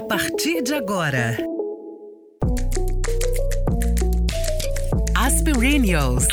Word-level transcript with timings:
A 0.00 0.02
partir 0.02 0.62
de 0.62 0.72
agora. 0.72 1.36
Aspirinios. 5.14 6.26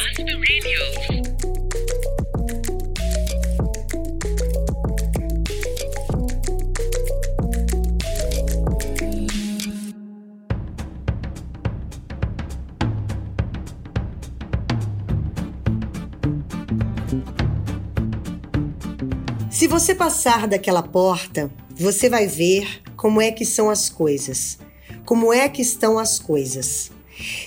Se 19.52 19.68
você 19.68 19.94
passar 19.94 20.48
daquela 20.48 20.82
porta, 20.82 21.52
você 21.76 22.10
vai 22.10 22.28
ver 22.28 22.87
como 22.98 23.22
é 23.22 23.32
que 23.32 23.46
são 23.46 23.70
as 23.70 23.88
coisas. 23.88 24.58
Como 25.06 25.32
é 25.32 25.48
que 25.48 25.62
estão 25.62 25.98
as 25.98 26.20
coisas. 26.20 26.92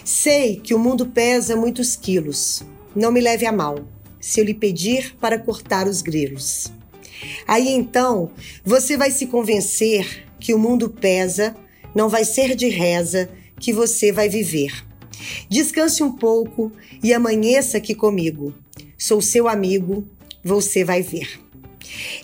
Sei 0.04 0.56
que 0.56 0.72
o 0.72 0.78
mundo 0.78 1.06
pesa 1.06 1.56
muitos 1.56 1.96
quilos. 1.96 2.62
Não 2.94 3.12
me 3.12 3.20
leve 3.20 3.44
a 3.44 3.52
mal 3.52 3.84
se 4.20 4.40
eu 4.40 4.44
lhe 4.44 4.54
pedir 4.54 5.16
para 5.16 5.38
cortar 5.38 5.86
os 5.86 6.00
grilos. 6.02 6.72
Aí 7.46 7.68
então 7.68 8.30
você 8.64 8.96
vai 8.96 9.10
se 9.10 9.26
convencer 9.26 10.26
que 10.38 10.54
o 10.54 10.58
mundo 10.58 10.88
pesa, 10.88 11.54
não 11.94 12.08
vai 12.08 12.24
ser 12.24 12.54
de 12.54 12.68
reza 12.68 13.28
que 13.58 13.72
você 13.72 14.12
vai 14.12 14.28
viver. 14.28 14.86
Descanse 15.48 16.02
um 16.02 16.12
pouco 16.12 16.72
e 17.02 17.12
amanheça 17.12 17.76
aqui 17.76 17.94
comigo. 17.94 18.54
Sou 18.96 19.20
seu 19.20 19.48
amigo, 19.48 20.06
você 20.42 20.84
vai 20.84 21.02
ver. 21.02 21.49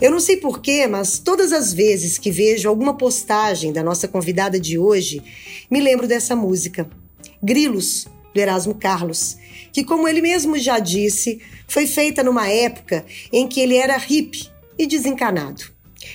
Eu 0.01 0.11
não 0.11 0.21
sei 0.21 0.37
porquê, 0.37 0.87
mas 0.87 1.19
todas 1.19 1.53
as 1.53 1.73
vezes 1.73 2.19
que 2.19 2.31
vejo 2.31 2.69
alguma 2.69 2.97
postagem 2.97 3.73
da 3.73 3.83
nossa 3.83 4.07
convidada 4.07 4.59
de 4.59 4.79
hoje, 4.79 5.23
me 5.71 5.81
lembro 5.81 6.07
dessa 6.07 6.37
música. 6.37 6.89
Grilos, 7.43 8.07
do 8.35 8.41
Erasmo 8.41 8.75
Carlos, 8.75 9.37
que, 9.73 9.85
como 9.85 10.07
ele 10.07 10.21
mesmo 10.21 10.59
já 10.59 10.79
disse, 10.79 11.41
foi 11.67 11.87
feita 11.87 12.23
numa 12.23 12.49
época 12.49 13.05
em 13.33 13.49
que 13.49 13.61
ele 13.61 13.77
era 13.77 13.97
hippie 13.97 14.49
e 14.79 14.87
desencanado. 14.87 15.65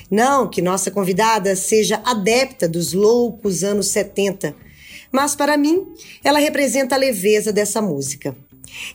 Não 0.10 0.50
que 0.50 0.62
nossa 0.62 0.92
convidada 0.92 1.56
seja 1.56 2.02
adepta 2.06 2.68
dos 2.68 2.94
loucos 2.94 3.64
anos 3.64 3.88
70, 3.88 4.56
mas 5.12 5.36
para 5.36 5.58
mim 5.58 5.86
ela 6.24 6.40
representa 6.40 6.96
a 6.96 6.98
leveza 6.98 7.52
dessa 7.52 7.82
música. 7.82 8.36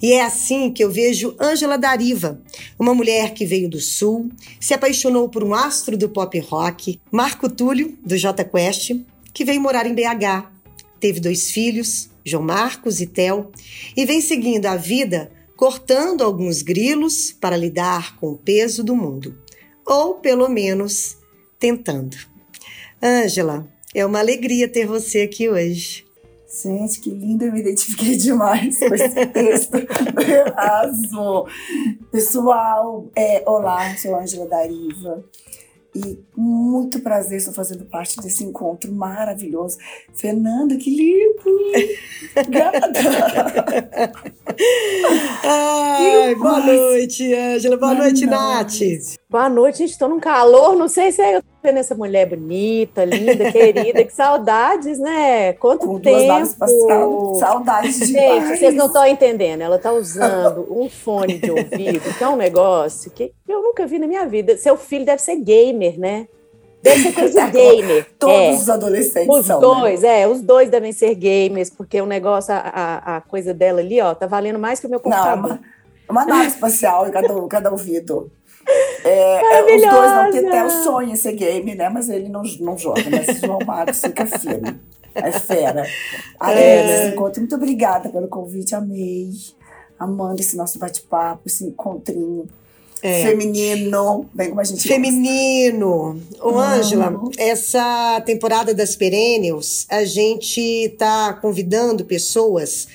E 0.02 0.12
é 0.12 0.24
assim 0.24 0.72
que 0.72 0.82
eu 0.82 0.90
vejo 0.90 1.36
Ângela 1.40 1.76
Dariva, 1.76 2.40
uma 2.78 2.94
mulher 2.94 3.34
que 3.34 3.46
veio 3.46 3.68
do 3.68 3.80
Sul, 3.80 4.30
se 4.60 4.74
apaixonou 4.74 5.28
por 5.28 5.42
um 5.42 5.54
astro 5.54 5.96
do 5.96 6.08
pop 6.08 6.38
rock, 6.40 7.00
Marco 7.10 7.48
Túlio, 7.48 7.96
do 8.04 8.16
J 8.16 8.44
Quest, 8.44 8.92
que 9.32 9.44
veio 9.44 9.60
morar 9.60 9.86
em 9.86 9.94
BH. 9.94 10.50
Teve 10.98 11.20
dois 11.20 11.50
filhos, 11.50 12.08
João 12.24 12.42
Marcos 12.42 13.00
e 13.00 13.06
Tel, 13.06 13.50
e 13.96 14.06
vem 14.06 14.20
seguindo 14.20 14.66
a 14.66 14.76
vida 14.76 15.30
cortando 15.56 16.22
alguns 16.22 16.60
grilos 16.62 17.32
para 17.32 17.56
lidar 17.56 18.16
com 18.16 18.28
o 18.28 18.36
peso 18.36 18.84
do 18.84 18.94
mundo. 18.94 19.38
Ou, 19.86 20.16
pelo 20.16 20.48
menos, 20.48 21.16
tentando. 21.58 22.16
Ângela, 23.02 23.66
é 23.94 24.04
uma 24.04 24.18
alegria 24.18 24.68
ter 24.68 24.86
você 24.86 25.22
aqui 25.22 25.48
hoje. 25.48 26.05
Gente, 26.48 27.00
que 27.00 27.10
lindo, 27.10 27.44
eu 27.44 27.52
me 27.52 27.60
identifiquei 27.60 28.16
demais 28.16 28.78
com 28.78 28.94
esse 28.94 29.26
texto 29.26 29.76
Erasmo. 30.20 31.46
Pessoal, 32.12 33.10
é, 33.16 33.42
olá, 33.46 33.96
sou 33.96 34.14
Ângela 34.16 34.46
Dariva. 34.46 35.24
E 35.94 36.18
muito 36.36 37.00
prazer, 37.00 37.38
estou 37.38 37.54
fazendo 37.54 37.86
parte 37.86 38.18
desse 38.20 38.44
encontro 38.44 38.92
maravilhoso. 38.92 39.78
Fernanda, 40.12 40.76
que 40.76 40.94
lindo! 40.94 41.42
Obrigada! 42.36 42.92
Ai, 45.42 46.34
boa 46.34 46.60
noite, 46.60 47.34
Ângela. 47.34 47.76
Boa, 47.78 47.94
boa 47.94 48.04
noite, 48.04 48.26
noite, 48.26 48.38
Nath. 48.38 49.16
Boa 49.28 49.48
noite, 49.48 49.78
gente. 49.78 49.92
Estou 49.92 50.08
num 50.08 50.20
calor. 50.20 50.76
Não 50.76 50.88
sei 50.88 51.10
se 51.10 51.22
é 51.22 51.42
vendo 51.66 51.78
essa 51.78 51.94
mulher 51.94 52.26
bonita, 52.26 53.04
linda, 53.04 53.50
querida. 53.50 54.04
Que 54.04 54.12
saudades, 54.12 54.98
né? 54.98 55.52
Quanto 55.54 55.86
Com 55.86 55.98
tempo. 55.98 56.54
Duas 56.58 57.38
saudades 57.38 57.98
de 57.98 58.06
Gente, 58.06 58.56
vocês 58.56 58.74
não 58.74 58.86
estão 58.86 59.06
entendendo. 59.06 59.62
Ela 59.62 59.76
está 59.76 59.92
usando 59.92 60.66
um 60.70 60.88
fone 60.88 61.38
de 61.38 61.50
ouvido, 61.50 62.14
que 62.16 62.22
é 62.22 62.28
um 62.28 62.36
negócio 62.36 63.10
que 63.10 63.32
eu 63.48 63.62
nunca 63.62 63.86
vi 63.86 63.98
na 63.98 64.06
minha 64.06 64.26
vida. 64.26 64.56
Seu 64.56 64.76
filho 64.76 65.04
deve 65.04 65.20
ser 65.20 65.36
gamer, 65.36 65.98
né? 65.98 66.28
Deve 66.82 67.02
ser 67.02 67.12
coisa 67.12 67.46
de 67.46 67.50
gamer. 67.52 68.06
Todos 68.18 68.36
é. 68.36 68.52
os 68.52 68.70
adolescentes 68.70 69.36
os 69.36 69.46
são, 69.46 69.60
dois, 69.60 70.02
né? 70.02 70.20
é, 70.22 70.28
os 70.28 70.40
dois 70.40 70.70
devem 70.70 70.92
ser 70.92 71.14
gamers, 71.14 71.68
porque 71.68 72.00
o 72.00 72.06
negócio, 72.06 72.54
a, 72.54 72.58
a, 72.58 73.16
a, 73.16 73.20
coisa 73.20 73.52
dela 73.52 73.80
ali, 73.80 74.00
ó, 74.00 74.14
tá 74.14 74.26
valendo 74.26 74.58
mais 74.58 74.78
que 74.78 74.86
o 74.86 74.90
meu 74.90 75.00
computador. 75.00 75.36
Não, 75.36 75.56
uma, 75.56 75.60
uma 76.08 76.24
nave 76.24 76.48
espacial 76.48 77.08
em 77.08 77.10
cada, 77.10 77.48
cada 77.48 77.70
ouvido. 77.70 78.30
É, 79.04 79.62
os 79.62 79.82
dois 79.82 80.12
não 80.12 80.30
têm 80.30 80.48
até 80.48 80.64
o 80.64 80.70
sonho 80.70 81.10
em 81.10 81.16
ser 81.16 81.32
game, 81.32 81.74
né? 81.74 81.88
Mas 81.88 82.08
ele 82.08 82.28
não, 82.28 82.42
não 82.60 82.76
joga, 82.76 83.04
mas 83.10 83.38
João 83.40 83.60
Marcos 83.64 84.00
fica 84.00 84.26
firme. 84.26 84.80
É 85.14 85.32
fera. 85.32 85.86
Aí, 86.38 86.58
é. 86.58 86.84
esse 86.84 87.14
encontro, 87.14 87.40
muito 87.40 87.54
obrigada 87.54 88.08
pelo 88.08 88.28
convite, 88.28 88.74
amei. 88.74 89.30
Amando 89.98 90.40
esse 90.40 90.56
nosso 90.56 90.78
bate-papo, 90.78 91.42
esse 91.46 91.64
encontrinho. 91.64 92.46
É. 93.02 93.22
Feminino, 93.22 94.26
bem 94.32 94.48
como 94.48 94.60
a 94.60 94.64
gente 94.64 94.86
Feminino. 94.88 96.20
Ô, 96.40 96.58
Ângela, 96.58 97.10
uhum. 97.10 97.30
essa 97.36 98.20
temporada 98.24 98.74
das 98.74 98.96
Perennials, 98.96 99.86
a 99.90 100.04
gente 100.04 100.94
tá 100.98 101.34
convidando 101.34 102.04
pessoas 102.04 102.88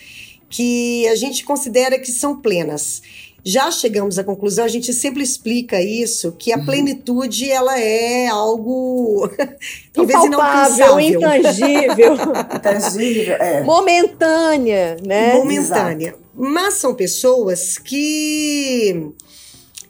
que 0.50 1.08
a 1.08 1.16
gente 1.16 1.46
considera 1.46 2.00
que 2.00 2.12
são 2.12 2.42
plenas 2.42 3.02
já 3.44 3.72
chegamos 3.72 4.20
à 4.20 4.24
conclusão, 4.24 4.66
a 4.66 4.68
gente 4.68 4.94
sempre 4.94 5.24
explica 5.24 5.82
isso, 5.82 6.32
que 6.34 6.54
a 6.54 6.58
uhum. 6.58 6.66
plenitude 6.66 7.50
ela 7.50 7.80
é 7.80 8.28
algo 8.28 9.30
talvez 9.92 10.24
inalcançável, 10.24 11.00
intangível, 11.00 12.14
intangível, 12.56 13.36
é. 13.36 13.64
momentânea, 13.64 14.98
né? 15.06 15.34
Momentânea. 15.34 16.10
Exato. 16.10 16.22
Mas 16.34 16.76
são 16.76 16.94
pessoas 16.94 17.78
que 17.78 19.12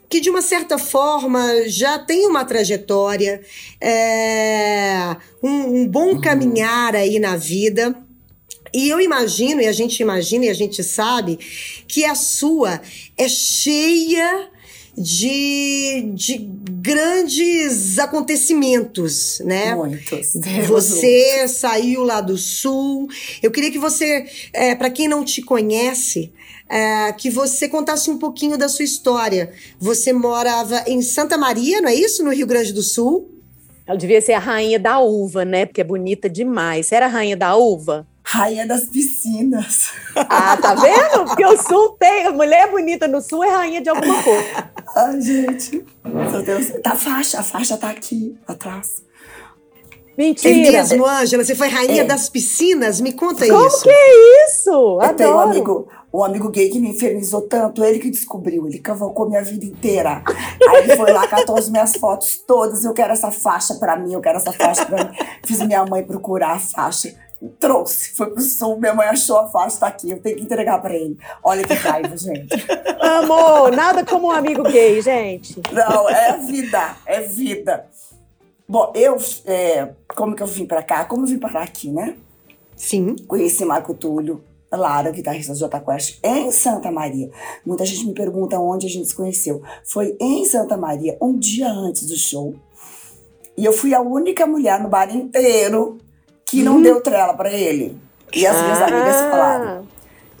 que 0.08 0.20
de 0.20 0.28
uma 0.28 0.42
certa 0.42 0.76
forma 0.76 1.40
já 1.68 1.98
têm 1.98 2.26
uma 2.26 2.44
trajetória, 2.44 3.40
é, 3.80 5.16
um, 5.42 5.80
um 5.80 5.88
bom 5.88 6.08
uhum. 6.08 6.20
caminhar 6.20 6.94
aí 6.94 7.18
na 7.18 7.34
vida 7.34 7.96
e 8.74 8.88
eu 8.88 9.00
imagino, 9.00 9.60
e 9.60 9.66
a 9.66 9.72
gente 9.72 10.00
imagina, 10.00 10.46
e 10.46 10.48
a 10.48 10.54
gente 10.54 10.82
sabe, 10.82 11.38
que 11.86 12.04
a 12.04 12.14
sua 12.14 12.80
é 13.16 13.28
cheia 13.28 14.50
de, 14.96 16.12
de 16.14 16.38
grandes 16.70 17.98
acontecimentos, 17.98 19.40
né? 19.44 19.74
Muitos. 19.74 20.34
Você 20.66 21.36
muitos. 21.38 21.56
saiu 21.56 22.04
lá 22.04 22.20
do 22.20 22.36
sul. 22.36 23.08
Eu 23.42 23.50
queria 23.50 23.70
que 23.70 23.78
você, 23.78 24.26
é, 24.52 24.74
para 24.74 24.90
quem 24.90 25.08
não 25.08 25.24
te 25.24 25.40
conhece, 25.40 26.32
é, 26.68 27.12
que 27.12 27.30
você 27.30 27.68
contasse 27.68 28.10
um 28.10 28.18
pouquinho 28.18 28.58
da 28.58 28.68
sua 28.68 28.84
história. 28.84 29.52
Você 29.78 30.12
morava 30.12 30.84
em 30.86 31.00
Santa 31.00 31.38
Maria, 31.38 31.80
não 31.80 31.88
é 31.88 31.94
isso? 31.94 32.22
No 32.22 32.32
Rio 32.32 32.46
Grande 32.46 32.72
do 32.72 32.82
Sul? 32.82 33.30
Ela 33.86 33.98
devia 33.98 34.20
ser 34.20 34.32
a 34.32 34.38
rainha 34.38 34.78
da 34.78 35.00
uva, 35.00 35.44
né? 35.44 35.66
Porque 35.66 35.80
é 35.80 35.84
bonita 35.84 36.28
demais. 36.28 36.86
Você 36.86 36.94
era 36.94 37.06
a 37.06 37.08
rainha 37.08 37.36
da 37.36 37.56
uva? 37.56 38.06
Rainha 38.24 38.66
das 38.66 38.84
piscinas. 38.84 39.90
Ah, 40.16 40.56
tá 40.56 40.74
vendo? 40.74 41.24
Porque 41.26 41.44
o 41.44 41.56
sul 41.56 41.96
tem. 41.98 42.32
Mulher 42.32 42.70
bonita 42.70 43.08
no 43.08 43.20
sul 43.20 43.42
é 43.42 43.50
rainha 43.50 43.80
de 43.82 43.88
alguma 43.88 44.22
coisa. 44.22 44.70
Ai, 44.96 45.20
gente. 45.20 45.84
Meu 46.04 46.42
Deus. 46.42 46.72
Tá 46.82 46.92
a 46.92 46.96
faixa, 46.96 47.40
a 47.40 47.42
faixa 47.42 47.76
tá 47.76 47.90
aqui 47.90 48.36
atrás. 48.46 49.02
Mentira. 50.16 50.68
É 50.68 50.72
mesmo, 50.72 51.06
Ângela? 51.06 51.44
Você 51.44 51.54
foi 51.54 51.68
rainha 51.68 52.02
é. 52.02 52.04
das 52.04 52.28
piscinas? 52.28 53.00
Me 53.00 53.12
conta 53.12 53.46
Como 53.46 53.66
isso. 53.66 53.78
Como 53.78 53.82
que 53.82 53.90
é 53.90 54.46
isso? 54.46 54.70
Eu 54.70 55.00
Adoro. 55.00 55.16
tenho 55.16 55.34
um 55.34 55.40
amigo, 55.40 55.88
um 56.12 56.24
amigo 56.24 56.50
gay 56.50 56.68
que 56.68 56.78
me 56.78 56.90
infernizou 56.90 57.42
tanto, 57.42 57.82
ele 57.82 57.98
que 57.98 58.10
descobriu, 58.10 58.66
ele 58.66 58.78
cavalcou 58.78 59.28
minha 59.28 59.42
vida 59.42 59.64
inteira. 59.64 60.22
Aí 60.68 60.84
ele 60.84 60.96
foi 60.96 61.12
lá, 61.12 61.26
catou 61.26 61.56
as 61.56 61.68
minhas 61.70 61.96
fotos 61.96 62.36
todas, 62.46 62.84
eu 62.84 62.92
quero 62.92 63.12
essa 63.12 63.30
faixa 63.30 63.74
pra 63.76 63.96
mim, 63.96 64.12
eu 64.12 64.20
quero 64.20 64.36
essa 64.36 64.52
faixa 64.52 64.84
pra 64.84 65.04
mim. 65.04 65.16
Fiz 65.44 65.60
minha 65.60 65.84
mãe 65.86 66.04
procurar 66.04 66.52
a 66.52 66.58
faixa 66.58 67.14
trouxe, 67.48 68.14
foi 68.14 68.30
pro 68.30 68.40
sul, 68.40 68.78
minha 68.78 68.94
mãe 68.94 69.06
achou 69.06 69.38
a 69.38 69.48
faixa, 69.48 69.80
tá 69.80 69.86
aqui, 69.88 70.10
eu 70.10 70.20
tenho 70.20 70.36
que 70.36 70.42
entregar 70.42 70.80
pra 70.80 70.94
ele. 70.94 71.18
Olha 71.42 71.64
que 71.64 71.74
raiva, 71.74 72.16
gente. 72.16 72.54
Amor, 73.00 73.72
nada 73.72 74.04
como 74.04 74.28
um 74.28 74.30
amigo 74.30 74.62
gay, 74.62 75.00
gente. 75.00 75.60
Não, 75.72 76.08
é 76.08 76.38
vida, 76.38 76.96
é 77.06 77.20
vida. 77.20 77.86
Bom, 78.68 78.92
eu, 78.94 79.16
é, 79.44 79.90
como 80.14 80.34
que 80.34 80.42
eu 80.42 80.46
vim 80.46 80.66
pra 80.66 80.82
cá? 80.82 81.04
Como 81.04 81.24
eu 81.24 81.26
vim 81.26 81.38
parar 81.38 81.62
aqui, 81.62 81.90
né? 81.90 82.16
Sim. 82.76 83.16
Conheci 83.26 83.64
Marco 83.64 83.92
Túlio, 83.92 84.42
Lara, 84.70 85.10
guitarrista 85.10 85.52
do 85.52 85.58
Jota 85.58 85.80
Quest, 85.80 86.18
em 86.22 86.50
Santa 86.50 86.90
Maria. 86.90 87.30
Muita 87.66 87.84
gente 87.84 88.06
me 88.06 88.14
pergunta 88.14 88.58
onde 88.58 88.86
a 88.86 88.90
gente 88.90 89.08
se 89.08 89.14
conheceu. 89.14 89.62
Foi 89.84 90.16
em 90.20 90.44
Santa 90.44 90.76
Maria, 90.76 91.16
um 91.20 91.38
dia 91.38 91.68
antes 91.68 92.06
do 92.06 92.16
show. 92.16 92.54
E 93.56 93.64
eu 93.64 93.72
fui 93.72 93.94
a 93.94 94.00
única 94.00 94.46
mulher 94.46 94.80
no 94.80 94.88
bar 94.88 95.14
inteiro 95.14 95.98
que 96.52 96.62
não 96.62 96.76
hum. 96.76 96.82
deu 96.82 97.00
trela 97.00 97.32
para 97.32 97.50
ele. 97.50 97.98
E 98.34 98.46
as 98.46 98.62
minhas 98.62 98.80
ah. 98.82 98.86
amigas 98.86 99.16
falaram: 99.22 99.88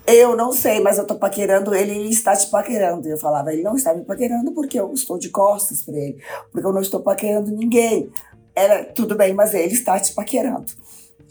Eu 0.06 0.36
não 0.36 0.52
sei, 0.52 0.78
mas 0.78 0.98
eu 0.98 1.06
tô 1.06 1.14
paquerando 1.14 1.74
ele 1.74 1.92
e 1.92 2.10
está 2.10 2.36
te 2.36 2.48
paquerando. 2.48 3.08
E 3.08 3.12
eu 3.12 3.16
falava: 3.18 3.50
Ele 3.50 3.62
não 3.62 3.74
está 3.74 3.94
me 3.94 4.04
paquerando 4.04 4.52
porque 4.52 4.78
eu 4.78 4.92
estou 4.92 5.18
de 5.18 5.30
costas 5.30 5.80
para 5.80 5.96
ele, 5.96 6.22
porque 6.52 6.66
eu 6.66 6.72
não 6.72 6.82
estou 6.82 7.00
paquerando 7.00 7.50
ninguém. 7.50 8.10
Era 8.54 8.84
tudo 8.84 9.14
bem, 9.14 9.32
mas 9.32 9.54
ele 9.54 9.72
está 9.72 9.98
te 9.98 10.12
paquerando. 10.12 10.66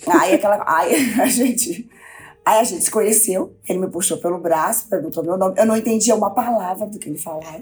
Aí 0.08 0.34
aquela. 0.34 0.64
Aí 0.66 1.22
a 1.22 1.28
gente. 1.28 1.88
Aí 2.44 2.60
a 2.60 2.64
gente 2.64 2.84
se 2.84 2.90
conheceu, 2.90 3.56
ele 3.70 3.78
me 3.78 3.88
puxou 3.88 4.18
pelo 4.18 4.40
braço, 4.40 4.90
perguntou 4.90 5.24
meu 5.24 5.38
nome. 5.38 5.54
Eu 5.60 5.66
não 5.68 5.78
entendia 5.78 6.16
uma 6.16 6.32
palavra 6.32 6.88
do 6.88 6.98
que 6.98 7.08
ele 7.08 7.20
falava. 7.20 7.62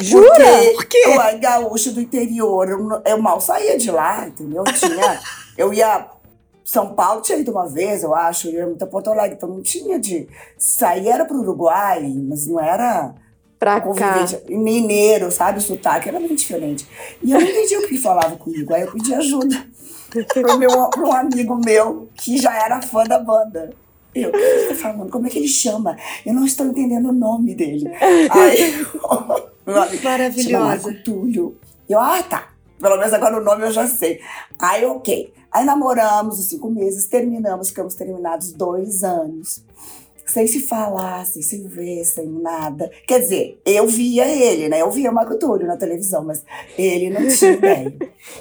Jura? 0.00 0.28
Porque 0.28 0.74
Por 0.74 0.86
quê? 0.86 1.02
eu 1.04 1.20
era 1.20 1.36
gaúcho 1.36 1.90
do 1.90 2.00
interior, 2.00 2.68
eu, 2.68 3.02
eu 3.04 3.20
mal 3.20 3.40
saía 3.40 3.76
de 3.76 3.90
lá, 3.90 4.28
entendeu? 4.28 4.62
Eu 4.64 4.72
tinha. 4.72 5.20
Eu 5.58 5.74
ia 5.74 6.08
são 6.68 6.94
Paulo 6.94 7.22
tinha 7.22 7.38
ido 7.38 7.50
uma 7.50 7.66
vez, 7.66 8.02
eu 8.02 8.14
acho, 8.14 8.48
eu 8.48 8.52
ia 8.52 8.66
muito 8.66 8.82
a 8.82 8.86
Porto 8.86 9.08
Alegre, 9.08 9.36
então 9.36 9.48
não 9.48 9.62
tinha 9.62 9.98
de. 9.98 10.28
Sair 10.58 11.08
era 11.08 11.24
pro 11.24 11.38
Uruguai, 11.38 12.12
mas 12.28 12.46
não 12.46 12.60
era. 12.60 13.14
Pra 13.58 13.80
cá. 13.80 14.26
Mineiro, 14.50 15.32
sabe? 15.32 15.58
O 15.58 15.62
sotaque 15.62 16.10
era 16.10 16.20
muito 16.20 16.36
diferente. 16.36 16.86
E 17.22 17.32
eu 17.32 17.40
não 17.40 17.46
entendi 17.46 17.74
o 17.74 17.80
que 17.80 17.94
ele 17.94 17.98
falava 17.98 18.36
comigo, 18.36 18.74
aí 18.74 18.82
eu 18.82 18.92
pedi 18.92 19.14
ajuda 19.14 19.66
pro 20.10 20.58
meu, 20.58 20.90
pro 20.90 21.08
um 21.08 21.12
amigo 21.12 21.56
meu 21.56 22.08
que 22.14 22.36
já 22.36 22.54
era 22.54 22.82
fã 22.82 23.02
da 23.04 23.18
banda. 23.18 23.70
Eu, 24.14 24.30
o 24.30 24.36
ele 24.36 24.68
tá 24.68 24.74
falando? 24.74 25.10
Como 25.10 25.26
é 25.26 25.30
que 25.30 25.38
ele 25.38 25.48
chama? 25.48 25.96
Eu 26.24 26.34
não 26.34 26.44
estou 26.44 26.66
entendendo 26.66 27.08
o 27.08 27.12
nome 27.12 27.54
dele. 27.54 27.90
Aí, 28.30 28.86
meu 29.66 29.82
amigo, 29.82 30.04
Maravilhosa. 30.04 30.94
Túlio. 31.02 31.56
Eu, 31.88 31.98
ah, 31.98 32.22
tá. 32.22 32.48
Pelo 32.78 32.98
menos 32.98 33.12
agora 33.14 33.38
o 33.38 33.44
nome 33.44 33.64
eu 33.64 33.70
já 33.70 33.86
sei. 33.86 34.20
Aí, 34.58 34.84
ok. 34.84 35.32
Aí 35.50 35.64
namoramos 35.64 36.38
os 36.38 36.46
cinco 36.46 36.70
meses, 36.70 37.06
terminamos, 37.06 37.68
ficamos 37.68 37.94
terminados 37.94 38.52
dois 38.52 39.02
anos. 39.02 39.62
Sem 40.26 40.46
se 40.46 40.60
falar, 40.60 41.24
sem 41.24 41.40
se 41.40 41.66
ver, 41.66 42.04
sem 42.04 42.26
nada. 42.26 42.90
Quer 43.06 43.20
dizer, 43.20 43.58
eu 43.64 43.86
via 43.86 44.26
ele, 44.28 44.68
né? 44.68 44.82
Eu 44.82 44.90
via 44.90 45.10
o 45.10 45.14
Marco 45.14 45.38
Túlio 45.38 45.66
na 45.66 45.78
televisão, 45.78 46.22
mas 46.22 46.44
ele 46.76 47.08
não 47.08 47.26
tinha 47.26 47.52
ideia. 47.56 47.96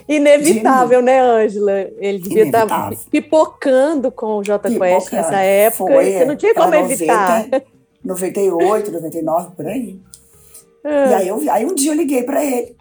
Inevitável, 0.07 1.01
né, 1.01 1.21
Ângela? 1.21 1.89
Ele 1.97 2.19
devia 2.19 2.45
estar 2.45 2.67
tá 2.67 2.91
pipocando 3.09 4.11
com 4.11 4.37
o 4.37 4.43
J 4.43 4.69
Quest 4.69 5.13
nessa 5.13 5.39
época. 5.39 5.93
Foi, 5.93 6.11
você 6.11 6.25
não 6.25 6.35
tinha 6.35 6.53
como 6.53 6.71
90, 6.71 6.93
evitar. 6.93 7.63
98, 8.03 8.91
99, 8.91 9.55
por 9.55 9.65
aí. 9.65 9.97
E 10.83 11.13
aí, 11.13 11.27
eu, 11.27 11.41
aí 11.51 11.65
um 11.65 11.73
dia 11.73 11.91
eu 11.91 11.95
liguei 11.95 12.23
para 12.23 12.43
ele. 12.43 12.76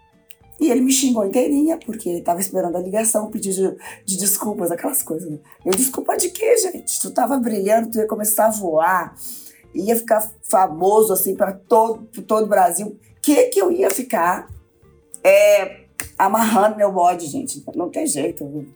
E 0.58 0.70
ele 0.70 0.80
me 0.80 0.90
xingou 0.90 1.26
inteirinha, 1.26 1.78
porque 1.78 2.10
estava 2.10 2.40
esperando 2.40 2.76
a 2.76 2.80
ligação, 2.80 3.30
pedido 3.30 3.54
de, 3.54 3.76
de, 4.04 4.18
desculpas, 4.18 4.70
aquelas 4.70 5.02
coisas. 5.02 5.30
Né? 5.30 5.38
Eu, 5.64 5.72
desculpa 5.72 6.16
de 6.16 6.30
quê, 6.30 6.56
gente? 6.56 7.00
Tu 7.00 7.10
tava 7.10 7.38
brilhando, 7.38 7.90
tu 7.90 7.98
ia 7.98 8.06
começar 8.06 8.46
a 8.46 8.50
voar, 8.50 9.14
ia 9.74 9.94
ficar 9.94 10.30
famoso, 10.42 11.12
assim, 11.12 11.36
para 11.36 11.52
todo, 11.52 12.06
todo 12.22 12.44
o 12.44 12.48
Brasil. 12.48 12.98
Que 13.20 13.44
que 13.48 13.60
eu 13.60 13.70
ia 13.70 13.90
ficar 13.90 14.48
é, 15.22 15.86
amarrando 16.18 16.76
meu 16.76 16.90
bode, 16.90 17.26
gente? 17.26 17.62
Não 17.74 17.90
tem 17.90 18.06
jeito. 18.06 18.66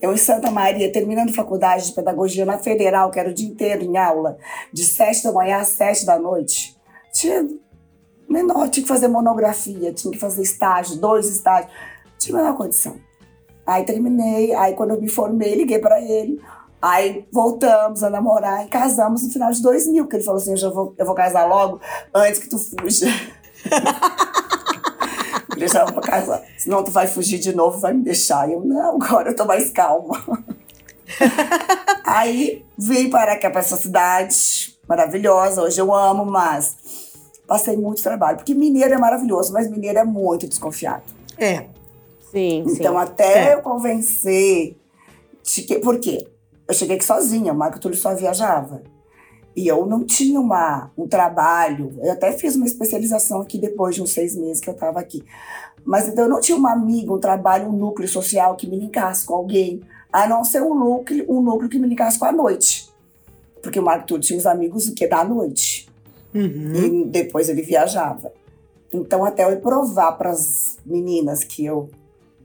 Eu 0.00 0.12
em 0.12 0.16
Santa 0.16 0.50
Maria, 0.50 0.92
terminando 0.92 1.32
faculdade 1.32 1.86
de 1.86 1.92
pedagogia 1.92 2.44
na 2.44 2.58
Federal, 2.58 3.10
que 3.10 3.18
era 3.18 3.30
o 3.30 3.34
dia 3.34 3.48
inteiro 3.48 3.82
em 3.82 3.96
aula, 3.96 4.36
de 4.72 4.84
sete 4.84 5.24
da 5.24 5.32
manhã 5.32 5.58
às 5.58 5.68
sete 5.68 6.04
da 6.04 6.18
noite. 6.18 6.76
Tinha 7.12 7.48
menor, 8.28 8.68
tinha 8.68 8.82
que 8.82 8.88
fazer 8.88 9.08
monografia, 9.08 9.92
tinha 9.92 10.12
que 10.12 10.18
fazer 10.18 10.42
estágio, 10.42 10.96
dois 10.96 11.28
estágios, 11.28 11.72
tinha 12.18 12.36
menor 12.36 12.56
condição. 12.56 12.96
Aí 13.66 13.84
terminei, 13.84 14.54
aí 14.54 14.74
quando 14.74 14.90
eu 14.90 15.00
me 15.00 15.08
formei, 15.08 15.54
liguei 15.54 15.78
para 15.78 16.00
ele, 16.00 16.40
aí 16.80 17.26
voltamos 17.32 18.02
a 18.02 18.10
namorar 18.10 18.66
e 18.66 18.68
casamos 18.68 19.22
no 19.22 19.30
final 19.30 19.50
de 19.50 19.62
2000, 19.62 20.06
que 20.06 20.16
ele 20.16 20.24
falou 20.24 20.40
assim, 20.40 20.50
eu, 20.50 20.56
já 20.56 20.68
vou, 20.68 20.94
eu 20.98 21.06
vou 21.06 21.14
casar 21.14 21.46
logo 21.46 21.80
antes 22.14 22.40
que 22.40 22.48
tu 22.48 22.58
fuja. 22.58 23.06
já 25.66 25.86
vou 25.86 26.02
casar, 26.02 26.42
senão 26.58 26.84
tu 26.84 26.90
vai 26.90 27.06
fugir 27.06 27.38
de 27.38 27.54
novo, 27.54 27.78
vai 27.78 27.94
me 27.94 28.02
deixar. 28.02 28.50
Eu, 28.50 28.62
não, 28.64 28.96
agora 28.96 29.30
eu 29.30 29.36
tô 29.36 29.46
mais 29.46 29.70
calma. 29.70 30.22
aí 32.04 32.64
vim 32.76 33.08
para 33.08 33.38
cá, 33.38 33.50
para 33.50 33.60
essa 33.60 33.76
cidade 33.76 34.74
maravilhosa, 34.86 35.62
hoje 35.62 35.80
eu 35.80 35.94
amo, 35.94 36.26
mas 36.26 36.76
passei 37.46 37.76
muito 37.76 38.02
trabalho. 38.02 38.36
Porque 38.36 38.54
mineiro 38.54 38.94
é 38.94 38.98
maravilhoso, 38.98 39.52
mas 39.52 39.70
mineiro 39.70 39.98
é 39.98 40.04
muito 40.04 40.48
desconfiado. 40.48 41.04
É. 41.38 41.66
Sim, 42.30 42.64
Então, 42.66 42.94
sim. 42.94 43.00
até 43.00 43.50
é. 43.50 43.54
eu 43.54 43.62
convencer. 43.62 44.76
De 45.42 45.62
que, 45.62 45.78
por 45.78 45.98
quê? 45.98 46.26
Eu 46.66 46.74
cheguei 46.74 46.96
aqui 46.96 47.04
sozinha, 47.04 47.52
o 47.52 47.56
Marco 47.56 47.78
Túlio 47.78 47.96
só 47.96 48.14
viajava. 48.14 48.82
E 49.54 49.68
eu 49.68 49.86
não 49.86 50.04
tinha 50.04 50.40
uma, 50.40 50.90
um 50.96 51.06
trabalho. 51.06 51.96
Eu 52.02 52.12
até 52.12 52.32
fiz 52.32 52.56
uma 52.56 52.66
especialização 52.66 53.40
aqui 53.40 53.58
depois 53.58 53.94
de 53.94 54.02
uns 54.02 54.12
seis 54.12 54.34
meses 54.34 54.60
que 54.60 54.68
eu 54.68 54.74
estava 54.74 54.98
aqui. 54.98 55.24
Mas 55.84 56.08
então 56.08 56.24
eu 56.24 56.30
não 56.30 56.40
tinha 56.40 56.56
uma 56.56 56.72
amiga, 56.72 57.12
um 57.12 57.20
trabalho, 57.20 57.68
um 57.68 57.72
núcleo 57.72 58.08
social 58.08 58.56
que 58.56 58.66
me 58.66 58.78
ligasse 58.78 59.24
com 59.24 59.34
alguém, 59.34 59.82
a 60.12 60.26
não 60.26 60.42
ser 60.44 60.62
um 60.62 60.74
núcleo, 60.74 61.24
um 61.28 61.40
núcleo 61.40 61.68
que 61.68 61.78
me 61.78 61.86
ligasse 61.86 62.18
com 62.18 62.24
a 62.24 62.32
noite. 62.32 62.90
Porque 63.62 63.78
o 63.78 63.82
Marco 63.82 64.06
Túlio 64.06 64.22
tinha 64.22 64.38
os 64.38 64.46
amigos 64.46 64.90
que 64.90 65.06
da 65.06 65.22
noite. 65.22 65.83
Uhum. 66.34 66.74
E 66.74 67.04
depois 67.06 67.48
ele 67.48 67.62
viajava. 67.62 68.32
Então, 68.92 69.24
até 69.24 69.44
eu 69.44 69.60
provar 69.60 70.12
para 70.12 70.30
as 70.30 70.78
meninas 70.84 71.44
que 71.44 71.64
eu 71.64 71.88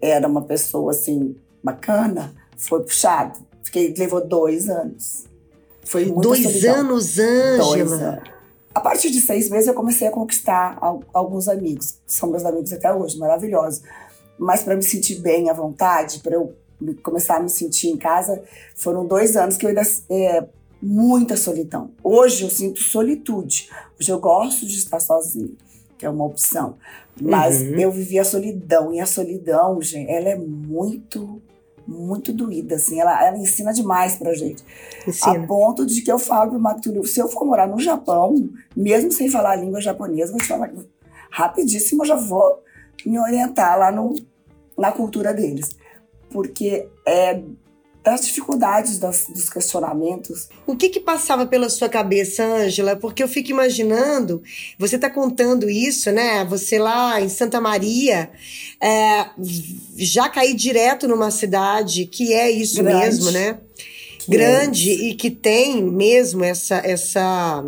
era 0.01 0.27
uma 0.27 0.43
pessoa 0.43 0.91
assim 0.91 1.35
bacana, 1.63 2.33
foi 2.55 2.81
puxado. 2.83 3.39
Fiquei, 3.63 3.93
levou 3.97 4.25
dois 4.25 4.69
anos. 4.69 5.25
Foi 5.83 6.05
muito 6.05 6.21
Dois 6.21 6.43
solidão. 6.43 6.75
anos, 6.75 7.17
Ângela? 7.17 8.23
A 8.73 8.79
partir 8.79 9.09
de 9.09 9.19
seis 9.19 9.49
meses 9.49 9.67
eu 9.67 9.73
comecei 9.73 10.07
a 10.07 10.11
conquistar 10.11 10.77
alguns 11.11 11.47
amigos, 11.47 11.95
são 12.05 12.29
meus 12.29 12.45
amigos 12.45 12.71
até 12.71 12.93
hoje, 12.93 13.17
maravilhosos. 13.17 13.81
Mas 14.37 14.61
para 14.61 14.75
me 14.75 14.83
sentir 14.83 15.15
bem 15.15 15.49
à 15.49 15.53
vontade, 15.53 16.19
para 16.19 16.35
eu 16.35 16.53
começar 17.01 17.37
a 17.37 17.39
me 17.41 17.49
sentir 17.49 17.89
em 17.89 17.97
casa, 17.97 18.41
foram 18.75 19.05
dois 19.05 19.35
anos 19.35 19.57
que 19.57 19.65
eu 19.65 19.69
ainda 19.69 19.81
é, 20.09 20.45
muita 20.81 21.35
solidão. 21.35 21.91
Hoje 22.03 22.43
eu 22.43 22.49
sinto 22.49 22.79
solitude. 22.79 23.69
Hoje 23.99 24.11
eu 24.11 24.19
gosto 24.19 24.65
de 24.65 24.77
estar 24.77 24.99
sozinha, 24.99 25.51
que 25.97 26.05
é 26.05 26.09
uma 26.09 26.25
opção. 26.25 26.75
Mas 27.21 27.61
uhum. 27.61 27.79
eu 27.79 27.91
vivi 27.91 28.17
a 28.17 28.23
solidão. 28.23 28.93
E 28.93 28.99
a 28.99 29.05
solidão, 29.05 29.81
gente, 29.81 30.09
ela 30.09 30.29
é 30.29 30.35
muito, 30.37 31.41
muito 31.85 32.31
doída, 32.31 32.75
assim. 32.75 32.99
Ela, 32.99 33.25
ela 33.25 33.37
ensina 33.37 33.73
demais 33.73 34.15
pra 34.15 34.33
gente. 34.33 34.63
Ensina. 35.05 35.43
A 35.43 35.47
ponto 35.47 35.85
de 35.85 36.01
que 36.01 36.11
eu 36.11 36.17
falo 36.17 36.51
pro 36.51 36.59
Marco 36.59 36.81
Túlio, 36.81 37.05
se 37.05 37.19
eu 37.19 37.27
for 37.27 37.45
morar 37.45 37.67
no 37.67 37.79
Japão, 37.79 38.49
mesmo 38.75 39.11
sem 39.11 39.29
falar 39.29 39.51
a 39.51 39.55
língua 39.57 39.81
japonesa, 39.81 40.31
vou 40.31 40.39
te 40.39 40.47
falar 40.47 40.71
rapidíssimo, 41.29 42.03
eu 42.03 42.07
já 42.07 42.15
vou 42.15 42.63
me 43.05 43.19
orientar 43.19 43.77
lá 43.77 43.91
no, 43.91 44.15
na 44.77 44.91
cultura 44.91 45.33
deles. 45.33 45.77
Porque 46.29 46.87
é 47.05 47.41
das 48.09 48.25
dificuldades 48.25 48.97
das, 48.97 49.25
dos 49.27 49.49
questionamentos. 49.49 50.49
O 50.65 50.75
que 50.75 50.89
que 50.89 50.99
passava 50.99 51.45
pela 51.45 51.69
sua 51.69 51.87
cabeça, 51.87 52.43
Ângela? 52.43 52.95
Porque 52.95 53.21
eu 53.21 53.27
fico 53.27 53.51
imaginando, 53.51 54.41
você 54.77 54.95
está 54.95 55.09
contando 55.09 55.69
isso, 55.69 56.11
né? 56.11 56.43
Você 56.45 56.79
lá 56.79 57.21
em 57.21 57.29
Santa 57.29 57.61
Maria, 57.61 58.31
é, 58.81 59.25
já 59.95 60.27
cair 60.27 60.55
direto 60.55 61.07
numa 61.07 61.29
cidade 61.29 62.05
que 62.05 62.33
é 62.33 62.49
isso 62.49 62.81
Grande. 62.81 63.05
mesmo, 63.05 63.31
né? 63.31 63.59
Grande 64.27 64.91
e 64.91 65.15
que 65.15 65.31
tem 65.31 65.83
mesmo 65.83 66.43
essa 66.43 66.77
essa 66.77 67.63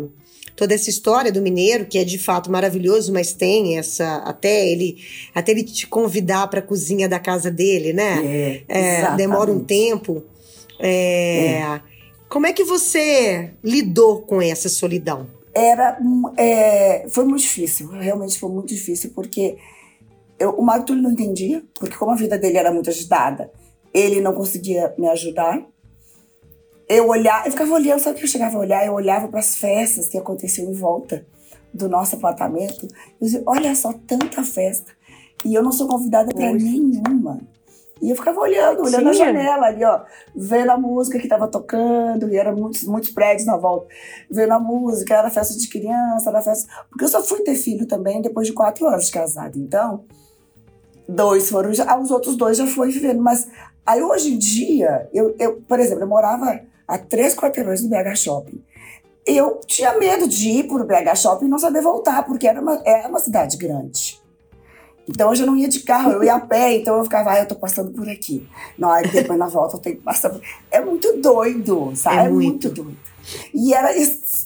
toda 0.54 0.74
essa 0.74 0.88
história 0.90 1.32
do 1.32 1.42
mineiro 1.42 1.86
que 1.86 1.98
é 1.98 2.04
de 2.04 2.18
fato 2.18 2.50
maravilhoso, 2.50 3.12
mas 3.12 3.32
tem 3.32 3.78
essa 3.78 4.16
até 4.18 4.68
ele 4.68 4.98
até 5.34 5.52
ele 5.52 5.64
te 5.64 5.86
convidar 5.86 6.46
para 6.48 6.60
a 6.60 6.62
cozinha 6.62 7.08
da 7.08 7.18
casa 7.18 7.50
dele, 7.50 7.92
né? 7.92 8.62
É, 8.68 9.00
é 9.02 9.16
demora 9.16 9.50
um 9.50 9.60
tempo. 9.60 10.22
É, 10.82 11.60
é. 11.60 11.80
Como 12.28 12.46
é 12.46 12.52
que 12.52 12.64
você 12.64 13.52
lidou 13.62 14.22
com 14.22 14.42
essa 14.42 14.68
solidão? 14.68 15.26
Era 15.54 15.98
é, 16.36 17.06
foi 17.08 17.24
muito 17.24 17.42
difícil, 17.42 17.88
realmente 17.88 18.38
foi 18.38 18.50
muito 18.50 18.68
difícil 18.68 19.12
porque 19.14 19.56
eu, 20.38 20.50
o 20.50 20.62
Marco 20.62 20.86
Túlio 20.86 21.02
não 21.02 21.10
entendia, 21.10 21.62
porque 21.78 21.96
como 21.96 22.10
a 22.10 22.16
vida 22.16 22.38
dele 22.38 22.56
era 22.56 22.72
muito 22.72 22.90
agitada, 22.90 23.50
ele 23.92 24.20
não 24.20 24.32
conseguia 24.32 24.94
me 24.98 25.08
ajudar 25.08 25.62
eu 26.92 27.08
olhava, 27.08 27.46
eu 27.46 27.52
ficava 27.52 27.72
olhando, 27.72 28.00
sabe 28.00 28.16
o 28.16 28.18
que 28.18 28.24
eu 28.24 28.28
chegava 28.28 28.56
a 28.56 28.60
olhar? 28.60 28.86
Eu 28.86 28.92
olhava 28.92 29.26
para 29.28 29.40
as 29.40 29.56
festas 29.56 30.08
que 30.08 30.18
aconteciam 30.18 30.70
em 30.70 30.74
volta 30.74 31.26
do 31.72 31.88
nosso 31.88 32.16
apartamento. 32.16 32.86
Eu 32.86 33.26
dizia, 33.26 33.42
olha 33.46 33.74
só, 33.74 33.94
tanta 34.06 34.42
festa. 34.44 34.92
E 35.42 35.54
eu 35.54 35.62
não 35.62 35.72
sou 35.72 35.88
convidada 35.88 36.32
para 36.34 36.52
nenhuma. 36.52 37.40
E 38.00 38.10
eu 38.10 38.16
ficava 38.16 38.40
olhando, 38.40 38.82
olhando 38.82 39.14
Sim. 39.14 39.22
a 39.22 39.26
janela 39.26 39.66
ali, 39.66 39.84
ó, 39.84 40.00
vendo 40.34 40.70
a 40.70 40.76
música 40.76 41.18
que 41.18 41.26
estava 41.26 41.46
tocando, 41.46 42.28
e 42.28 42.36
eram 42.36 42.56
muitos, 42.56 42.82
muitos 42.84 43.10
prédios 43.10 43.46
na 43.46 43.56
volta. 43.56 43.86
Vendo 44.30 44.52
a 44.52 44.58
música, 44.58 45.14
era 45.14 45.30
festa 45.30 45.56
de 45.56 45.68
criança, 45.68 46.30
era 46.30 46.42
festa. 46.42 46.68
Porque 46.88 47.04
eu 47.04 47.08
só 47.08 47.22
fui 47.22 47.40
ter 47.40 47.54
filho 47.54 47.86
também 47.86 48.20
depois 48.20 48.46
de 48.46 48.52
quatro 48.52 48.86
anos 48.86 49.06
de 49.06 49.12
casado. 49.12 49.56
Então, 49.56 50.04
Dois 51.08 51.50
foram, 51.50 51.74
já, 51.74 51.98
os 51.98 52.10
outros 52.10 52.36
dois 52.36 52.56
já 52.56 52.66
foram 52.66 52.90
vivendo. 52.90 53.20
Mas 53.20 53.48
aí 53.84 54.02
hoje 54.02 54.32
em 54.32 54.38
dia, 54.38 55.08
eu, 55.12 55.34
eu 55.38 55.60
por 55.68 55.78
exemplo, 55.78 56.04
eu 56.04 56.08
morava 56.08 56.60
a 56.86 56.98
três 56.98 57.34
quarteirões 57.34 57.82
do 57.82 57.88
BH 57.88 58.16
Shopping. 58.16 58.62
Eu 59.24 59.60
tinha 59.66 59.96
medo 59.98 60.26
de 60.26 60.48
ir 60.48 60.66
para 60.66 60.82
o 60.82 60.84
BH 60.84 61.16
Shopping 61.16 61.46
e 61.46 61.48
não 61.48 61.58
saber 61.58 61.80
voltar, 61.80 62.24
porque 62.24 62.46
era 62.46 62.60
uma, 62.60 62.82
era 62.84 63.08
uma 63.08 63.18
cidade 63.18 63.56
grande. 63.56 64.20
Então 65.08 65.30
hoje 65.30 65.42
eu 65.42 65.46
não 65.46 65.56
ia 65.56 65.68
de 65.68 65.80
carro, 65.80 66.12
eu 66.12 66.22
ia 66.22 66.34
a 66.34 66.40
pé, 66.40 66.76
então 66.76 66.96
eu 66.96 67.04
ficava, 67.04 67.32
ah, 67.32 67.40
eu 67.40 67.48
tô 67.48 67.56
passando 67.56 67.90
por 67.90 68.08
aqui. 68.08 68.48
Não, 68.78 68.90
aí 68.90 69.06
depois 69.08 69.38
na 69.38 69.48
volta 69.48 69.76
eu 69.76 69.80
tenho 69.80 69.96
que 69.96 70.02
passar 70.02 70.30
por... 70.30 70.40
É 70.70 70.80
muito 70.80 71.20
doido, 71.20 71.92
sabe? 71.94 72.18
É, 72.18 72.24
é 72.26 72.28
muito. 72.28 72.68
muito 72.68 72.70
doido. 72.70 73.12
E 73.54 73.72
era 73.72 73.88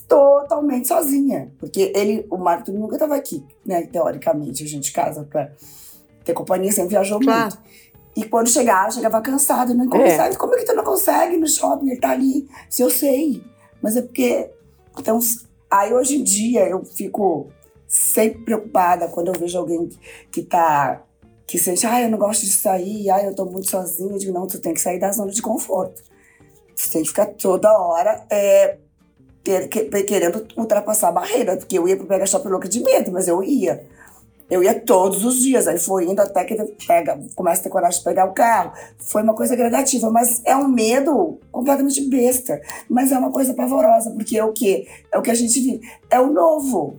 totalmente 0.07 0.89
sozinha, 0.89 1.51
porque 1.59 1.93
ele, 1.95 2.27
o 2.31 2.37
Marco 2.37 2.71
nunca 2.71 2.97
estava 2.97 3.17
aqui, 3.17 3.45
né? 3.65 3.83
Teoricamente, 3.83 4.63
a 4.63 4.67
gente 4.67 4.93
casa 4.93 5.25
pra 5.25 5.51
ter 6.25 6.35
companhia, 6.35 6.71
sempre 6.73 6.91
viajou 6.91 7.21
claro. 7.21 7.43
muito. 7.43 7.59
E 8.17 8.25
quando 8.25 8.49
chegava, 8.49 8.91
chegava 8.91 9.21
cansado, 9.21 9.75
não 9.75 9.89
consegue. 9.89 10.35
É. 10.35 10.39
Como 10.39 10.55
é 10.55 10.59
que 10.59 10.65
tu 10.65 10.75
não 10.75 10.85
consegue 10.85 11.37
no 11.37 11.47
shopping? 11.47 11.91
Ele 11.91 12.01
tá 12.01 12.11
ali. 12.11 12.49
Se 12.69 12.83
eu 12.83 12.89
sei. 12.89 13.43
Mas 13.83 13.95
é 13.95 14.03
porque. 14.03 14.51
Então, 14.99 15.19
aí 15.71 15.93
hoje 15.93 16.17
em 16.17 16.23
dia 16.23 16.67
eu 16.67 16.83
fico 16.83 17.49
sempre 17.97 18.45
preocupada 18.45 19.09
quando 19.09 19.29
eu 19.29 19.41
vejo 19.41 19.59
alguém 19.59 19.89
que 20.31 20.43
tá 20.43 21.03
que 21.47 21.59
sente, 21.59 21.87
ah, 21.87 22.03
eu 22.03 22.11
não 22.11 22.19
gosto 22.19 22.45
de 22.45 22.51
sair, 22.51 23.09
ah, 23.09 23.23
eu 23.23 23.33
tô 23.33 23.45
muito 23.45 23.71
sozinha. 23.71 24.13
Eu 24.13 24.19
digo, 24.19 24.33
não, 24.33 24.49
tu 24.49 24.59
tem 24.59 24.75
que 24.75 24.81
sair 24.81 24.99
da 24.99 25.13
zona 25.13 25.31
de 25.31 25.41
conforto. 25.41 26.03
Você 26.75 26.91
tem 26.91 27.03
que 27.03 27.09
ficar 27.09 27.27
toda 27.27 27.73
hora 27.73 28.27
é, 28.29 28.79
querendo 30.09 30.45
ultrapassar 30.57 31.09
a 31.09 31.13
barreira, 31.13 31.57
porque 31.57 31.79
eu 31.79 31.87
ia 31.87 31.97
pro 31.97 32.07
Pega 32.07 32.27
Shopping 32.27 32.49
louca 32.49 32.69
de 32.69 32.81
medo, 32.81 33.13
mas 33.13 33.29
eu 33.29 33.43
ia. 33.45 33.87
Eu 34.51 34.63
ia 34.63 34.79
todos 34.79 35.25
os 35.25 35.43
dias, 35.43 35.67
aí 35.67 35.79
foi 35.79 36.05
indo 36.05 36.21
até 36.21 36.45
que 36.45 36.55
pega, 36.87 37.19
começa 37.35 37.61
a 37.61 37.65
ter 37.65 37.71
coragem 37.71 37.99
de 37.99 38.05
pegar 38.05 38.27
o 38.27 38.33
carro. 38.33 38.73
Foi 38.99 39.23
uma 39.23 39.35
coisa 39.35 39.57
gradativa, 39.57 40.11
mas 40.11 40.41
é 40.45 40.55
um 40.57 40.69
medo 40.69 41.39
completamente 41.51 42.01
besta. 42.09 42.61
Mas 42.89 43.11
é 43.11 43.19
uma 43.19 43.33
coisa 43.33 43.55
pavorosa, 43.55 44.11
porque 44.11 44.37
é 44.37 44.45
o 44.45 44.53
quê? 44.53 44.87
É 45.13 45.19
o 45.19 45.23
que 45.23 45.31
a 45.31 45.35
gente 45.35 45.61
vive. 45.61 45.81
É 46.11 46.21
o 46.21 46.33
novo. 46.33 46.97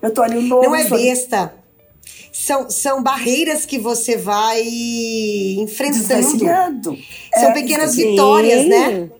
Eu 0.00 0.12
tô 0.12 0.22
ali 0.22 0.38
o 0.38 0.42
novo. 0.42 0.64
Não 0.64 0.74
é 0.74 0.84
besta. 0.84 1.54
São, 2.32 2.70
são 2.70 3.02
barreiras 3.02 3.66
que 3.66 3.78
você 3.78 4.16
vai 4.16 4.62
enfrentando. 5.58 6.96
São 7.34 7.50
é, 7.50 7.52
pequenas 7.52 7.92
sim. 7.92 8.10
vitórias, 8.10 8.66
né? 8.66 9.10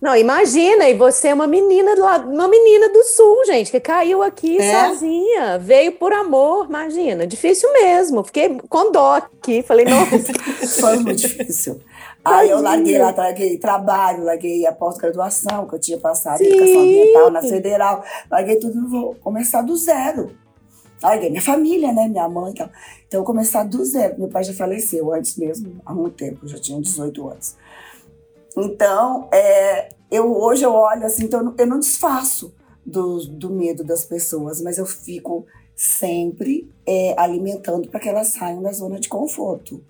Não, 0.00 0.14
imagina, 0.14 0.88
e 0.88 0.94
você 0.94 1.28
é 1.28 1.34
uma 1.34 1.46
menina 1.46 1.94
lá, 1.98 2.18
uma 2.18 2.46
menina 2.46 2.90
do 2.90 3.02
sul, 3.02 3.44
gente, 3.46 3.70
que 3.70 3.80
caiu 3.80 4.22
aqui 4.22 4.58
é? 4.58 4.88
sozinha, 4.88 5.58
veio 5.58 5.92
por 5.92 6.12
amor, 6.12 6.66
imagina, 6.68 7.26
difícil 7.26 7.72
mesmo. 7.72 8.22
Fiquei 8.22 8.58
com 8.68 8.92
dó 8.92 9.14
aqui, 9.14 9.62
falei, 9.62 9.86
nossa. 9.86 10.32
Foi 10.80 10.98
muito 10.98 11.20
difícil. 11.20 11.80
Aí 12.26 12.50
eu 12.50 12.60
larguei 12.60 12.98
lá, 12.98 13.14
larguei 13.16 13.56
trabalho, 13.56 14.24
larguei 14.24 14.66
a 14.66 14.72
pós-graduação 14.72 15.66
que 15.66 15.74
eu 15.76 15.78
tinha 15.78 15.98
passado, 15.98 16.38
Sim. 16.38 16.46
educação 16.46 16.80
ambiental 16.80 17.30
na 17.30 17.40
federal, 17.40 18.04
larguei 18.28 18.56
tudo, 18.56 18.88
vou 18.88 19.14
começar 19.16 19.62
do 19.62 19.76
zero. 19.76 20.36
Larguei 21.00 21.28
minha 21.28 21.42
família, 21.42 21.92
né, 21.92 22.08
minha 22.08 22.28
mãe 22.28 22.50
e 22.50 22.54
tal. 22.54 22.70
Então 23.06 23.20
eu 23.20 23.24
começar 23.24 23.62
do 23.64 23.84
zero. 23.84 24.18
Meu 24.18 24.28
pai 24.28 24.42
já 24.42 24.52
faleceu 24.52 25.12
antes 25.12 25.36
mesmo, 25.36 25.80
há 25.84 25.94
muito 25.94 26.16
tempo, 26.16 26.40
eu 26.42 26.48
já 26.48 26.58
tinha 26.58 26.80
18 26.80 27.28
anos. 27.28 27.56
Então, 28.56 29.28
é, 29.32 29.90
eu 30.10 30.32
hoje 30.32 30.64
eu 30.64 30.72
olho 30.72 31.04
assim, 31.04 31.26
então 31.26 31.54
eu 31.56 31.66
não 31.66 31.78
desfaço 31.78 32.54
do, 32.84 33.18
do 33.26 33.50
medo 33.50 33.84
das 33.84 34.04
pessoas, 34.04 34.60
mas 34.60 34.78
eu 34.78 34.86
fico 34.86 35.46
sempre 35.76 36.72
é, 36.86 37.14
alimentando 37.18 37.88
para 37.88 38.00
que 38.00 38.08
elas 38.08 38.28
saiam 38.28 38.62
da 38.62 38.72
zona 38.72 38.98
de 38.98 39.08
conforto. 39.08 39.84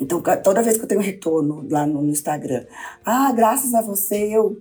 Então, 0.00 0.22
toda 0.42 0.62
vez 0.62 0.76
que 0.76 0.84
eu 0.84 0.88
tenho 0.88 1.00
retorno 1.00 1.66
lá 1.70 1.86
no, 1.86 2.02
no 2.02 2.10
Instagram, 2.10 2.64
ah, 3.04 3.32
graças 3.32 3.74
a 3.74 3.80
você 3.80 4.36
eu 4.36 4.60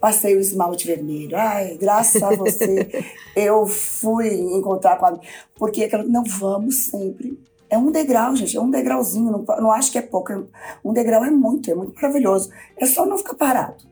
passei 0.00 0.36
o 0.36 0.40
esmalte 0.40 0.86
vermelho. 0.86 1.36
Ai, 1.36 1.76
graças 1.80 2.22
a 2.22 2.34
você 2.34 3.04
eu 3.34 3.66
fui 3.66 4.34
encontrar 4.34 4.96
com 4.98 5.06
a. 5.06 5.18
Porque 5.56 5.88
não 6.06 6.24
vamos 6.24 6.86
sempre 6.86 7.38
é 7.74 7.78
um 7.78 7.90
degrau, 7.90 8.36
gente, 8.36 8.56
é 8.56 8.60
um 8.60 8.70
degrauzinho, 8.70 9.32
não, 9.32 9.44
não 9.60 9.70
acho 9.72 9.90
que 9.90 9.98
é 9.98 10.02
pouco. 10.02 10.32
É, 10.32 10.40
um 10.84 10.92
degrau 10.92 11.24
é 11.24 11.30
muito, 11.30 11.70
é 11.70 11.74
muito 11.74 11.92
maravilhoso. 11.94 12.50
É 12.76 12.86
só 12.86 13.04
não 13.04 13.18
ficar 13.18 13.34
parado. 13.34 13.84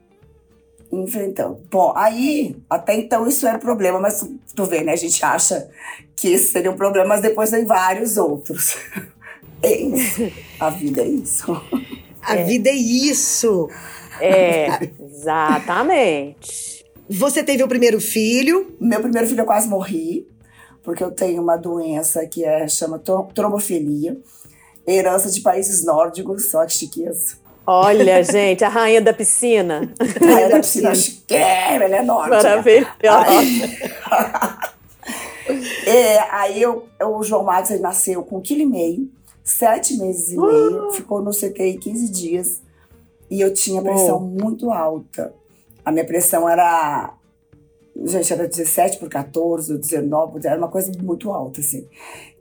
Enfrentando. 0.91 1.59
Bom, 1.71 1.93
aí, 1.97 2.55
até 2.71 2.95
então 2.95 3.27
isso 3.27 3.47
era 3.47 3.59
problema, 3.59 3.99
mas 3.99 4.25
tu 4.55 4.65
vê, 4.67 4.83
né? 4.83 4.93
A 4.93 4.97
gente 4.97 5.25
acha 5.25 5.69
que 6.15 6.29
esse 6.29 6.53
seria 6.53 6.71
um 6.71 6.77
problema, 6.77 7.09
mas 7.09 7.23
depois 7.23 7.51
tem 7.51 7.65
vários 7.65 8.17
outros. 8.17 8.77
É 9.63 9.81
isso. 9.81 10.33
A 10.59 10.71
vida 10.71 11.03
é 11.03 11.09
isso. 11.09 11.63
A 12.23 12.37
é. 12.37 12.45
vida 12.45 12.71
é 12.71 12.75
isso. 12.75 13.69
É, 14.21 14.91
exatamente. 15.01 16.85
Você 17.09 17.43
teve 17.43 17.65
o 17.65 17.69
primeiro 17.69 18.01
filho? 18.01 18.77
Meu 18.81 19.01
primeiro 19.01 19.27
filho 19.27 19.41
eu 19.41 19.47
quase 19.47 19.69
morri 19.69 20.27
porque 20.83 21.03
eu 21.03 21.11
tenho 21.11 21.43
uma 21.43 21.57
doença 21.57 22.27
que 22.27 22.45
é, 22.45 22.67
chama 22.67 23.01
trombofilia, 23.35 24.17
herança 24.87 25.31
de 25.31 25.41
países 25.41 25.85
nórdicos, 25.85 26.51
só 26.51 26.67
que 26.67 26.73
chiqueza. 26.73 27.37
Olha, 27.67 28.23
gente, 28.25 28.65
a 28.65 28.69
rainha 28.69 29.01
da 29.01 29.13
piscina. 29.13 29.93
A 29.99 30.25
rainha 30.25 30.49
da 30.49 30.57
piscina 30.61 30.95
chiqueira, 30.95 31.85
ela 31.85 31.97
é 31.97 32.03
nórdica. 32.03 32.37
Maravilhosa. 32.37 32.89
Aí, 33.29 33.63
é, 35.87 36.19
aí 36.31 36.63
eu, 36.63 36.89
o 37.01 37.23
João 37.23 37.45
Marcos 37.45 37.71
ele 37.71 37.81
nasceu 37.81 38.23
com 38.25 38.39
um 38.39 38.41
quilo 38.41 38.63
e 38.63 38.67
meio, 38.67 39.09
sete 39.45 39.97
meses 39.97 40.33
e 40.33 40.37
meio, 40.37 40.89
uh! 40.89 40.93
ficou 40.93 41.23
no 41.23 41.31
CTI 41.31 41.79
15 41.79 42.09
dias 42.11 42.63
e 43.31 43.41
eu 43.41 43.53
tinha 43.53 43.83
pressão 43.83 44.21
muito 44.21 44.71
alta. 44.71 45.35
A 45.85 45.91
minha 45.91 46.05
pressão 46.05 46.49
era 46.49 47.15
gente, 48.05 48.33
era 48.33 48.49
17 48.49 48.99
por 48.99 49.09
14, 49.09 49.73
ou 49.73 49.79
19, 49.79 50.47
era 50.47 50.59
uma 50.59 50.69
coisa 50.69 50.91
muito 51.03 51.31
alta, 51.31 51.61
assim. 51.61 51.87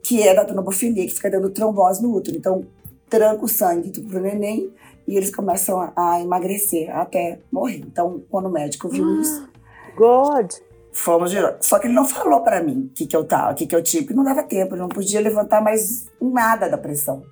Que 0.02 0.22
é 0.22 0.34
da 0.34 0.44
trombofilia, 0.44 1.06
que 1.06 1.14
fica 1.14 1.30
dando 1.30 1.50
trombose 1.50 2.02
no 2.02 2.14
útero. 2.14 2.36
Então, 2.36 2.64
tranca 3.08 3.44
o 3.44 3.48
sangue 3.48 3.90
pro 4.00 4.20
neném 4.20 4.72
e 5.06 5.16
eles 5.16 5.34
começam 5.34 5.80
a, 5.80 5.92
a 5.96 6.20
emagrecer 6.20 6.94
até 6.94 7.40
morrer. 7.50 7.82
Então, 7.86 8.22
quando 8.30 8.46
o 8.46 8.50
médico 8.50 8.88
viu 8.88 9.04
ah, 9.04 9.20
isso. 9.20 9.48
God! 9.96 10.52
Fomos 10.92 11.32
Só 11.60 11.78
que 11.78 11.86
ele 11.86 11.94
não 11.94 12.06
falou 12.06 12.42
para 12.42 12.62
mim 12.62 12.90
o 12.90 12.94
que, 12.94 13.06
que 13.06 13.16
eu 13.16 13.24
tava, 13.24 13.52
o 13.52 13.54
que, 13.54 13.66
que 13.66 13.74
eu 13.74 13.82
tinha, 13.82 14.02
porque 14.02 14.14
não 14.14 14.24
dava 14.24 14.42
tempo, 14.42 14.76
não 14.76 14.88
podia 14.88 15.20
levantar 15.20 15.62
mais 15.62 16.06
nada 16.20 16.68
da 16.68 16.76
pressão. 16.76 17.22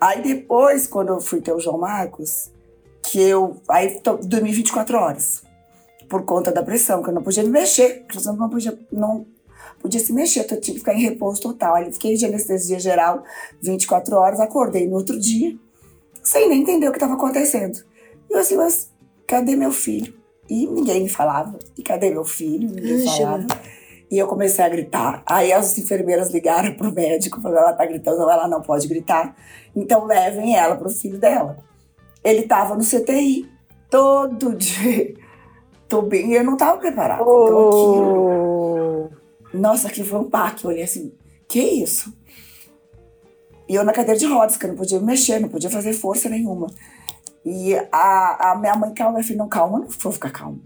Aí 0.00 0.22
depois, 0.22 0.86
quando 0.86 1.08
eu 1.08 1.20
fui 1.20 1.40
ter 1.40 1.52
o 1.52 1.58
João 1.58 1.78
Marcos, 1.78 2.52
que 3.02 3.20
eu. 3.20 3.60
Aí 3.68 4.00
dormi 4.22 4.52
24 4.52 4.96
horas 4.96 5.42
por 6.08 6.24
conta 6.24 6.52
da 6.52 6.62
pressão, 6.62 7.02
que 7.02 7.10
eu 7.10 7.14
não 7.14 7.22
podia 7.22 7.42
me 7.42 7.50
mexer, 7.50 8.06
eu 8.14 8.32
não 8.34 8.48
podia, 8.48 8.78
não 8.90 9.26
podia 9.80 10.00
se 10.00 10.12
mexer, 10.12 10.40
então 10.40 10.56
eu 10.56 10.60
tinha 10.60 10.74
que 10.74 10.80
ficar 10.80 10.94
em 10.94 11.02
repouso 11.02 11.42
total. 11.42 11.74
Aí 11.74 11.92
fiquei 11.92 12.14
de 12.14 12.24
anestesia 12.24 12.78
geral 12.78 13.24
24 13.60 14.16
horas, 14.16 14.40
acordei 14.40 14.86
no 14.86 14.94
outro 14.94 15.18
dia, 15.18 15.56
sem 16.22 16.48
nem 16.48 16.62
entender 16.62 16.88
o 16.88 16.92
que 16.92 16.98
estava 16.98 17.14
acontecendo. 17.14 17.78
E 18.30 18.32
eu 18.32 18.38
assim, 18.38 18.56
mas 18.56 18.90
cadê 19.26 19.56
meu 19.56 19.72
filho? 19.72 20.17
E 20.48 20.66
ninguém 20.66 21.02
me 21.02 21.08
falava. 21.08 21.58
E 21.76 21.82
cadê 21.82 22.10
meu 22.10 22.24
filho? 22.24 22.68
Ninguém 22.68 23.06
falava. 23.06 23.46
E 24.10 24.18
eu 24.18 24.26
comecei 24.26 24.64
a 24.64 24.68
gritar. 24.68 25.22
Aí 25.26 25.52
as 25.52 25.76
enfermeiras 25.76 26.30
ligaram 26.30 26.74
pro 26.74 26.92
médico, 26.92 27.40
falaram, 27.40 27.68
ela 27.68 27.76
tá 27.76 27.84
gritando, 27.84 28.22
ela 28.22 28.48
não 28.48 28.62
pode 28.62 28.88
gritar. 28.88 29.36
Então 29.76 30.04
levem 30.06 30.56
ela 30.56 30.76
pro 30.76 30.88
filho 30.88 31.18
dela. 31.18 31.58
Ele 32.24 32.42
tava 32.42 32.74
no 32.74 32.82
CTI 32.82 33.48
todo 33.90 34.54
dia 34.56 35.14
tô 35.88 36.02
bem. 36.02 36.32
Eu 36.32 36.44
não 36.44 36.56
tava 36.56 36.78
preparada. 36.78 37.24
Oh. 37.24 37.46
Então 37.46 37.68
aquilo. 37.68 39.10
Nossa, 39.54 39.88
aquilo 39.88 40.06
foi 40.06 40.18
um 40.18 40.30
paque. 40.30 40.64
Eu 40.64 40.70
olhei 40.70 40.82
assim, 40.82 41.12
que 41.48 41.60
isso? 41.60 42.12
E 43.68 43.74
eu 43.74 43.84
na 43.84 43.92
cadeira 43.92 44.18
de 44.18 44.26
rodas, 44.26 44.56
que 44.56 44.64
eu 44.64 44.68
não 44.68 44.76
podia 44.76 45.00
mexer, 45.00 45.40
não 45.40 45.48
podia 45.48 45.70
fazer 45.70 45.92
força 45.92 46.28
nenhuma. 46.28 46.68
E 47.50 47.74
a, 47.90 48.52
a 48.52 48.58
minha 48.58 48.76
mãe, 48.76 48.92
calma, 48.92 49.14
minha 49.14 49.24
filha, 49.24 49.38
não, 49.38 49.48
calma, 49.48 49.78
não 49.78 49.88
vou 49.88 50.12
ficar 50.12 50.30
calma. 50.30 50.60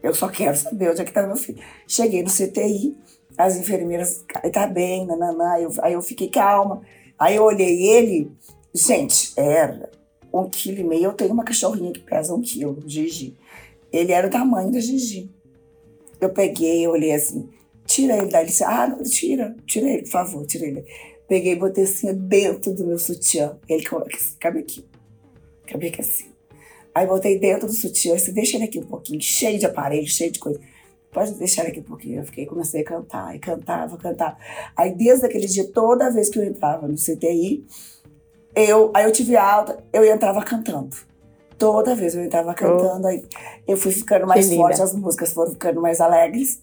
Eu 0.00 0.14
só 0.14 0.28
quero 0.28 0.56
saber 0.56 0.92
onde 0.92 1.02
é 1.02 1.04
que 1.04 1.12
tá 1.12 1.26
meu 1.26 1.34
filho. 1.34 1.60
Cheguei 1.88 2.22
no 2.22 2.30
CTI, 2.30 2.96
as 3.36 3.56
enfermeiras, 3.56 4.24
tá 4.52 4.68
bem, 4.68 5.04
nananã, 5.04 5.58
eu, 5.58 5.72
aí 5.82 5.94
eu 5.94 6.00
fiquei 6.00 6.28
calma. 6.28 6.82
Aí 7.18 7.34
eu 7.34 7.42
olhei 7.42 7.82
ele, 7.82 8.30
gente, 8.72 9.32
era 9.36 9.90
um 10.32 10.48
quilo 10.48 10.78
e 10.78 10.84
meio. 10.84 11.06
Eu 11.06 11.14
tenho 11.14 11.32
uma 11.32 11.42
cachorrinha 11.42 11.92
que 11.92 11.98
pesa 11.98 12.32
um 12.32 12.40
quilo, 12.40 12.80
Gigi. 12.86 13.36
Ele 13.92 14.12
era 14.12 14.28
o 14.28 14.30
tamanho 14.30 14.70
da 14.70 14.78
Gigi. 14.78 15.28
Eu 16.20 16.30
peguei, 16.30 16.86
eu 16.86 16.92
olhei 16.92 17.12
assim, 17.12 17.48
tira 17.84 18.16
ele. 18.16 18.32
Ele 18.32 18.44
disse, 18.44 18.62
ah, 18.62 18.86
não, 18.86 19.02
tira, 19.02 19.56
tira 19.66 19.88
ele, 19.88 20.02
por 20.02 20.10
favor, 20.10 20.46
tira 20.46 20.64
ele. 20.64 20.84
Peguei 21.26 21.54
e 21.54 21.56
botei 21.56 21.82
assim 21.82 22.14
dentro 22.14 22.72
do 22.72 22.86
meu 22.86 23.00
sutiã. 23.00 23.58
Ele 23.68 23.84
assim, 23.84 24.36
cabe 24.38 24.60
aqui. 24.60 24.89
Cabe 25.70 25.86
aqui 25.86 26.00
assim. 26.00 26.30
Aí 26.92 27.06
botei 27.06 27.38
dentro 27.38 27.68
do 27.68 27.72
sutiã, 27.72 28.16
assim, 28.16 28.32
deixa 28.32 28.56
ele 28.56 28.64
aqui 28.64 28.78
um 28.78 28.86
pouquinho, 28.86 29.20
cheio 29.20 29.58
de 29.58 29.64
aparelho, 29.64 30.08
cheio 30.08 30.32
de 30.32 30.40
coisa. 30.40 30.60
pode 31.12 31.32
deixar 31.34 31.62
aqui 31.62 31.78
um 31.78 31.84
pouquinho. 31.84 32.20
Eu 32.20 32.24
fiquei, 32.24 32.46
comecei 32.46 32.80
a 32.80 32.84
cantar, 32.84 33.36
e 33.36 33.38
cantava, 33.38 33.96
cantava. 33.96 34.36
Aí, 34.76 34.92
desde 34.92 35.24
aquele 35.24 35.46
dia, 35.46 35.64
toda 35.68 36.10
vez 36.10 36.28
que 36.28 36.38
eu 36.38 36.44
entrava 36.44 36.88
no 36.88 36.96
CTI, 36.96 37.64
eu, 38.54 38.90
aí 38.92 39.04
eu 39.04 39.12
tive 39.12 39.36
alta, 39.36 39.82
eu 39.92 40.04
entrava 40.04 40.42
cantando. 40.42 40.96
Toda 41.56 41.94
vez 41.94 42.14
eu 42.14 42.24
entrava 42.24 42.52
cantando, 42.54 43.04
oh. 43.04 43.06
aí 43.06 43.24
eu 43.68 43.76
fui 43.76 43.92
ficando 43.92 44.26
mais 44.26 44.52
forte, 44.52 44.82
as 44.82 44.94
músicas 44.94 45.32
foram 45.32 45.52
ficando 45.52 45.80
mais 45.80 46.00
alegres. 46.00 46.60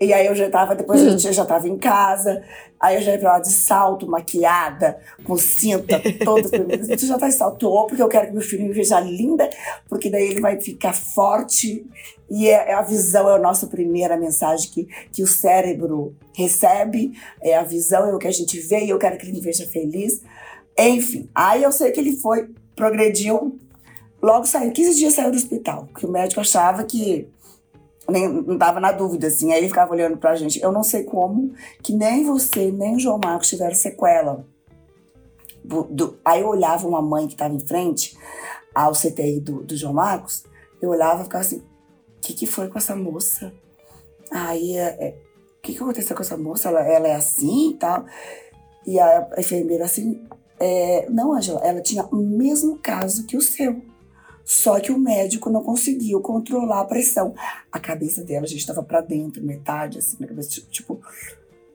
E 0.00 0.12
aí 0.12 0.26
eu 0.26 0.34
já 0.34 0.48
tava, 0.48 0.76
depois 0.76 1.02
hum. 1.02 1.28
eu 1.28 1.32
já 1.32 1.44
tava 1.44 1.68
em 1.68 1.76
casa, 1.76 2.42
aí 2.78 2.96
eu 2.96 3.02
já 3.02 3.12
ia 3.12 3.18
pra 3.18 3.32
lá 3.32 3.40
de 3.40 3.50
salto, 3.50 4.06
maquiada, 4.06 4.98
com 5.24 5.36
cinta, 5.36 6.00
todas 6.24 6.50
Você 6.86 7.06
já 7.06 7.18
tá 7.18 7.28
em 7.28 7.32
salto, 7.32 7.68
porque 7.88 8.02
eu 8.02 8.08
quero 8.08 8.28
que 8.28 8.32
meu 8.32 8.42
filho 8.42 8.64
me 8.64 8.72
veja 8.72 9.00
linda, 9.00 9.50
porque 9.88 10.08
daí 10.08 10.28
ele 10.28 10.40
vai 10.40 10.60
ficar 10.60 10.92
forte. 10.92 11.84
E 12.30 12.46
é, 12.46 12.70
é 12.70 12.74
a 12.74 12.82
visão, 12.82 13.28
é 13.28 13.34
a 13.34 13.38
nossa 13.38 13.66
primeira 13.66 14.16
mensagem 14.16 14.70
que, 14.70 14.88
que 15.10 15.22
o 15.22 15.26
cérebro 15.26 16.14
recebe, 16.32 17.12
é 17.42 17.56
a 17.56 17.64
visão, 17.64 18.08
é 18.08 18.14
o 18.14 18.18
que 18.18 18.28
a 18.28 18.32
gente 18.32 18.60
vê, 18.60 18.84
e 18.84 18.90
eu 18.90 18.98
quero 18.98 19.16
que 19.18 19.24
ele 19.24 19.32
me 19.32 19.40
veja 19.40 19.66
feliz. 19.66 20.22
Enfim, 20.78 21.28
aí 21.34 21.62
eu 21.62 21.72
sei 21.72 21.90
que 21.90 21.98
ele 21.98 22.16
foi, 22.16 22.50
progrediu, 22.76 23.58
logo 24.22 24.46
saiu, 24.46 24.70
15 24.70 24.96
dias 24.96 25.14
saiu 25.14 25.32
do 25.32 25.36
hospital, 25.36 25.88
que 25.98 26.06
o 26.06 26.10
médico 26.10 26.40
achava 26.40 26.84
que 26.84 27.26
nem, 28.08 28.28
não 28.28 28.58
tava 28.58 28.80
na 28.80 28.92
dúvida, 28.92 29.26
assim. 29.26 29.52
Aí 29.52 29.58
ele 29.58 29.68
ficava 29.68 29.92
olhando 29.92 30.16
pra 30.16 30.34
gente. 30.34 30.60
Eu 30.60 30.72
não 30.72 30.82
sei 30.82 31.04
como 31.04 31.52
que 31.82 31.92
nem 31.92 32.24
você, 32.24 32.70
nem 32.70 32.96
o 32.96 33.00
João 33.00 33.20
Marcos 33.22 33.48
tiveram 33.48 33.74
sequela. 33.74 34.46
Do, 35.64 35.84
do, 35.84 36.18
aí 36.24 36.40
eu 36.40 36.48
olhava 36.48 36.88
uma 36.88 37.02
mãe 37.02 37.26
que 37.26 37.36
tava 37.36 37.54
em 37.54 37.60
frente 37.60 38.16
ao 38.74 38.92
CTI 38.92 39.40
do, 39.40 39.62
do 39.62 39.76
João 39.76 39.92
Marcos, 39.92 40.44
eu 40.80 40.90
olhava 40.90 41.20
e 41.20 41.24
ficava 41.24 41.42
assim, 41.42 41.58
o 41.58 42.20
que, 42.20 42.32
que 42.32 42.46
foi 42.46 42.68
com 42.68 42.78
essa 42.78 42.94
moça? 42.94 43.52
Aí, 44.30 44.76
é, 44.76 44.96
é, 44.98 45.18
o 45.58 45.62
que, 45.62 45.74
que 45.74 45.82
aconteceu 45.82 46.16
com 46.16 46.22
essa 46.22 46.36
moça? 46.36 46.68
Ela, 46.68 46.80
ela 46.80 47.08
é 47.08 47.14
assim 47.14 47.70
e 47.70 47.74
tal? 47.74 48.04
E 48.86 48.98
a, 48.98 49.28
a 49.36 49.40
enfermeira 49.40 49.84
assim, 49.84 50.24
é, 50.60 51.06
não, 51.10 51.32
Angela, 51.32 51.60
ela 51.60 51.80
tinha 51.80 52.04
o 52.04 52.16
mesmo 52.16 52.78
caso 52.78 53.26
que 53.26 53.36
o 53.36 53.42
seu. 53.42 53.82
Só 54.48 54.80
que 54.80 54.90
o 54.90 54.98
médico 54.98 55.50
não 55.50 55.62
conseguiu 55.62 56.22
controlar 56.22 56.80
a 56.80 56.84
pressão. 56.86 57.34
A 57.70 57.78
cabeça 57.78 58.24
dela 58.24 58.46
já 58.46 58.56
estava 58.56 58.82
para 58.82 59.02
dentro, 59.02 59.44
metade, 59.44 59.98
assim, 59.98 60.16
na 60.18 60.26
cabeça. 60.26 60.62
Tipo, 60.70 60.98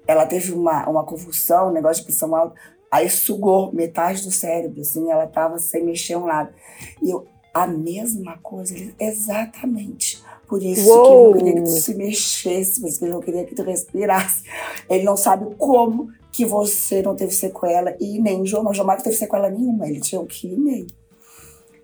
ela 0.08 0.25
teve 0.25 0.51
uma, 0.51 0.89
uma 0.89 1.03
convulsão, 1.03 1.70
um 1.70 1.72
negócio 1.72 2.01
de 2.01 2.08
pressão 2.08 2.36
alta. 2.36 2.56
Aí 2.89 3.08
sugou 3.12 3.72
metade 3.72 4.24
do 4.24 4.32
cérebro, 4.32 4.82
assim, 4.82 5.12
ela 5.12 5.25
estava 5.25 5.60
sem 5.60 5.86
mexer 5.86 6.15
um 6.15 6.25
lado. 6.25 6.51
E 7.00 7.12
eu, 7.12 7.27
a 7.53 7.68
mesma 7.68 8.39
coisa, 8.39 8.74
exatamente. 9.00 10.24
Por 10.48 10.63
isso 10.63 10.89
Uou. 10.89 11.34
que 11.34 11.42
ele 11.42 11.53
não 11.53 11.53
queria 11.53 11.53
que 11.53 11.62
tu 11.62 11.80
se 11.80 11.94
mexesse, 11.94 12.82
por 12.82 12.89
isso 12.89 12.98
que 12.98 13.06
ele 13.06 13.13
não 13.13 13.22
queria 13.22 13.46
que 13.46 13.53
tu 13.53 13.62
respirasse. 13.62 14.46
Ele 14.89 15.03
não 15.03 15.15
sabe 15.15 15.53
como 15.60 16.12
que 16.32 16.44
você 16.44 17.03
não 17.03 17.15
teve 17.15 17.34
sequela 17.34 17.96
e 18.00 18.20
nem 18.20 18.42
o 18.42 18.48
João, 18.48 18.65
o 18.65 18.74
João 18.74 18.88
Marcos 18.88 19.03
teve 19.03 19.15
sequela 19.15 19.48
nenhuma, 19.48 19.88
ele 19.88 20.00
tinha 20.00 20.20
um 20.20 20.25
quilo 20.25 20.56
e 20.56 20.60
meio. 20.60 21.02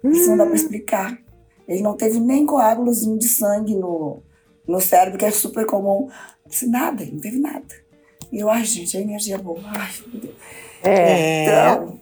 Isso 0.03 0.29
não 0.29 0.37
dá 0.37 0.45
pra 0.45 0.55
explicar. 0.55 1.17
Ele 1.67 1.81
não 1.81 1.95
teve 1.95 2.19
nem 2.19 2.45
coágulozinho 2.45 3.17
de 3.19 3.27
sangue 3.27 3.75
no, 3.75 4.23
no 4.67 4.79
cérebro, 4.79 5.19
que 5.19 5.25
é 5.25 5.31
super 5.31 5.65
comum. 5.65 6.09
Disse, 6.45 6.67
nada, 6.67 7.03
ele 7.03 7.13
não 7.13 7.19
teve 7.19 7.37
nada. 7.37 7.75
E 8.31 8.39
eu, 8.39 8.49
ai, 8.49 8.63
gente, 8.63 8.97
a 8.97 9.01
energia 9.01 9.35
é 9.35 9.37
boa. 9.37 9.59
Ai, 9.65 9.89
meu 10.07 10.21
Deus. 10.21 10.35
É. 10.83 11.43
Então, 11.43 11.99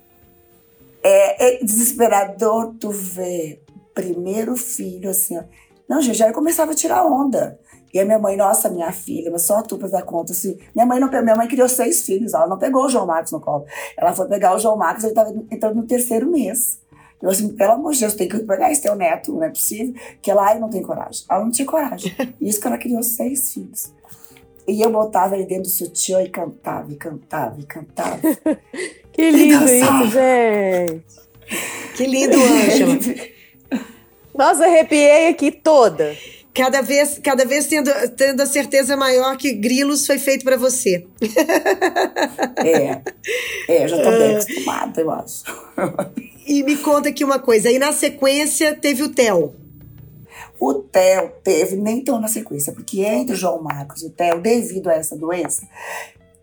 é, 1.04 1.56
é 1.56 1.64
desesperador 1.64 2.76
tu 2.80 2.92
ver 2.92 3.64
primeiro 3.94 4.56
filho 4.56 5.10
assim, 5.10 5.38
ó. 5.38 5.44
Não, 5.90 6.02
gente, 6.02 6.22
eu 6.22 6.34
começava 6.34 6.74
a 6.74 6.76
tirar 6.76 7.06
onda. 7.06 7.60
E 7.94 8.00
a 8.00 8.06
minha 8.06 8.20
mãe, 8.20 8.36
nossa, 8.36 8.70
minha 8.70 8.92
filha, 8.92 9.32
mas 9.32 9.44
só 9.44 9.62
tu 9.62 9.78
pra 9.78 9.88
dar 9.88 10.04
conta, 10.04 10.34
assim. 10.34 10.58
Minha 10.76 10.86
mãe, 10.86 11.00
não, 11.00 11.10
minha 11.10 11.36
mãe 11.36 11.48
criou 11.48 11.70
seis 11.70 12.04
filhos, 12.04 12.34
ela 12.34 12.46
não 12.46 12.58
pegou 12.58 12.86
o 12.86 12.90
João 12.90 13.06
Marcos 13.06 13.32
no 13.32 13.40
colo. 13.40 13.66
Ela 13.98 14.14
foi 14.14 14.28
pegar 14.28 14.54
o 14.54 14.60
João 14.60 14.78
Marcos, 14.78 15.06
ele 15.06 15.14
tava 15.14 15.34
entrando 15.50 15.76
no 15.76 15.88
terceiro 15.88 16.30
mês. 16.30 16.80
Eu 17.22 17.30
assim, 17.30 17.50
pelo 17.50 17.74
amor 17.74 17.94
de 17.94 18.02
Deus, 18.02 18.14
tem 18.14 18.28
que 18.28 18.40
pegar 18.40 18.72
esse 18.72 18.82
teu 18.82 18.96
neto, 18.96 19.34
não 19.34 19.44
é 19.44 19.50
possível. 19.50 19.94
Que 20.22 20.30
ela, 20.30 20.48
ai, 20.48 20.60
não 20.60 20.70
tem 20.70 20.84
coragem. 20.84 21.26
Ela 21.30 21.44
não 21.44 21.52
tinha 21.52 21.66
coragem. 21.66 22.16
Isso 22.40 22.60
que 22.60 22.68
ela 22.68 22.78
criou 22.78 23.02
seis 23.02 23.54
filhos. 23.54 23.92
E 24.68 24.82
eu 24.82 24.92
botava 24.92 25.36
ele 25.36 25.46
dentro 25.46 25.64
do 25.64 25.70
sutiã 25.70 26.22
e 26.22 26.30
cantava, 26.30 26.92
e 26.92 26.96
cantava, 26.96 27.60
e 27.60 27.64
cantava. 27.64 28.20
que 29.14 29.32
lindo 29.32 29.64
isso, 29.64 30.08
gente. 30.12 31.06
Que 31.96 32.06
lindo, 32.06 32.36
Ângela. 32.36 33.00
Nossa, 34.36 34.66
arrepiei 34.66 35.30
aqui 35.30 35.52
toda. 35.52 36.14
Cada 36.58 36.82
vez, 36.82 37.20
cada 37.24 37.46
vez 37.46 37.68
tendo, 37.68 37.92
tendo 38.16 38.42
a 38.42 38.48
certeza 38.48 38.98
maior 38.98 39.38
que 39.38 39.54
Grilos 39.54 40.08
foi 40.08 40.18
feito 40.18 40.44
para 40.44 40.58
você. 40.58 41.06
É, 42.58 43.02
é, 43.68 43.88
já 43.88 44.02
tô 44.02 44.10
bem 44.10 44.32
acostumada, 44.36 45.02
eu 45.02 45.12
acho. 45.12 45.44
E 46.48 46.64
me 46.64 46.76
conta 46.78 47.10
aqui 47.10 47.24
uma 47.24 47.38
coisa, 47.38 47.70
aí 47.70 47.78
na 47.78 47.92
sequência 47.92 48.76
teve 48.76 49.04
o 49.04 49.10
Theo. 49.10 49.54
O 50.60 50.74
Theo 50.74 51.32
teve, 51.44 51.76
nem 51.76 52.04
tão 52.04 52.20
na 52.20 52.28
sequência, 52.28 52.74
porque 52.74 53.02
entre 53.02 53.36
o 53.36 53.38
João 53.38 53.62
Marcos 53.62 54.02
e 54.02 54.08
o 54.08 54.10
Theo, 54.10 54.42
devido 54.42 54.90
a 54.90 54.94
essa 54.94 55.16
doença, 55.16 55.68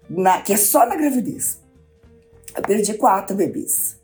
na, 0.09 0.41
que 0.41 0.53
é 0.53 0.57
só 0.57 0.87
na 0.87 0.95
gravidez, 0.95 1.59
eu 2.57 2.63
perdi 2.63 2.95
quatro 2.95 3.37
bebês. 3.37 3.97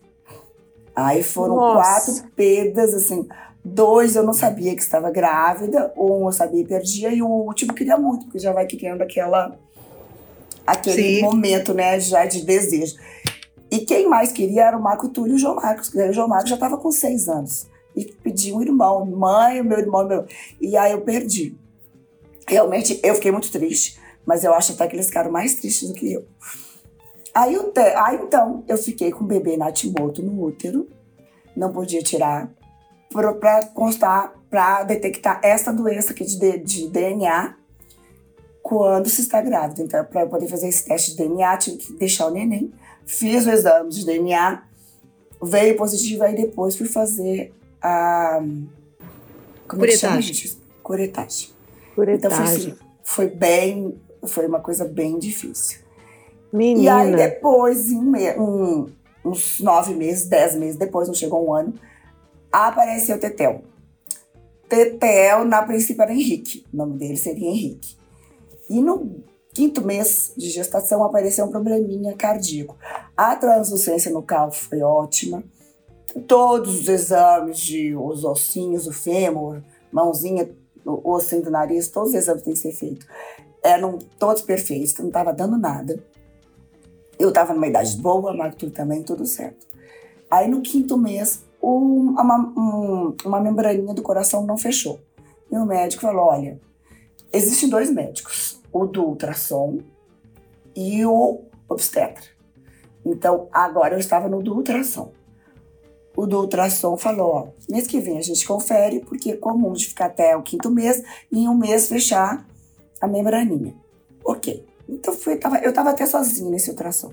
Aí 0.96 1.22
foram 1.22 1.54
Nossa. 1.54 2.10
quatro 2.10 2.30
perdas, 2.34 2.94
assim, 2.94 3.28
dois 3.64 4.16
eu 4.16 4.22
não 4.22 4.32
sabia 4.32 4.74
que 4.74 4.82
estava 4.82 5.10
grávida, 5.10 5.92
um 5.96 6.26
eu 6.26 6.32
sabia 6.32 6.62
que 6.62 6.68
perdia, 6.68 7.12
e 7.12 7.22
o 7.22 7.28
último 7.28 7.74
queria 7.74 7.96
muito, 7.96 8.24
porque 8.24 8.38
já 8.38 8.52
vai 8.52 8.66
criando 8.66 9.02
aquela, 9.02 9.58
aquele 10.66 11.16
Sim. 11.16 11.22
momento, 11.22 11.74
né, 11.74 11.98
já 12.00 12.24
de 12.24 12.44
desejo. 12.44 12.96
E 13.70 13.80
quem 13.80 14.08
mais 14.08 14.32
queria 14.32 14.64
era 14.64 14.76
o 14.76 14.82
Marco 14.82 15.08
Túlio 15.08 15.34
e 15.34 15.36
o 15.36 15.38
João 15.38 15.54
Marcos. 15.54 15.94
O 15.94 16.12
João 16.12 16.26
Marcos 16.26 16.50
já 16.50 16.56
estava 16.56 16.76
com 16.76 16.90
seis 16.90 17.28
anos. 17.28 17.68
E 17.94 18.04
pedi 18.04 18.52
um 18.52 18.60
irmão, 18.60 19.06
mãe, 19.06 19.62
meu 19.62 19.78
irmão, 19.78 20.06
meu. 20.06 20.26
E 20.60 20.76
aí 20.76 20.90
eu 20.92 21.02
perdi. 21.02 21.56
Realmente, 22.48 22.98
eu 23.02 23.14
fiquei 23.14 23.30
muito 23.30 23.50
triste. 23.52 24.00
Mas 24.26 24.42
eu 24.42 24.52
acho 24.52 24.72
até 24.72 24.88
que 24.88 24.96
eles 24.96 25.06
ficaram 25.06 25.30
mais 25.30 25.54
tristes 25.54 25.88
do 25.88 25.94
que 25.94 26.12
eu. 26.12 26.26
Aí, 27.32 27.54
eu 27.54 27.70
te... 27.70 27.80
aí 27.80 28.16
então, 28.16 28.64
eu 28.66 28.76
fiquei 28.76 29.12
com 29.12 29.24
o 29.24 29.26
bebê 29.26 29.56
Natimoto 29.56 30.20
no 30.20 30.42
útero. 30.42 30.88
Não 31.56 31.72
podia 31.72 32.02
tirar. 32.02 32.50
Para 33.12 33.66
constar, 33.66 34.32
para 34.48 34.84
detectar 34.84 35.40
essa 35.42 35.72
doença 35.72 36.12
aqui 36.12 36.24
de, 36.24 36.58
de 36.58 36.88
DNA 36.88 37.56
quando 38.62 39.08
se 39.08 39.20
está 39.22 39.40
grávida. 39.40 39.82
Então, 39.82 40.04
para 40.04 40.26
poder 40.26 40.46
fazer 40.48 40.68
esse 40.68 40.84
teste 40.84 41.12
de 41.12 41.16
DNA, 41.16 41.56
tive 41.56 41.76
que 41.78 41.92
deixar 41.94 42.26
o 42.26 42.30
neném 42.30 42.72
Fiz 43.10 43.44
o 43.44 43.50
exame 43.50 43.90
de 43.90 44.06
DNA, 44.06 44.62
veio 45.42 45.76
positivo, 45.76 46.22
aí 46.22 46.36
depois 46.36 46.76
fui 46.76 46.86
fazer 46.86 47.52
a. 47.82 48.38
Como 49.66 49.80
Curetagem. 49.80 50.56
Curetagem. 50.80 51.48
Curetagem. 51.96 52.16
Então 52.16 52.30
foi, 52.46 53.26
foi 53.26 53.28
bem. 53.28 53.98
Foi 54.28 54.46
uma 54.46 54.60
coisa 54.60 54.84
bem 54.84 55.18
difícil. 55.18 55.80
Menina. 56.52 56.82
E 56.82 56.88
aí 56.88 57.16
depois, 57.16 57.90
em 57.90 57.98
um, 58.38 58.86
uns 59.24 59.58
nove 59.58 59.92
meses, 59.94 60.28
dez 60.28 60.54
meses 60.54 60.76
depois, 60.76 61.08
não 61.08 61.14
chegou 61.14 61.44
um 61.44 61.52
ano, 61.52 61.74
apareceu 62.52 63.18
Tetel. 63.18 63.62
Tetel, 64.68 65.44
na 65.44 65.62
princípio, 65.62 66.02
era 66.02 66.12
Henrique. 66.12 66.64
O 66.72 66.76
nome 66.76 66.96
dele 66.98 67.16
seria 67.16 67.48
Henrique. 67.48 67.96
E 68.68 68.80
no 68.80 69.24
quinto 69.52 69.84
mês 69.84 70.32
de 70.36 70.48
gestação 70.48 71.02
apareceu 71.02 71.44
um 71.44 71.50
probleminha 71.50 72.14
cardíaco. 72.14 72.76
A 73.16 73.34
translucência 73.34 74.12
no 74.12 74.22
cal 74.22 74.52
foi 74.52 74.80
ótima. 74.80 75.42
Todos 76.26 76.80
os 76.80 76.88
exames 76.88 77.58
de 77.58 77.94
os 77.96 78.24
ossinhos, 78.24 78.86
o 78.86 78.92
fêmur, 78.92 79.62
mãozinha, 79.92 80.48
o 80.84 81.10
ossinho 81.10 81.42
do 81.42 81.50
nariz, 81.50 81.88
todos 81.88 82.10
os 82.10 82.14
exames 82.14 82.42
têm 82.42 82.54
que 82.54 82.58
ser 82.58 82.72
feitos. 82.72 83.06
Eram 83.62 83.98
todos 84.18 84.42
perfeitos, 84.42 84.96
não 84.98 85.08
estava 85.08 85.32
dando 85.32 85.58
nada. 85.58 86.02
Eu 87.18 87.28
estava 87.28 87.52
numa 87.52 87.66
idade 87.66 87.96
boa, 87.96 88.32
tudo 88.52 88.72
também, 88.72 89.02
tudo 89.02 89.26
certo. 89.26 89.66
Aí 90.30 90.48
no 90.48 90.62
quinto 90.62 90.96
mês, 90.96 91.44
uma, 91.62 92.38
um, 92.56 93.16
uma 93.24 93.40
membraninha 93.40 93.94
do 93.94 94.02
coração 94.02 94.46
não 94.46 94.56
fechou. 94.56 95.00
E 95.50 95.56
o 95.56 95.66
médico 95.66 96.02
falou: 96.02 96.26
olha, 96.26 96.60
existem 97.32 97.68
dois 97.68 97.90
médicos 97.90 98.60
o 98.72 98.86
do 98.86 99.04
ultrassom 99.04 99.78
e 100.74 101.04
o 101.04 101.40
obstetra. 101.68 102.24
Então, 103.04 103.48
agora 103.52 103.94
eu 103.94 103.98
estava 103.98 104.28
no 104.28 104.42
do 104.42 104.54
ultrassom. 104.54 105.12
O 106.16 106.26
do 106.26 106.40
ultrassom 106.40 106.96
falou, 106.96 107.30
ó, 107.30 107.48
mês 107.68 107.86
que 107.86 108.00
vem 108.00 108.18
a 108.18 108.22
gente 108.22 108.46
confere, 108.46 109.00
porque 109.00 109.32
é 109.32 109.36
comum 109.36 109.72
de 109.72 109.86
ficar 109.86 110.06
até 110.06 110.36
o 110.36 110.42
quinto 110.42 110.70
mês 110.70 111.02
e 111.30 111.40
em 111.40 111.48
um 111.48 111.54
mês 111.54 111.88
fechar 111.88 112.46
a 113.00 113.06
membraninha. 113.06 113.74
Ok. 114.24 114.66
Então, 114.88 115.14
fui, 115.14 115.36
tava, 115.36 115.58
eu 115.58 115.70
estava 115.70 115.90
até 115.90 116.04
sozinha 116.04 116.50
nesse 116.50 116.70
ultrassom. 116.70 117.12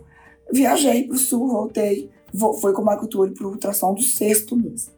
Viajei 0.52 1.04
para 1.04 1.16
o 1.16 1.20
sul, 1.20 1.48
voltei, 1.48 2.10
foi 2.62 2.74
com 2.74 2.82
o 2.82 2.86
Marco 2.86 3.08
Túlio 3.08 3.34
para 3.34 3.48
o 3.48 3.52
ultrassom 3.52 3.94
do 3.94 4.02
sexto 4.02 4.56
mês. 4.56 4.92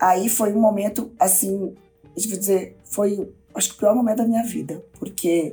Aí 0.00 0.28
foi 0.28 0.52
um 0.52 0.60
momento, 0.60 1.10
assim, 1.18 1.74
eu 2.16 2.38
dizer, 2.38 2.76
foi 2.84 3.28
acho 3.54 3.70
que 3.70 3.74
o 3.74 3.78
pior 3.78 3.94
momento 3.94 4.18
da 4.18 4.26
minha 4.26 4.44
vida, 4.44 4.82
porque 4.98 5.52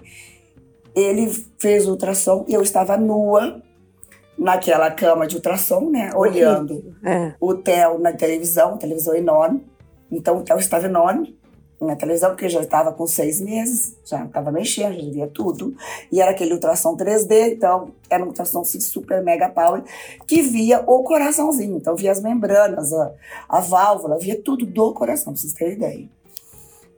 ele 0.94 1.28
fez 1.58 1.88
o 1.88 1.92
ultrassom 1.92 2.46
e 2.48 2.54
eu 2.54 2.62
estava 2.62 2.96
nua 2.98 3.62
naquela 4.38 4.92
cama 4.92 5.26
de 5.26 5.36
ultrassom, 5.36 5.90
né? 5.90 6.12
Olhando 6.16 6.96
É. 7.04 7.34
o 7.40 7.54
Theo 7.56 7.98
na 8.00 8.12
televisão, 8.12 8.78
televisão 8.78 9.16
enorme. 9.16 9.66
Então 10.12 10.38
o 10.38 10.44
Theo 10.44 10.60
estava 10.60 10.86
enorme 10.86 11.38
na 11.80 11.96
televisão, 11.96 12.30
porque 12.30 12.48
já 12.48 12.62
estava 12.62 12.94
com 12.94 13.06
seis 13.06 13.42
meses, 13.42 13.96
já 14.06 14.24
estava 14.24 14.52
mexendo, 14.52 14.94
já 14.94 15.12
via 15.12 15.28
tudo. 15.28 15.76
E 16.12 16.22
era 16.22 16.32
aquele 16.32 16.54
ultrassom 16.54 16.96
3D, 16.96 17.54
então 17.54 17.92
era 18.10 18.24
um 18.24 18.28
ultrassom 18.28 18.62
assim, 18.62 18.80
super 18.80 19.22
mega 19.24 19.50
power, 19.50 19.84
que 20.26 20.42
via 20.42 20.82
o 20.88 21.04
coraçãozinho. 21.04 21.78
Então 21.78 21.96
via 21.96 22.12
as 22.12 22.22
membranas, 22.22 22.94
a, 22.94 23.12
a 23.50 23.60
válvula, 23.60 24.18
via 24.18 24.42
tudo 24.42 24.66
do 24.66 24.94
coração, 24.94 25.34
pra 25.34 25.42
vocês 25.42 25.54
terem 25.54 25.74
ideia. 25.74 26.10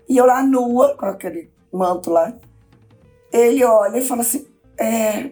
E 0.08 0.18
eu 0.18 0.26
lá 0.26 0.44
nua, 0.44 0.96
com 0.96 1.06
aquele 1.06 1.50
manto 1.72 2.10
lá, 2.10 2.34
ele 3.32 3.63
olha 3.63 3.98
e 3.98 4.02
fala 4.02 4.22
assim: 4.22 4.46
é, 4.78 5.32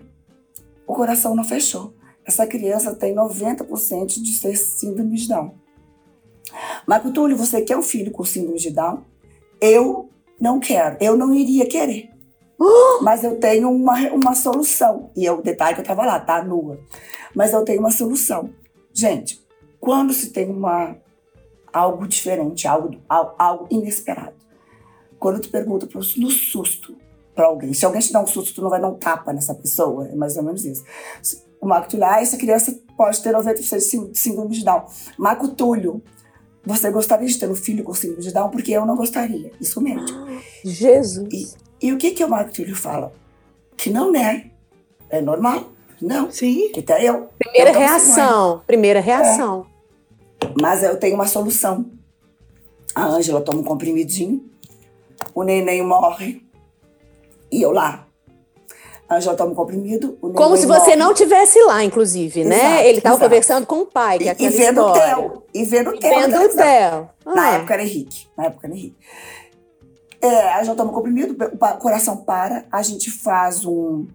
o 0.86 0.94
coração 0.94 1.36
não 1.36 1.44
fechou. 1.44 1.94
Essa 2.26 2.48
criança 2.48 2.96
tem 2.96 3.14
90% 3.14 4.22
de 4.22 4.34
ser 4.34 4.56
síndrome 4.56 5.16
de 5.16 5.28
Down. 5.28 5.54
Marco 6.88 7.12
Túlio, 7.12 7.38
você 7.38 7.62
quer 7.62 7.78
um 7.78 7.84
filho 7.84 8.12
com 8.12 8.24
síndrome 8.24 8.58
de 8.58 8.72
Down? 8.72 9.04
Eu 9.66 10.10
não 10.40 10.60
quero, 10.60 10.98
eu 11.02 11.16
não 11.18 11.34
iria 11.34 11.66
querer. 11.68 12.10
Mas 13.02 13.24
eu 13.24 13.38
tenho 13.40 13.70
uma, 13.70 13.98
uma 14.12 14.34
solução. 14.36 15.10
E 15.16 15.30
o 15.30 15.42
detalhe 15.42 15.76
que 15.76 15.82
eu 15.82 15.86
tava 15.86 16.06
lá, 16.06 16.20
tá? 16.20 16.44
Nua. 16.44 16.80
Mas 17.36 17.52
eu 17.54 17.64
tenho 17.66 17.80
uma 17.80 17.92
solução. 17.92 18.50
Gente, 18.94 19.44
quando 19.80 20.14
se 20.14 20.30
tem 20.32 20.50
uma, 20.50 20.96
algo 21.74 22.08
diferente, 22.08 22.68
algo, 22.68 22.96
al- 23.10 23.36
algo 23.38 23.68
inesperado, 23.70 24.36
quando 25.20 25.42
tu 25.42 25.50
pergunta 25.50 25.86
pro, 25.88 26.00
no 26.18 26.30
susto 26.30 26.96
para 27.34 27.48
alguém, 27.48 27.74
se 27.74 27.86
alguém 27.86 28.00
te 28.02 28.14
dá 28.14 28.22
um 28.22 28.28
susto, 28.28 28.56
tu 28.56 28.62
não 28.62 28.70
vai 28.70 28.80
dar 28.80 28.88
um 28.88 28.96
tapa 28.98 29.34
nessa 29.34 29.54
pessoa, 29.54 30.08
é 30.08 30.16
mais 30.16 30.38
ou 30.38 30.44
menos 30.44 30.64
isso. 30.64 30.84
O 31.60 31.68
Marco 31.68 31.90
Túlio, 31.90 32.06
ah, 32.06 32.22
essa 32.22 32.38
criança 32.38 32.78
pode 32.96 33.22
ter 33.22 33.34
90% 33.36 33.56
de 33.78 33.82
sí- 33.82 34.12
síndrome 34.14 34.56
de 34.56 34.64
Down. 34.64 34.86
Marco 35.18 35.50
Túlio, 35.50 36.02
você 36.66 36.90
gostaria 36.90 37.28
de 37.28 37.38
ter 37.38 37.50
um 37.50 37.56
filho 37.56 37.84
com 37.84 37.94
síndrome 37.94 38.24
de 38.24 38.34
Down? 38.34 38.50
Porque 38.50 38.72
eu 38.72 38.86
não 38.86 38.96
gostaria. 38.96 39.52
Isso 39.62 39.80
mesmo. 39.82 40.06
Jesus. 40.64 41.56
E 41.82 41.94
o 41.94 41.98
que, 41.98 42.12
que 42.12 42.24
o 42.24 42.30
Marco 42.30 42.52
Túlio 42.52 42.76
fala? 42.76 43.14
Que 43.78 43.90
não, 43.90 44.12
né? 44.12 44.52
É 45.10 45.22
normal. 45.22 45.72
Não. 46.02 46.32
Sim. 46.32 46.72
Até 46.78 47.04
eu. 47.04 47.30
Primeira 47.38 47.70
eu 47.70 47.74
sem 47.74 47.84
reação. 47.84 48.62
Primeira 48.66 49.00
reação. 49.00 49.58
mãe. 49.60 50.56
Mas 50.60 50.84
eu 50.84 50.98
tenho 50.98 51.16
uma 51.16 51.28
solução. 51.28 51.86
A 52.94 53.06
Ângela 53.08 53.42
toma 53.42 53.60
um 53.60 53.64
comprimidinho, 53.64 54.50
o 55.34 55.44
neném 55.44 55.84
morre 55.84 56.42
e 57.52 57.62
eu 57.62 57.72
lá. 57.72 58.05
A 59.08 59.18
Ângela 59.18 59.36
toma 59.36 59.52
um 59.52 59.56
comprimido, 59.56 60.18
o 60.22 60.32
Como 60.34 60.58
se 60.58 60.66
morre. 60.66 60.80
você 60.80 60.96
não 60.96 61.14
tivesse 61.14 61.60
lá, 61.64 61.84
inclusive, 61.84 62.44
né? 62.44 62.56
Exato, 62.58 62.84
Ele 62.88 62.98
estava 62.98 63.20
conversando 63.20 63.68
com 63.68 63.82
o 63.82 63.86
pai, 63.86 64.18
que 64.18 64.24
é 64.24 64.28
E, 64.28 64.30
e 64.30 64.32
aquela 64.32 64.52
vendo 64.52 64.82
o 64.84 64.88
história. 64.88 65.16
Theo. 65.16 65.44
E 65.54 65.64
vendo 65.66 65.90
o 65.92 66.00
Theo. 66.00 66.12
na 66.12 66.20
Vendo 66.22 66.28
o 66.36 66.38
televisão. 66.40 66.66
Theo. 66.66 67.10
Na 67.36 67.42
Ah, 67.44 67.52
época 67.56 67.74
era 67.76 67.84
Henrique. 67.84 68.28
Na 68.36 68.46
época 68.46 68.68
era 68.68 68.76
Henrique. 68.76 68.96
É, 70.22 70.54
a 70.54 70.64
gente 70.64 70.76
toma 70.76 70.92
comprimido, 70.92 71.36
o 71.40 71.66
o 71.66 71.78
coração 71.78 72.18
para, 72.18 72.66
a 72.72 72.82
gente 72.82 73.12
faz 73.12 73.64
um, 73.64 74.08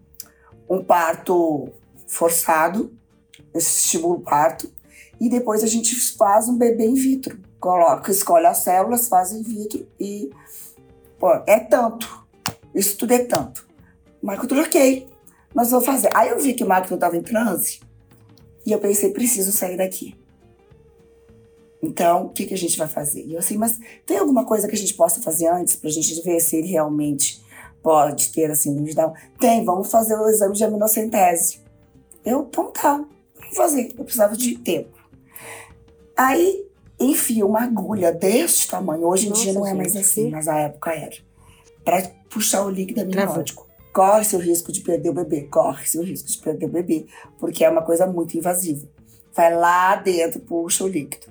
um 0.68 0.83
parto 0.83 1.68
forçado, 2.09 2.92
esse 3.55 3.85
estimula 3.85 4.16
o 4.16 4.20
parto, 4.20 4.68
e 5.20 5.29
depois 5.29 5.62
a 5.62 5.68
gente 5.68 5.94
faz 6.16 6.48
um 6.48 6.59
bebê 6.59 6.87
in 6.87 6.94
vitro. 6.94 7.38
Coloca, 7.61 8.11
escolhe 8.11 8.46
as 8.46 8.59
células, 8.59 9.07
faz 9.09 9.31
in 9.31 9.42
vitro 9.42 9.87
e. 10.00 10.31
Pô, 11.18 11.31
é 11.46 11.61
tanto. 11.61 12.24
Isso 12.74 12.96
tudo 12.96 13.12
é 13.12 13.18
tanto. 13.20 13.68
Marco 14.22 14.46
tudo 14.46 14.61
ok. 14.61 15.06
Nós 15.54 15.70
vamos 15.70 15.87
fazer. 15.87 16.11
Aí 16.14 16.28
eu 16.28 16.38
vi 16.38 16.54
que 16.54 16.64
o 16.64 16.68
Marco 16.68 16.92
estava 16.94 17.16
em 17.16 17.22
transe 17.22 17.80
e 18.64 18.72
eu 18.72 18.78
pensei, 18.78 19.11
preciso 19.11 19.52
sair 19.52 19.76
daqui. 19.76 20.16
Então, 21.83 22.26
o 22.26 22.28
que, 22.28 22.44
que 22.46 22.54
a 22.54 22.59
gente 22.59 22.76
vai 22.76 22.87
fazer? 22.87 23.24
E 23.24 23.33
eu 23.33 23.38
assim, 23.38 23.56
mas 23.56 23.78
tem 24.04 24.18
alguma 24.18 24.44
coisa 24.44 24.68
que 24.68 24.74
a 24.74 24.78
gente 24.78 24.94
possa 24.94 25.20
fazer 25.22 25.48
antes 25.48 25.76
pra 25.76 25.88
gente 25.88 26.20
ver 26.22 26.38
se 26.40 26.56
ele 26.56 26.68
realmente 26.68 27.42
pode 27.83 28.30
ter 28.33 28.50
a 28.50 28.54
de 28.54 28.94
Down? 28.94 29.14
Tem, 29.38 29.64
vamos 29.64 29.90
fazer 29.90 30.14
o 30.14 30.28
exame 30.28 30.54
de 30.54 30.62
aminocentese. 30.62 31.61
Eu, 32.24 32.42
então 32.42 32.70
tá, 32.70 33.02
vamos 33.38 33.56
fazer. 33.56 33.88
Eu 33.96 34.04
precisava 34.04 34.37
de 34.37 34.59
tempo. 34.59 34.98
Aí, 36.14 36.66
enfia 36.98 37.46
uma 37.46 37.62
agulha 37.62 38.12
deste 38.12 38.68
tamanho. 38.68 39.06
Hoje 39.06 39.26
em 39.26 39.30
Nossa, 39.30 39.42
dia 39.42 39.52
não 39.54 39.66
é 39.66 39.72
mais 39.72 39.92
gente, 39.92 40.04
assim, 40.04 40.30
mas 40.30 40.46
na 40.46 40.59
época 40.59 40.92
era. 40.92 41.16
Pra 41.83 42.02
puxar 42.28 42.62
o 42.66 42.70
líquido 42.70 43.00
amniótico. 43.00 43.69
Corre 43.92 44.24
seu 44.24 44.38
risco 44.38 44.70
de 44.70 44.81
perder 44.83 45.11
o 45.11 45.14
bebê, 45.14 45.42
corre 45.42 45.87
seu 45.87 46.03
risco 46.03 46.29
de 46.29 46.38
perder 46.38 46.66
o 46.66 46.70
bebê, 46.70 47.07
porque 47.38 47.64
é 47.64 47.70
uma 47.70 47.83
coisa 47.83 48.07
muito 48.07 48.37
invasiva. 48.37 48.87
Vai 49.35 49.55
lá 49.55 49.96
dentro, 49.96 50.40
puxa 50.40 50.85
o 50.85 50.88
líquido 50.88 51.31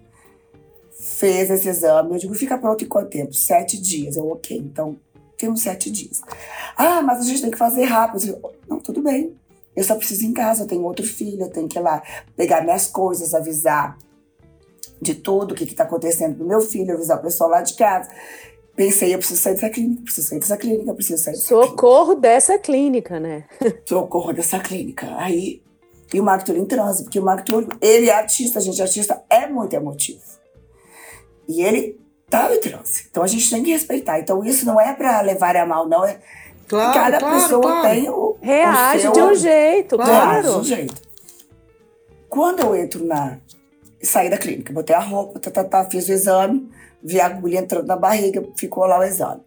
fez 1.00 1.50
esse 1.50 1.68
exame. 1.70 2.12
Eu 2.12 2.18
digo, 2.18 2.34
fica 2.36 2.58
pronto 2.58 2.84
em 2.84 2.88
quanto 2.88 3.10
tempo? 3.10 3.34
Sete 3.34 3.80
dias. 3.82 4.18
Eu, 4.18 4.30
ok, 4.30 4.58
então 4.58 4.98
temos 5.38 5.62
sete 5.62 5.90
dias. 5.90 6.22
Ah, 6.76 7.02
mas 7.02 7.20
a 7.20 7.24
gente 7.24 7.42
tem 7.42 7.52
que 7.52 7.58
fazer 7.58 7.86
rápido. 7.86 8.28
Eu 8.28 8.54
não, 8.68 8.80
tudo 8.80 9.02
bem. 9.02 9.36
Eu 9.76 9.84
só 9.84 9.96
preciso 9.96 10.24
ir 10.24 10.28
em 10.28 10.34
casa, 10.34 10.64
eu 10.64 10.68
tenho 10.68 10.84
outro 10.84 11.06
filho, 11.06 11.44
eu 11.44 11.50
tenho 11.50 11.68
que 11.68 11.80
ir 11.80 11.82
lá 11.82 12.04
pegar 12.36 12.64
minhas 12.64 12.88
coisas, 12.88 13.34
avisar 13.34 13.98
de 15.02 15.16
tudo, 15.16 15.54
o 15.54 15.56
que 15.56 15.64
está 15.64 15.84
acontecendo 15.84 16.36
pro 16.36 16.46
meu 16.46 16.60
filho, 16.60 16.94
avisar 16.94 17.18
o 17.18 17.22
pessoal 17.22 17.50
lá 17.50 17.62
de 17.62 17.76
casa. 17.76 18.10
Pensei, 18.80 19.14
eu 19.14 19.18
preciso 19.18 19.42
sair 19.42 19.56
dessa 19.56 19.70
clínica, 19.70 20.04
preciso 20.04 20.30
sair 20.30 20.40
dessa 20.40 20.56
clínica, 20.56 20.94
preciso 20.94 21.22
sair 21.22 21.34
dessa 21.34 21.48
clínica 21.50 21.68
socorro 21.70 22.16
dessa 22.16 22.58
clínica, 22.58 23.20
né? 23.20 23.44
socorro 23.86 24.32
dessa 24.32 24.58
clínica. 24.58 25.18
Aí, 25.18 25.62
e 26.14 26.18
o 26.22 26.24
Marco 26.24 26.46
Túlio 26.46 26.62
em 26.62 26.66
transe, 26.66 27.04
porque 27.04 27.20
o 27.20 27.22
Marco 27.26 27.44
Túlio, 27.44 27.68
ele 27.82 28.10
é 28.10 28.14
artista, 28.14 28.62
gente, 28.62 28.82
artista 28.82 29.22
é 29.30 29.48
muito 29.48 29.74
emotivo. 29.76 30.22
E 31.46 31.62
ele 31.62 32.00
tá 32.30 32.56
em 32.56 32.60
transe. 32.62 33.08
Então 33.12 33.22
a 33.22 33.28
gente 33.28 33.50
tem 33.50 33.62
que 33.62 33.72
respeitar. 33.72 34.18
Então 34.18 34.46
isso 34.46 34.66
não 34.66 34.80
é 34.80 34.94
pra 34.94 35.20
levar 35.20 35.58
a 35.58 35.66
mal, 35.66 35.86
não. 35.86 36.06
É 36.06 36.18
Claro, 36.66 36.94
cada 36.94 37.20
claro, 37.20 37.36
pessoa 37.36 37.62
claro. 37.62 37.90
tem 37.90 38.10
o. 38.10 38.38
Reage 38.40 39.08
o 39.08 39.12
de 39.12 39.20
seu, 39.20 39.28
um 39.28 39.36
jeito, 39.36 39.98
Reage 39.98 40.12
de 40.12 40.18
claro. 40.48 40.60
um 40.60 40.64
jeito. 40.64 41.02
Quando 42.30 42.62
eu 42.62 42.76
entro 42.78 43.04
na. 43.04 43.40
Saí 44.02 44.30
da 44.30 44.38
clínica, 44.38 44.72
botei 44.72 44.96
a 44.96 45.00
roupa, 45.00 45.38
tá, 45.38 45.52
tá, 45.52 45.66
tá, 45.66 45.84
fiz 45.84 46.08
o 46.08 46.14
exame, 46.14 46.72
vi 47.04 47.20
a 47.20 47.26
agulha 47.26 47.60
entrando 47.60 47.88
na 47.88 47.96
barriga, 47.96 48.44
ficou 48.58 48.86
lá 48.86 49.00
o 49.00 49.04
exame. 49.04 49.42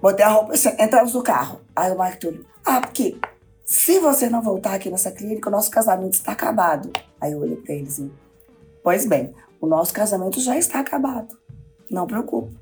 Botei 0.00 0.24
a 0.24 0.28
roupa, 0.28 0.54
entramos 0.78 1.14
no 1.14 1.22
carro. 1.22 1.60
Aí 1.76 1.92
o 1.92 1.98
Marco 1.98 2.20
Túlio, 2.20 2.46
ah, 2.64 2.80
porque 2.80 3.18
se 3.64 4.00
você 4.00 4.28
não 4.28 4.42
voltar 4.42 4.74
aqui 4.74 4.90
nessa 4.90 5.10
clínica, 5.10 5.48
o 5.48 5.52
nosso 5.52 5.70
casamento 5.70 6.14
está 6.14 6.32
acabado. 6.32 6.90
Aí 7.20 7.32
eu 7.32 7.40
olhei 7.40 7.56
pra 7.56 7.74
ele 7.74 7.86
assim, 7.86 8.10
pois 8.82 9.06
bem, 9.06 9.34
o 9.60 9.66
nosso 9.66 9.92
casamento 9.92 10.40
já 10.40 10.56
está 10.56 10.80
acabado. 10.80 11.38
Não 11.90 12.06
preocupe. 12.06 12.56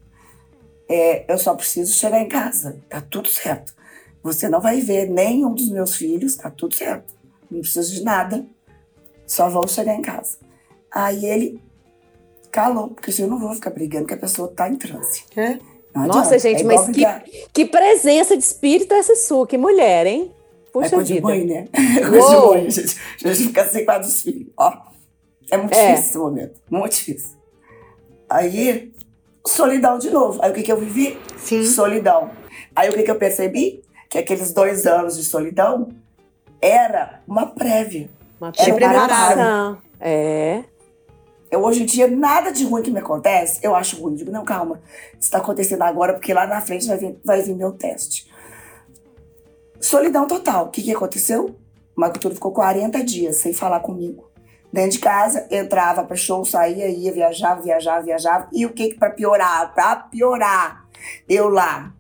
É, 0.88 1.31
eu 1.33 1.38
só 1.38 1.55
preciso 1.55 1.94
chegar 1.94 2.21
em 2.21 2.29
casa. 2.29 2.81
Tá 2.88 3.01
tudo 3.01 3.29
certo. 3.29 3.75
Você 4.23 4.49
não 4.49 4.61
vai 4.61 4.81
ver 4.81 5.09
nenhum 5.09 5.55
dos 5.55 5.71
meus 5.71 5.94
filhos, 5.94 6.35
tá 6.37 6.51
tudo 6.51 6.75
certo. 6.75 7.14
Não 7.51 7.61
preciso 7.61 7.94
de 7.94 8.03
nada. 8.03 8.44
Só 9.27 9.49
vou 9.49 9.68
chegar 9.68 9.94
em 9.94 10.03
casa. 10.03 10.38
Aí 10.90 11.25
ele 11.25 11.62
calou, 12.50 12.88
porque 12.88 13.11
assim, 13.11 13.22
eu 13.22 13.28
não 13.28 13.38
vou 13.38 13.54
ficar 13.54 13.70
brigando 13.70 14.06
que 14.06 14.14
a 14.14 14.18
pessoa 14.18 14.48
tá 14.48 14.68
em 14.68 14.76
transe. 14.76 15.24
É. 15.37 15.58
Nossa, 15.94 16.34
adianta. 16.34 16.38
gente, 16.38 16.61
é 16.62 16.64
mas 16.64 16.84
que, 16.87 16.92
brigar. 16.92 17.24
que 17.52 17.64
presença 17.64 18.37
de 18.37 18.42
espírito 18.44 18.92
é 18.94 18.98
essa 18.98 19.16
sua? 19.16 19.46
Que 19.46 19.56
mulher, 19.58 20.06
hein? 20.06 20.32
É 20.66 20.70
Puxa 20.70 20.90
coisa 20.90 21.04
de 21.04 21.14
vida. 21.14 21.26
mãe, 21.26 21.44
né? 21.44 21.66
É 21.74 22.08
coisa 22.08 22.28
de 22.28 22.46
mãe, 22.46 22.70
gente. 22.70 22.96
A 23.24 23.28
gente 23.32 23.46
fica 23.48 23.64
sem 23.64 23.84
quadro 23.84 24.06
dos 24.06 24.22
filhos. 24.22 24.46
Ó, 24.56 24.72
é 25.50 25.56
muito 25.56 25.74
É. 25.74 25.87
difícil 25.92 26.08
esse 26.11 26.18
momento. 26.18 26.61
Muito 26.70 26.94
difícil. 26.94 27.30
Aí, 28.28 28.92
solidão 29.46 29.98
de 29.98 30.11
novo. 30.11 30.38
Aí 30.42 30.50
o 30.50 30.54
que, 30.54 30.62
que 30.62 30.70
eu 30.70 30.78
vivi? 30.78 31.18
Sim. 31.38 31.64
Solidão. 31.64 32.30
Aí 32.76 32.90
o 32.90 32.92
que, 32.92 33.02
que 33.02 33.11
eu 33.11 33.16
percebi? 33.16 33.82
Que 34.08 34.18
aqueles 34.18 34.52
dois 34.52 34.87
anos 34.87 35.16
de 35.16 35.24
solidão 35.24 35.88
era 36.61 37.22
uma 37.26 37.46
prévia. 37.46 38.08
Uma 38.40 38.48
um 38.50 38.52
preparação. 38.52 39.78
É. 40.00 40.62
Eu, 41.50 41.62
hoje 41.62 41.82
em 41.82 41.87
dia, 41.87 42.08
nada 42.08 42.50
de 42.50 42.64
ruim 42.64 42.82
que 42.82 42.90
me 42.90 42.98
acontece, 42.98 43.61
eu 43.62 43.74
acho 43.74 44.00
ruim. 44.00 44.14
Digo, 44.14 44.30
não, 44.30 44.44
calma. 44.44 44.80
Isso 45.12 45.22
está 45.22 45.38
acontecendo 45.38 45.82
agora, 45.82 46.12
porque 46.12 46.34
lá 46.34 46.46
na 46.46 46.61
frente 46.61 46.87
vai 46.87 46.98
vir, 46.98 47.18
vai 47.24 47.42
vir 47.42 47.54
meu 47.54 47.72
teste. 47.72 48.30
Solidão 49.80 50.26
total. 50.26 50.66
O 50.66 50.70
que, 50.70 50.82
que 50.82 50.94
aconteceu? 50.94 51.56
O 51.96 52.00
Marco 52.00 52.18
Túlio 52.18 52.34
ficou 52.34 52.52
40 52.52 53.02
dias 53.02 53.37
sem 53.37 53.52
falar 53.52 53.80
comigo. 53.80 54.28
Dentro 54.70 54.90
de 54.90 54.98
casa, 54.98 55.46
entrava 55.50 56.04
para 56.04 56.16
show, 56.16 56.44
saía, 56.44 56.88
ia, 56.88 57.11
viajava, 57.11 57.62
viajava, 57.62 58.02
viajava. 58.02 58.48
E 58.52 58.66
o 58.66 58.72
que, 58.72 58.90
que 58.90 58.98
para 58.98 59.11
piorar? 59.11 59.72
Para 59.74 59.96
piorar, 59.96 60.87
eu 61.26 61.48
lá, 61.48 61.94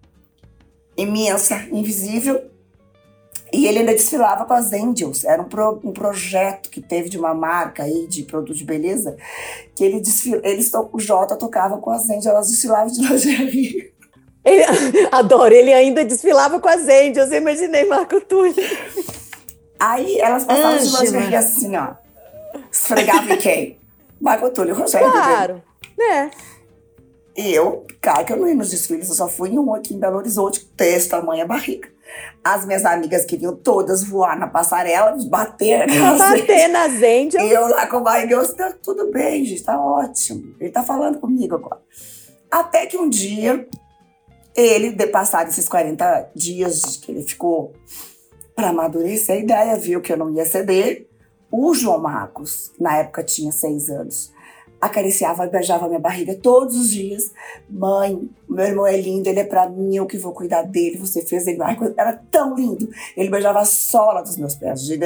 imensa, 0.94 1.66
invisível, 1.72 2.50
e 3.52 3.66
ele 3.66 3.78
ainda 3.80 3.92
desfilava 3.92 4.44
com 4.44 4.52
as 4.52 4.72
Angels. 4.72 5.24
Era 5.24 5.40
um, 5.42 5.46
pro- 5.46 5.80
um 5.84 5.92
projeto 5.92 6.68
que 6.70 6.80
teve 6.80 7.08
de 7.08 7.18
uma 7.18 7.34
marca 7.34 7.82
aí 7.84 8.06
de 8.06 8.22
produto 8.24 8.56
de 8.56 8.64
beleza, 8.64 9.16
que 9.74 9.82
ele 9.84 10.00
desfil, 10.00 10.40
eles 10.44 10.70
to- 10.70 10.88
o 10.92 10.98
Jota 10.98 11.36
tocava 11.36 11.78
com 11.78 11.90
as 11.90 12.04
Angels, 12.08 12.26
elas 12.26 12.48
desfilavam 12.48 12.88
de 12.92 13.00
lingerie. 13.06 13.92
Ele, 14.44 14.64
adoro, 15.12 15.52
ele 15.54 15.72
ainda 15.72 16.04
desfilava 16.04 16.58
com 16.60 16.68
as 16.68 16.82
angels, 16.88 17.30
eu 17.30 17.38
imaginei 17.38 17.84
Marco 17.84 18.20
Túlio. 18.20 18.54
Aí 19.78 20.18
elas 20.18 20.44
passavam 20.44 20.78
de 20.78 20.84
lingerie 21.06 21.36
assim, 21.36 21.76
ó. 21.76 21.94
Esfregava 22.70 23.32
em 23.32 23.36
quem? 23.38 23.78
Marco 24.20 24.50
Túlio 24.50 24.74
Rogério. 24.74 25.10
Claro, 25.10 25.62
né? 25.96 26.30
E 27.36 27.54
eu, 27.54 27.86
cara, 28.00 28.24
que 28.24 28.32
eu 28.32 28.36
não 28.36 28.48
ia 28.48 28.54
nos 28.54 28.70
desfiles, 28.70 29.08
eu 29.08 29.14
só 29.14 29.28
fui 29.28 29.50
em 29.50 29.58
um 29.58 29.72
aqui 29.72 29.94
em 29.94 29.98
Belo 29.98 30.16
Horizonte, 30.16 30.64
texto, 30.76 31.10
tamanha 31.10 31.46
barriga. 31.46 31.88
As 32.42 32.64
minhas 32.64 32.84
amigas 32.84 33.24
queriam 33.24 33.54
todas 33.54 34.04
voar 34.04 34.38
na 34.38 34.46
passarela, 34.46 35.16
bater 35.26 35.86
nas 35.86 36.18
Bater 36.18 36.68
nas 36.68 36.94
angels. 36.94 37.42
E 37.42 37.50
eu 37.50 37.68
lá 37.68 37.86
com 37.86 37.98
a 37.98 38.00
barriga, 38.00 38.34
eu 38.34 38.54
tá 38.54 38.72
tudo 38.82 39.10
bem, 39.10 39.44
gente, 39.44 39.62
tá 39.62 39.78
ótimo. 39.80 40.54
Ele 40.60 40.70
tá 40.70 40.82
falando 40.82 41.18
comigo 41.18 41.54
agora. 41.54 41.80
Até 42.50 42.86
que 42.86 42.96
um 42.96 43.08
dia, 43.08 43.66
ele, 44.56 44.90
de 44.90 45.06
passar 45.06 45.46
esses 45.46 45.68
40 45.68 46.30
dias 46.34 46.96
que 46.96 47.12
ele 47.12 47.22
ficou 47.22 47.74
para 48.54 48.70
amadurecer 48.70 49.36
a 49.36 49.38
ideia, 49.38 49.76
viu 49.76 50.00
que 50.00 50.12
eu 50.12 50.16
não 50.16 50.32
ia 50.32 50.44
ceder. 50.46 51.06
O 51.50 51.74
João 51.74 51.98
Marcos, 52.00 52.72
na 52.78 52.98
época 52.98 53.22
tinha 53.22 53.52
seis 53.52 53.88
anos, 53.88 54.32
acariciava 54.80 55.44
e 55.44 55.50
beijava 55.50 55.88
minha 55.88 55.98
barriga 55.98 56.34
todos 56.34 56.76
os 56.76 56.90
dias. 56.90 57.32
Mãe, 57.68 58.28
meu 58.48 58.64
irmão 58.64 58.86
é 58.86 58.96
lindo, 58.96 59.28
ele 59.28 59.40
é 59.40 59.44
para 59.44 59.68
mim, 59.68 59.96
eu 59.96 60.06
que 60.06 60.16
vou 60.16 60.32
cuidar 60.32 60.62
dele. 60.62 60.96
Você 60.98 61.22
fez 61.22 61.46
ele. 61.46 61.58
Era 61.96 62.12
tão 62.30 62.54
lindo. 62.54 62.88
Ele 63.16 63.28
beijava 63.28 63.60
a 63.60 63.64
sola 63.64 64.22
dos 64.22 64.36
meus 64.36 64.54
pés. 64.54 64.88
E 64.88 64.98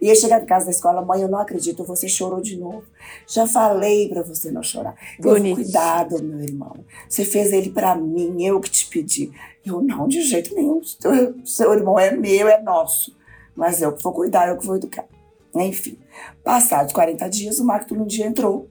ia 0.00 0.14
chegar 0.14 0.42
em 0.42 0.46
casa 0.46 0.66
da 0.66 0.70
escola, 0.70 1.04
mãe, 1.04 1.22
eu 1.22 1.28
não 1.28 1.38
acredito, 1.38 1.84
você 1.84 2.08
chorou 2.08 2.40
de 2.40 2.56
novo. 2.56 2.84
Já 3.26 3.46
falei 3.46 4.08
para 4.08 4.22
você 4.22 4.50
não 4.50 4.62
chorar. 4.62 4.94
Bonito. 5.20 5.56
Cuidado, 5.56 6.22
meu 6.22 6.40
irmão. 6.40 6.76
Você 7.08 7.24
fez 7.24 7.52
ele 7.52 7.70
para 7.70 7.96
mim, 7.96 8.44
eu 8.44 8.60
que 8.60 8.70
te 8.70 8.86
pedi. 8.86 9.30
Eu 9.64 9.82
não, 9.82 10.06
de 10.06 10.22
jeito 10.22 10.54
nenhum. 10.54 10.80
Seu, 10.82 11.34
seu 11.44 11.72
irmão 11.72 11.98
é 11.98 12.12
meu, 12.12 12.48
é 12.48 12.62
nosso. 12.62 13.16
Mas 13.56 13.82
eu 13.82 13.92
que 13.92 14.02
vou 14.02 14.12
cuidar, 14.12 14.48
eu 14.48 14.56
que 14.56 14.66
vou 14.66 14.76
educar. 14.76 15.06
Enfim, 15.54 15.98
passados 16.44 16.92
40 16.92 17.28
dias, 17.30 17.58
o 17.58 17.64
Marco 17.64 17.94
um 17.94 18.04
dia 18.04 18.26
entrou 18.26 18.68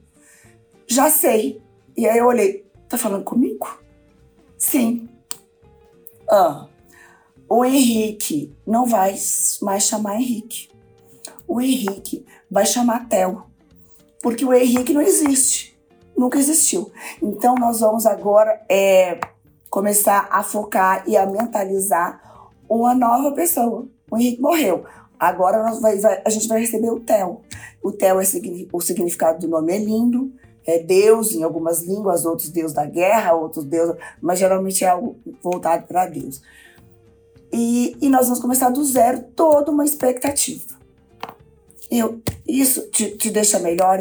já 0.87 1.09
sei. 1.09 1.61
E 1.95 2.07
aí 2.07 2.17
eu 2.17 2.27
olhei, 2.27 2.65
tá 2.89 2.97
falando 2.97 3.23
comigo? 3.23 3.79
Sim. 4.57 5.07
Ah, 6.29 6.67
o 7.47 7.63
Henrique 7.63 8.53
não 8.65 8.85
vai 8.85 9.15
mais 9.61 9.83
chamar 9.83 10.15
Henrique. 10.15 10.69
O 11.47 11.61
Henrique 11.61 12.25
vai 12.49 12.65
chamar 12.65 13.07
Theo. 13.07 13.43
Porque 14.21 14.43
o 14.43 14.53
Henrique 14.53 14.93
não 14.93 15.01
existe. 15.01 15.77
Nunca 16.17 16.39
existiu. 16.39 16.91
Então 17.21 17.55
nós 17.55 17.81
vamos 17.81 18.05
agora 18.05 18.65
é, 18.67 19.19
começar 19.69 20.27
a 20.31 20.41
focar 20.41 21.03
e 21.07 21.15
a 21.15 21.25
mentalizar 21.25 22.49
uma 22.67 22.95
nova 22.95 23.31
pessoa. 23.33 23.87
O 24.09 24.17
Henrique 24.17 24.41
morreu. 24.41 24.85
Agora 25.19 25.61
vai, 25.79 25.97
vai, 25.97 26.21
a 26.25 26.29
gente 26.29 26.47
vai 26.47 26.59
receber 26.59 26.89
o 26.89 26.99
Theo. 26.99 27.41
O 27.81 27.91
Theo 27.91 28.19
é 28.19 28.23
o 28.73 28.81
significado 28.81 29.39
do 29.39 29.47
nome 29.47 29.73
é 29.73 29.77
lindo 29.77 30.33
é 30.65 30.79
Deus 30.79 31.33
em 31.33 31.43
algumas 31.43 31.83
línguas, 31.83 32.25
outros 32.25 32.49
Deus 32.49 32.73
da 32.73 32.85
guerra, 32.85 33.33
outros 33.33 33.63
Deus, 33.65 33.95
mas 34.21 34.39
geralmente 34.39 34.83
é 34.83 34.87
algo 34.87 35.17
voltado 35.41 35.85
para 35.87 36.07
Deus. 36.07 36.41
E, 37.51 37.95
e, 38.01 38.09
nós 38.09 38.25
vamos 38.25 38.41
começar 38.41 38.69
do 38.69 38.83
zero, 38.83 39.23
toda 39.35 39.71
uma 39.71 39.85
expectativa. 39.85 40.75
Eu, 41.89 42.19
isso 42.47 42.81
te, 42.89 43.11
te 43.11 43.29
deixa 43.29 43.59
melhor? 43.59 43.99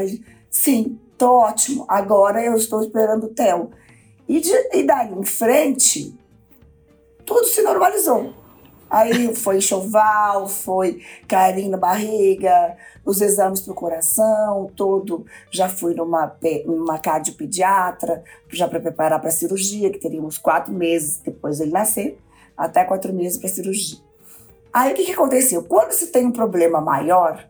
Sim, 0.50 0.98
tô 1.18 1.30
ótimo. 1.30 1.84
Agora 1.86 2.44
eu 2.44 2.56
estou 2.56 2.80
esperando 2.80 3.24
o 3.24 3.28
Theo. 3.28 3.70
E, 4.26 4.40
de, 4.40 4.50
e 4.72 4.82
daí 4.82 5.12
em 5.12 5.22
frente, 5.22 6.14
tudo 7.24 7.44
se 7.44 7.62
normalizou. 7.62 8.32
Aí 8.94 9.34
foi 9.34 9.56
enxoval, 9.56 10.48
foi 10.48 11.02
carinho 11.26 11.72
na 11.72 11.76
barriga, 11.76 12.76
os 13.04 13.20
exames 13.20 13.60
para 13.60 13.72
o 13.72 13.74
coração, 13.74 14.70
todo. 14.76 15.26
Já 15.50 15.68
fui 15.68 15.94
numa, 15.94 16.32
numa 16.64 16.96
cardiopediatra, 16.96 18.22
já 18.52 18.68
para 18.68 18.78
preparar 18.78 19.18
para 19.18 19.30
a 19.30 19.32
cirurgia, 19.32 19.90
que 19.90 19.98
teríamos 19.98 20.38
quatro 20.38 20.72
meses 20.72 21.20
depois 21.24 21.58
dele 21.58 21.72
nascer, 21.72 22.20
até 22.56 22.84
quatro 22.84 23.12
meses 23.12 23.36
para 23.36 23.48
cirurgia. 23.48 23.98
Aí 24.72 24.92
o 24.92 24.94
que, 24.94 25.06
que 25.06 25.12
aconteceu? 25.12 25.64
Quando 25.64 25.90
se 25.90 26.12
tem 26.12 26.24
um 26.24 26.32
problema 26.32 26.80
maior, 26.80 27.44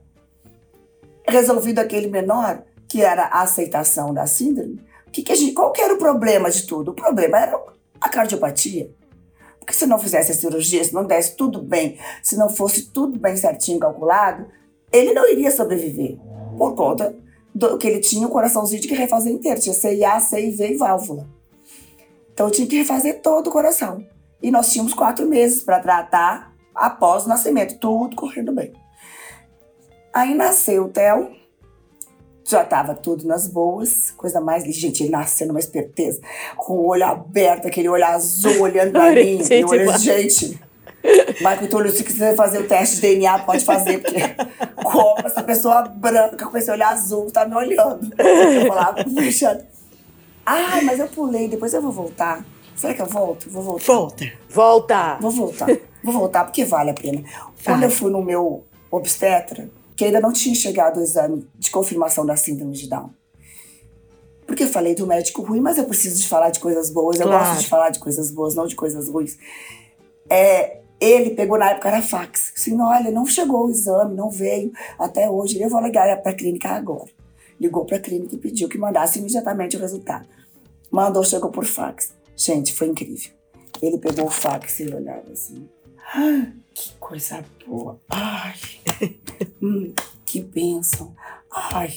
resolvido 1.28 1.78
aquele 1.78 2.07
menor, 2.07 2.62
que 2.88 3.02
era 3.02 3.24
a 3.24 3.42
aceitação 3.42 4.14
da 4.14 4.26
síndrome, 4.26 4.80
que 5.12 5.22
que 5.22 5.33
a 5.33 5.37
gente, 5.37 5.52
qual 5.52 5.72
que 5.72 5.83
era 5.83 5.92
o 5.92 5.98
problema 5.98 6.50
de 6.50 6.66
tudo? 6.66 6.92
O 6.92 6.94
problema 6.94 7.38
era 7.38 7.62
a 8.00 8.09
cardiopatia. 8.09 8.90
Porque 9.64 9.72
se 9.72 9.87
não 9.87 9.98
fizesse 9.98 10.31
a 10.31 10.35
cirurgia, 10.35 10.85
se 10.85 10.92
não 10.92 11.07
desse 11.07 11.37
tudo 11.37 11.62
bem, 11.62 11.98
se 12.22 12.37
não 12.37 12.50
fosse 12.50 12.90
tudo 12.90 13.18
bem 13.18 13.35
certinho 13.35 13.81
calculado, 13.81 14.46
ele 14.92 15.14
não 15.14 15.27
iria 15.27 15.50
sobreviver 15.50 16.18
por 16.59 16.74
conta 16.74 17.16
do 17.55 17.79
que 17.79 17.87
ele 17.87 18.00
tinha 18.00 18.27
o 18.27 18.31
coraçãozinho 18.31 18.83
de 18.83 18.87
que 18.87 18.94
refazer 18.94 19.33
inteiro. 19.33 19.59
Tinha 19.59 19.74
CIA, 19.74 20.20
CIV 20.20 20.72
e 20.72 20.77
válvula. 20.77 21.27
Então 22.35 22.50
tinha 22.50 22.66
que 22.66 22.77
refazer 22.77 23.22
todo 23.22 23.46
o 23.46 23.50
coração. 23.50 24.07
E 24.42 24.50
nós 24.50 24.70
tínhamos 24.70 24.92
quatro 24.92 25.27
meses 25.27 25.62
para 25.62 25.81
tratar 25.81 26.55
após 26.74 27.24
o 27.24 27.29
nascimento, 27.29 27.79
tudo 27.79 28.14
correndo 28.14 28.53
bem. 28.53 28.70
Aí 30.12 30.35
nasceu 30.35 30.85
o 30.85 30.88
Theo, 30.90 31.31
já 32.46 32.62
estava 32.62 32.94
tudo 32.94 33.26
nas 33.26 33.46
boas, 33.48 34.11
coisa 34.12 34.40
mais. 34.40 34.64
Gente, 34.64 35.02
ele 35.02 35.11
nasceu 35.11 35.46
numa 35.46 35.61
esperteza, 35.61 36.20
com 36.57 36.74
o 36.74 36.87
olho 36.87 37.04
aberto, 37.04 37.66
aquele 37.66 37.88
olho 37.88 38.04
azul 38.04 38.61
olhando 38.61 38.92
para 38.92 39.12
mim. 39.16 39.42
Gente, 39.42 39.64
olho, 39.64 39.98
gente, 39.98 40.61
Marco 41.42 41.66
Túlio, 41.66 41.90
se 41.90 42.02
quiser 42.02 42.35
fazer 42.35 42.59
o 42.59 42.68
teste 42.68 42.96
de 42.96 43.02
DNA, 43.02 43.38
pode 43.40 43.64
fazer, 43.64 43.98
porque 43.98 44.20
como 44.83 45.26
essa 45.26 45.42
pessoa 45.42 45.83
branca 45.83 46.46
com 46.46 46.57
esse 46.57 46.70
olho 46.70 46.85
azul 46.85 47.30
tá 47.30 47.46
me 47.46 47.54
olhando. 47.54 48.11
Eu 48.18 48.66
falava, 48.66 49.04
fechando. 49.14 49.62
Ah, 50.46 50.80
mas 50.83 50.98
eu 50.98 51.09
pulei, 51.09 51.48
depois 51.48 51.72
eu 51.74 51.83
vou 51.83 51.92
voltar. 51.92 52.44
Será 52.76 52.94
que 52.94 53.02
eu 53.02 53.07
volto? 53.07 53.48
Vou 53.50 53.62
voltar. 53.62 53.85
Volta. 53.87 54.33
Volta. 54.50 55.18
Vou 55.20 55.30
voltar. 55.30 55.68
Vou 56.02 56.12
voltar, 56.12 56.44
porque 56.44 56.64
vale 56.64 56.90
a 56.90 56.94
pena. 56.94 57.22
Quando 57.64 57.85
eu 57.85 57.90
fui 57.90 58.11
no 58.11 58.22
meu 58.22 58.64
obstetra, 58.90 59.68
que 59.96 60.04
ainda 60.04 60.20
não 60.20 60.33
tinha 60.33 60.54
chegado 60.54 60.98
o 60.98 61.02
exame 61.02 61.46
de 61.57 61.70
confirmação 61.70 62.26
da 62.26 62.37
síndrome 62.37 62.72
de 62.72 62.88
Down. 62.88 63.11
Porque 64.46 64.64
eu 64.64 64.68
falei 64.68 64.94
do 64.94 65.07
médico 65.07 65.42
ruim, 65.42 65.61
mas 65.61 65.78
eu 65.78 65.85
preciso 65.85 66.20
de 66.20 66.28
falar 66.28 66.50
de 66.50 66.61
coisas 66.61 66.90
boas. 66.90 67.18
Eu 67.18 67.26
claro. 67.26 67.44
gosto 67.44 67.61
de 67.62 67.68
falar 67.68 67.90
de 67.90 67.98
coisas 67.98 68.30
boas, 68.30 68.54
não 68.54 68.66
de 68.66 68.74
coisas 68.74 69.09
ruins. 69.09 69.38
É, 70.28 70.80
ele 71.00 71.30
pegou 71.30 71.59
na 71.59 71.70
época 71.70 71.88
era 71.88 72.02
fax. 72.02 72.52
Assim, 72.57 72.78
olha, 72.80 73.11
não 73.11 73.26
chegou 73.26 73.66
o 73.66 73.70
exame, 73.70 74.14
não 74.14 74.30
veio 74.30 74.72
até 74.98 75.28
hoje. 75.28 75.61
Eu 75.61 75.68
vou 75.68 75.80
ligar 75.80 76.20
para 76.22 76.33
a 76.33 76.35
clínica 76.35 76.68
agora. 76.70 77.11
Ligou 77.59 77.85
para 77.85 77.96
a 77.96 78.00
clínica 78.00 78.35
e 78.35 78.38
pediu 78.38 78.68
que 78.68 78.76
mandasse 78.76 79.18
imediatamente 79.18 79.76
o 79.76 79.80
resultado. 79.80 80.26
Mandou, 80.90 81.24
chegou 81.24 81.50
por 81.50 81.64
fax. 81.64 82.12
Gente, 82.37 82.72
foi 82.72 82.88
incrível. 82.88 83.33
Ele 83.80 83.98
pegou 83.98 84.26
o 84.26 84.30
fax 84.30 84.80
e 84.80 84.94
olhava 84.94 85.33
assim. 85.33 85.68
Ah, 86.16 86.46
que 86.72 86.92
coisa 87.00 87.44
boa. 87.66 88.00
Ai, 88.09 88.55
hum, 89.61 89.92
que 90.24 90.40
bênção. 90.40 91.12
Ai, 91.50 91.92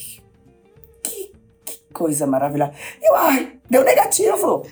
que, 1.04 1.32
que 1.64 1.80
coisa 1.94 2.26
maravilhosa. 2.26 2.72
Eu, 3.00 3.14
ai, 3.14 3.60
deu 3.70 3.84
negativo. 3.84 4.66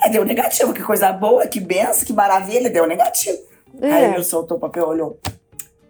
Aí 0.00 0.10
deu 0.10 0.24
negativo, 0.24 0.72
que 0.72 0.82
coisa 0.82 1.12
boa, 1.12 1.46
que 1.46 1.60
benção, 1.60 2.06
que 2.06 2.14
maravilha, 2.14 2.70
deu 2.70 2.86
negativo. 2.86 3.38
É. 3.78 3.92
Aí 3.92 4.14
ele 4.14 4.24
soltou 4.24 4.56
o 4.56 4.60
papel, 4.60 4.88
olhou. 4.88 5.20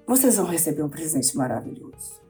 Vocês 0.05 0.37
vão 0.37 0.46
receber 0.46 0.83
um 0.83 0.88
presente 0.88 1.37
maravilhoso. 1.37 2.20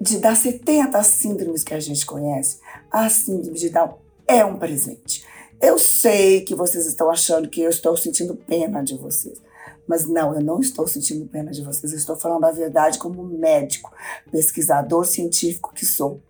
De 0.00 0.18
dar 0.18 0.36
70 0.36 1.02
síndromes 1.02 1.64
que 1.64 1.74
a 1.74 1.80
gente 1.80 2.06
conhece, 2.06 2.60
a 2.88 3.08
síndrome 3.08 3.58
de 3.58 3.68
Down 3.68 3.98
é 4.28 4.44
um 4.44 4.56
presente. 4.56 5.24
Eu 5.60 5.78
sei 5.78 6.42
que 6.42 6.54
vocês 6.54 6.86
estão 6.86 7.10
achando 7.10 7.48
que 7.48 7.60
eu 7.60 7.70
estou 7.70 7.96
sentindo 7.96 8.34
pena 8.34 8.82
de 8.82 8.96
vocês. 8.96 9.40
Mas 9.86 10.06
não, 10.06 10.34
eu 10.34 10.40
não 10.40 10.60
estou 10.60 10.86
sentindo 10.86 11.26
pena 11.26 11.50
de 11.50 11.62
vocês. 11.62 11.92
Eu 11.92 11.98
estou 11.98 12.16
falando 12.16 12.44
a 12.44 12.50
verdade 12.50 12.98
como 12.98 13.22
médico, 13.24 13.92
pesquisador 14.30 15.04
científico 15.06 15.72
que 15.72 15.86
sou. 15.86 16.20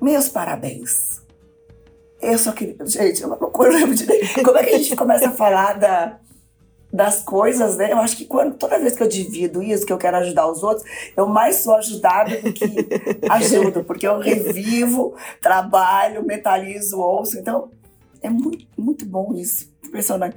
Meus 0.00 0.28
parabéns. 0.28 1.20
Eu 2.20 2.38
só 2.38 2.52
queria. 2.52 2.76
Gente, 2.84 3.22
eu 3.22 3.28
não 3.28 3.38
lembro 3.68 3.94
de. 3.94 4.06
Como 4.42 4.56
é 4.56 4.64
que 4.64 4.74
a 4.74 4.78
gente 4.78 4.96
começa 4.96 5.28
a 5.28 5.32
falar 5.32 5.74
da, 5.74 6.18
das 6.92 7.20
coisas, 7.20 7.76
né? 7.76 7.92
Eu 7.92 7.98
acho 7.98 8.16
que 8.16 8.24
quando, 8.24 8.54
toda 8.54 8.78
vez 8.78 8.96
que 8.96 9.02
eu 9.02 9.08
divido 9.08 9.62
isso, 9.62 9.84
que 9.84 9.92
eu 9.92 9.98
quero 9.98 10.16
ajudar 10.18 10.50
os 10.50 10.62
outros, 10.62 10.86
eu 11.16 11.26
mais 11.26 11.56
sou 11.56 11.76
ajudada 11.76 12.40
do 12.40 12.52
que 12.52 12.64
ajudo, 13.28 13.84
porque 13.84 14.06
eu 14.06 14.18
revivo, 14.18 15.14
trabalho, 15.40 16.24
mentalizo, 16.24 16.98
ouço. 16.98 17.38
Então, 17.38 17.70
é 18.22 18.30
muito, 18.30 18.66
muito 18.76 19.04
bom 19.04 19.34
isso. 19.34 19.70
Impressionante. 19.84 20.36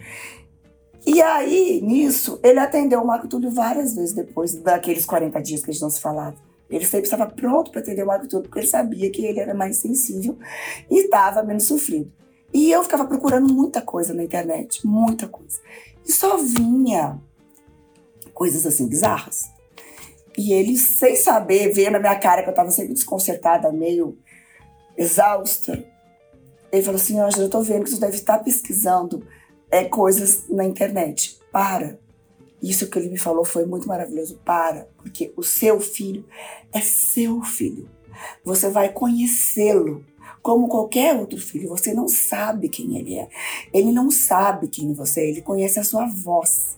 E 1.05 1.21
aí, 1.21 1.81
nisso, 1.81 2.39
ele 2.43 2.59
atendeu 2.59 3.01
o 3.01 3.07
Marco 3.07 3.27
Túlio 3.27 3.49
várias 3.49 3.95
vezes 3.95 4.13
depois 4.13 4.53
daqueles 4.55 5.05
40 5.05 5.41
dias 5.41 5.63
que 5.63 5.71
a 5.71 5.73
gente 5.73 5.81
não 5.81 5.89
se 5.89 5.99
falava. 5.99 6.35
Ele 6.69 6.85
sempre 6.85 7.05
estava 7.05 7.25
pronto 7.25 7.71
para 7.71 7.81
atender 7.81 8.03
o 8.03 8.07
Marco 8.07 8.27
Túlio, 8.27 8.43
porque 8.43 8.59
ele 8.59 8.67
sabia 8.67 9.09
que 9.09 9.25
ele 9.25 9.39
era 9.39 9.53
mais 9.53 9.77
sensível 9.77 10.37
e 10.89 11.05
estava 11.05 11.43
menos 11.43 11.63
sofrido. 11.63 12.11
E 12.53 12.71
eu 12.71 12.83
ficava 12.83 13.05
procurando 13.05 13.53
muita 13.53 13.81
coisa 13.81 14.13
na 14.13 14.23
internet, 14.23 14.85
muita 14.85 15.27
coisa. 15.27 15.59
E 16.05 16.11
só 16.11 16.37
vinha 16.37 17.19
coisas 18.33 18.65
assim 18.65 18.87
bizarras. 18.87 19.49
E 20.37 20.53
ele, 20.53 20.77
sem 20.77 21.15
saber, 21.15 21.73
vendo 21.73 21.95
a 21.95 21.99
minha 21.99 22.17
cara, 22.17 22.41
que 22.41 22.49
eu 22.49 22.51
estava 22.51 22.71
sempre 22.71 22.93
desconcertada, 22.93 23.71
meio 23.71 24.17
exausta, 24.97 25.85
ele 26.71 26.83
falou 26.83 26.99
assim: 26.99 27.19
Ângela, 27.19 27.43
eu 27.43 27.49
tô 27.49 27.61
vendo 27.61 27.83
que 27.83 27.91
você 27.91 27.99
deve 27.99 28.15
estar 28.15 28.39
pesquisando 28.39 29.25
é, 29.69 29.83
coisas 29.85 30.47
na 30.49 30.63
internet. 30.63 31.39
Para. 31.51 31.99
Isso 32.61 32.87
que 32.87 32.99
ele 32.99 33.09
me 33.09 33.17
falou 33.17 33.43
foi 33.43 33.65
muito 33.65 33.87
maravilhoso. 33.87 34.39
Para, 34.45 34.87
porque 34.97 35.33
o 35.35 35.43
seu 35.43 35.79
filho 35.79 36.25
é 36.71 36.79
seu 36.79 37.41
filho. 37.41 37.89
Você 38.43 38.69
vai 38.69 38.89
conhecê-lo 38.89 40.05
como 40.41 40.67
qualquer 40.67 41.15
outro 41.15 41.39
filho. 41.39 41.69
Você 41.69 41.93
não 41.93 42.07
sabe 42.07 42.69
quem 42.69 42.97
ele 42.97 43.15
é. 43.15 43.29
Ele 43.73 43.91
não 43.91 44.09
sabe 44.09 44.67
quem 44.67 44.93
você 44.93 45.21
é. 45.21 45.29
Ele 45.29 45.41
conhece 45.41 45.79
a 45.79 45.83
sua 45.83 46.05
voz. 46.05 46.77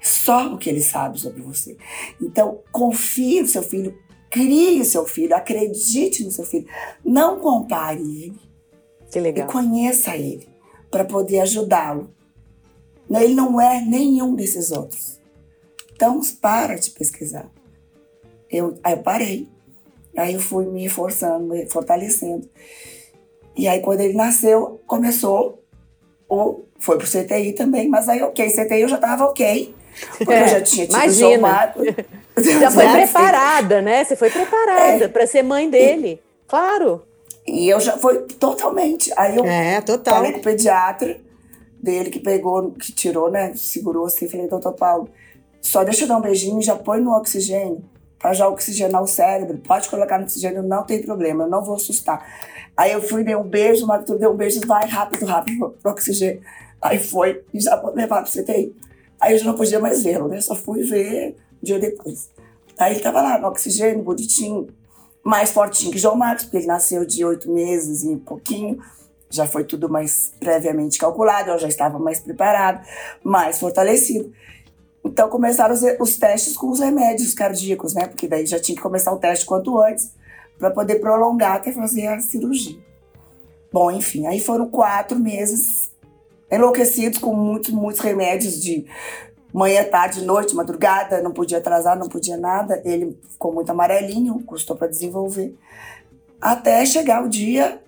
Só 0.00 0.54
o 0.54 0.58
que 0.58 0.68
ele 0.68 0.80
sabe 0.80 1.18
sobre 1.18 1.42
você. 1.42 1.76
Então, 2.20 2.60
confie 2.70 3.40
no 3.42 3.48
seu 3.48 3.62
filho, 3.62 3.98
crie 4.30 4.84
seu 4.84 5.06
filho, 5.06 5.34
acredite 5.34 6.24
no 6.24 6.30
seu 6.30 6.44
filho. 6.44 6.66
Não 7.04 7.40
compare 7.40 8.00
ele. 8.00 8.38
Que 9.10 9.18
legal. 9.18 9.48
E 9.48 9.52
conheça 9.52 10.16
ele 10.16 10.48
para 10.90 11.04
poder 11.04 11.40
ajudá-lo. 11.40 12.10
Ele 13.10 13.34
não 13.34 13.60
é 13.60 13.80
nenhum 13.80 14.34
desses 14.34 14.70
outros. 14.70 15.18
Então, 15.92 16.20
para 16.40 16.76
de 16.76 16.90
pesquisar. 16.90 17.50
Eu, 18.50 18.78
aí 18.84 18.94
eu 18.94 19.02
parei. 19.02 19.48
Aí 20.16 20.34
eu 20.34 20.40
fui 20.40 20.66
me 20.66 20.88
forçando, 20.88 21.46
me 21.46 21.66
fortalecendo. 21.66 22.48
E 23.58 23.66
aí, 23.66 23.80
quando 23.80 24.00
ele 24.00 24.14
nasceu, 24.14 24.80
começou, 24.86 25.64
o, 26.28 26.62
foi 26.78 26.96
pro 26.96 27.06
CTI 27.06 27.52
também, 27.52 27.88
mas 27.88 28.08
aí, 28.08 28.22
ok, 28.22 28.48
CTI 28.48 28.82
eu 28.82 28.88
já 28.88 28.98
tava 28.98 29.24
ok. 29.24 29.74
Porque 30.16 30.32
é, 30.32 30.44
eu 30.44 30.48
já 30.48 30.60
tinha 30.60 30.86
tido 30.86 30.94
imagina. 30.94 31.74
Já 32.60 32.70
foi 32.70 32.88
preparada, 32.88 33.82
né? 33.82 34.04
Você 34.04 34.14
foi 34.14 34.30
preparada 34.30 35.06
é. 35.06 35.08
para 35.08 35.26
ser 35.26 35.42
mãe 35.42 35.68
dele. 35.68 36.20
E, 36.22 36.48
claro. 36.48 37.02
E 37.44 37.68
eu 37.68 37.80
já 37.80 37.98
fui 37.98 38.18
totalmente. 38.38 39.12
Aí 39.16 39.36
eu 39.36 39.44
é, 39.44 39.80
total. 39.80 40.14
falei 40.14 40.30
com 40.30 40.38
o 40.38 40.42
pediatra 40.42 41.20
dele 41.82 42.10
que 42.10 42.20
pegou, 42.20 42.70
que 42.70 42.92
tirou, 42.92 43.28
né? 43.28 43.52
Segurou 43.56 44.06
assim, 44.06 44.28
falei, 44.28 44.46
doutor 44.46 44.72
Paulo, 44.74 45.08
só 45.60 45.82
deixa 45.82 46.04
eu 46.04 46.08
dar 46.08 46.18
um 46.18 46.20
beijinho 46.20 46.60
e 46.60 46.62
já 46.62 46.76
põe 46.76 47.00
no 47.00 47.10
oxigênio, 47.10 47.82
para 48.18 48.32
já 48.32 48.48
oxigenar 48.48 49.02
o 49.02 49.06
cérebro. 49.06 49.58
Pode 49.58 49.88
colocar 49.88 50.18
no 50.18 50.24
oxigênio, 50.24 50.62
não 50.62 50.84
tem 50.84 51.02
problema, 51.02 51.44
eu 51.44 51.48
não 51.48 51.62
vou 51.62 51.76
assustar. 51.76 52.26
Aí 52.76 52.92
eu 52.92 53.02
fui, 53.02 53.24
dei 53.24 53.34
um 53.34 53.42
beijo, 53.42 53.84
o 53.84 53.88
Marco 53.88 54.14
deu 54.16 54.32
um 54.32 54.36
beijo, 54.36 54.60
vai 54.66 54.86
rápido, 54.86 55.26
rápido 55.26 55.74
pro 55.82 55.92
oxigênio. 55.92 56.42
Aí 56.80 56.98
foi, 56.98 57.42
e 57.52 57.60
já 57.60 57.76
vou 57.76 57.92
levar 57.94 58.22
pro 58.22 58.30
CTI. 58.30 58.74
Aí 59.20 59.32
eu 59.32 59.38
já 59.38 59.44
não 59.46 59.56
podia 59.56 59.80
mais 59.80 60.02
vê-lo, 60.02 60.28
né? 60.28 60.40
Só 60.40 60.54
fui 60.54 60.84
ver 60.84 61.36
um 61.60 61.64
dia 61.64 61.78
depois. 61.78 62.30
Aí 62.78 62.94
ele 62.94 63.00
tava 63.00 63.20
lá 63.20 63.38
no 63.38 63.48
oxigênio, 63.48 64.02
bonitinho, 64.04 64.68
mais 65.24 65.50
fortinho 65.50 65.90
que 65.90 65.98
João 65.98 66.14
Marcos, 66.14 66.44
porque 66.44 66.58
ele 66.58 66.66
nasceu 66.66 67.04
de 67.04 67.24
oito 67.24 67.50
meses 67.50 68.04
e 68.04 68.16
pouquinho. 68.16 68.80
Já 69.30 69.46
foi 69.46 69.64
tudo 69.64 69.88
mais 69.88 70.32
previamente 70.40 70.98
calculado, 70.98 71.50
eu 71.50 71.58
já 71.58 71.68
estava 71.68 71.98
mais 71.98 72.20
preparado, 72.20 72.86
mais 73.22 73.58
fortalecido. 73.58 74.32
Então 75.08 75.28
começaram 75.28 75.74
os, 75.74 75.82
os 75.98 76.16
testes 76.18 76.56
com 76.56 76.68
os 76.68 76.80
remédios 76.80 77.32
cardíacos, 77.32 77.94
né? 77.94 78.06
Porque 78.06 78.28
daí 78.28 78.44
já 78.44 78.60
tinha 78.60 78.76
que 78.76 78.82
começar 78.82 79.10
o 79.12 79.18
teste 79.18 79.46
quanto 79.46 79.80
antes, 79.80 80.12
para 80.58 80.70
poder 80.70 80.96
prolongar 80.96 81.56
até 81.56 81.72
fazer 81.72 82.06
a 82.06 82.20
cirurgia. 82.20 82.78
Bom, 83.72 83.90
enfim, 83.90 84.26
aí 84.26 84.38
foram 84.38 84.68
quatro 84.68 85.18
meses 85.18 85.90
enlouquecidos 86.50 87.18
com 87.18 87.34
muitos, 87.34 87.70
muitos 87.70 88.00
remédios 88.00 88.60
de 88.60 88.86
manhã, 89.52 89.82
tarde, 89.84 90.22
noite, 90.22 90.54
madrugada, 90.54 91.22
não 91.22 91.30
podia 91.30 91.58
atrasar, 91.58 91.98
não 91.98 92.08
podia 92.08 92.36
nada. 92.36 92.82
Ele 92.84 93.18
ficou 93.30 93.52
muito 93.52 93.70
amarelinho, 93.70 94.42
custou 94.44 94.76
para 94.76 94.88
desenvolver. 94.88 95.56
Até 96.40 96.84
chegar 96.84 97.24
o 97.24 97.28
dia 97.28 97.82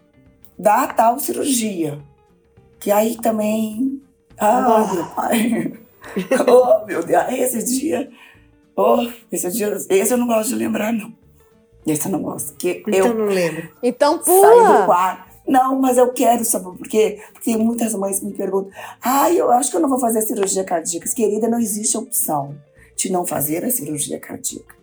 da 0.59 0.87
tal 0.87 1.19
cirurgia. 1.19 1.99
Que 2.79 2.91
aí 2.91 3.17
também. 3.17 4.01
Ah, 4.39 4.89
meu 4.93 5.07
pai. 5.15 5.81
oh, 6.49 6.87
meu 6.87 7.03
Deus, 7.03 7.29
esse 7.31 7.79
dia. 7.79 8.11
Oh, 8.77 9.07
esse 9.31 9.51
dia. 9.51 9.77
Esse 9.89 10.15
eu 10.15 10.19
não 10.19 10.27
gosto 10.27 10.51
de 10.51 10.57
lembrar, 10.57 10.93
não. 10.93 11.13
Esse 11.87 12.07
eu 12.07 12.13
não 12.13 12.23
gosto. 12.23 12.55
Que 12.55 12.83
então 12.87 13.07
eu 13.07 13.15
não 13.15 13.27
lembro. 13.27 13.71
Então 13.83 14.19
pula. 14.19 14.41
Saí 14.41 14.81
do 14.81 14.87
quarto. 14.87 15.31
Não, 15.47 15.81
mas 15.81 15.99
eu 15.99 16.13
quero 16.13 16.45
saber 16.45 16.77
por 16.77 16.87
quê. 16.87 17.21
Porque 17.33 17.57
muitas 17.57 17.95
mães 17.95 18.23
me 18.23 18.33
perguntam: 18.33 18.73
ah, 19.03 19.31
eu 19.33 19.51
acho 19.51 19.71
que 19.71 19.77
eu 19.77 19.81
não 19.81 19.89
vou 19.89 19.99
fazer 19.99 20.21
a 20.21 20.23
cirurgia 20.23 20.65
cardíaca. 20.65 21.09
Querida, 21.15 21.49
não 21.49 21.59
existe 21.59 21.97
opção 21.97 22.55
de 22.97 23.11
não 23.11 23.27
fazer 23.27 23.65
a 23.65 23.71
cirurgia 23.71 24.19
cardíaca. 24.19 24.75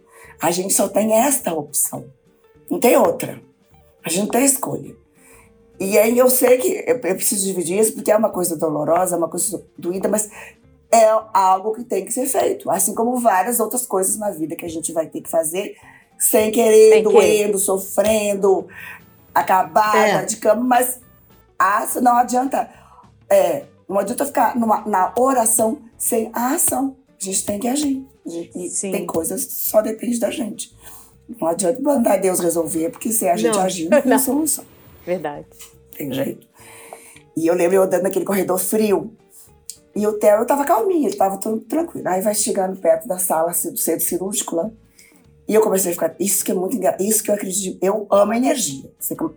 A 0.41 0.51
gente 0.51 0.73
só 0.73 0.88
tem 0.88 1.13
esta 1.13 1.53
opção. 1.53 2.06
Não 2.69 2.80
tem 2.80 2.97
outra. 2.97 3.41
A 4.03 4.10
gente 4.10 4.23
não 4.23 4.32
tem 4.32 4.45
escolha. 4.45 4.95
E 5.80 5.97
aí 5.97 6.17
eu 6.17 6.30
sei 6.30 6.58
que 6.58 6.84
eu 6.88 6.99
preciso 6.99 7.45
dividir 7.45 7.80
isso 7.80 7.93
porque 7.93 8.12
é 8.12 8.17
uma 8.17 8.30
coisa 8.30 8.56
dolorosa, 8.56 9.15
é 9.15 9.17
uma 9.17 9.30
coisa 9.30 9.63
doída, 9.77 10.10
mas 10.10 10.30
é 10.91 11.06
algo 11.34 11.73
que 11.73 11.84
tem 11.84 12.06
que 12.06 12.12
ser 12.12 12.26
feito. 12.26 12.69
Assim 12.69 12.93
como 12.93 13.17
várias 13.19 13.60
outras 13.60 13.86
coisas 13.86 14.17
na 14.17 14.32
vida 14.32 14.56
que 14.56 14.65
a 14.65 14.69
gente 14.69 14.91
vai 14.93 15.08
ter 15.08 15.21
que 15.21 15.30
fazer 15.30 15.76
sem 16.17 16.52
querer, 16.52 16.93
sem 16.93 17.04
doendo, 17.04 17.21
querer. 17.21 17.58
sofrendo, 17.58 18.67
acabada 19.34 19.97
é. 19.97 20.26
de 20.26 20.38
cama, 20.38 20.63
mas 20.63 21.00
a, 21.60 21.86
não 22.02 22.15
adianta. 22.15 22.69
É, 23.30 23.65
não 23.88 24.00
adianta 24.00 24.26
ficar 24.26 24.56
numa, 24.56 24.82
na 24.86 25.13
oração 25.17 25.82
sem 25.97 26.30
a 26.34 26.54
ação. 26.54 26.95
A 27.19 27.23
gente 27.23 27.45
tem 27.45 27.60
que 27.60 27.67
agir. 27.67 28.06
E 28.26 28.69
Sim. 28.69 28.91
tem 28.91 29.06
coisas 29.06 29.45
que 29.45 29.54
só 29.54 29.82
depende 29.82 30.19
da 30.19 30.30
gente. 30.30 30.76
Não 31.39 31.47
adianta 31.47 31.82
mandar 31.82 32.17
Deus 32.17 32.39
resolver, 32.39 32.89
porque 32.89 33.12
se 33.12 33.28
a 33.28 33.36
gente 33.36 33.56
não. 33.56 33.63
agir, 33.63 33.89
não 33.89 34.02
tem 34.02 34.19
solução. 34.19 34.65
Verdade. 35.06 35.45
Tem 35.97 36.12
jeito. 36.12 36.47
E 37.36 37.47
eu 37.47 37.56
lembro 37.56 37.76
eu 37.76 37.84
andando 37.84 38.04
naquele 38.04 38.26
corredor 38.26 38.58
frio. 38.58 39.13
E 39.97 40.05
o 40.05 40.13
Theo 40.13 40.45
tava 40.45 40.63
calminho, 40.63 41.07
ele 41.07 41.15
tava 41.15 41.38
tudo 41.38 41.60
tranquilo. 41.62 42.07
Aí 42.07 42.21
vai 42.21 42.36
chegando 42.36 42.79
perto 42.79 43.07
da 43.07 43.17
sala 43.17 43.49
assim, 43.49 43.71
do 43.71 43.79
centro 43.79 44.05
cirúrgico 44.05 44.55
lá. 44.55 44.69
E 45.47 45.55
eu 45.55 45.62
comecei 45.62 45.91
a 45.91 45.93
ficar. 45.93 46.13
Isso 46.19 46.45
que 46.45 46.51
é 46.51 46.53
muito 46.53 46.75
engraçado. 46.75 47.01
Isso 47.01 47.23
que 47.23 47.31
eu 47.31 47.36
acredito. 47.36 47.79
Eu 47.81 48.05
amo 48.12 48.33
a 48.33 48.38
energia. 48.38 48.91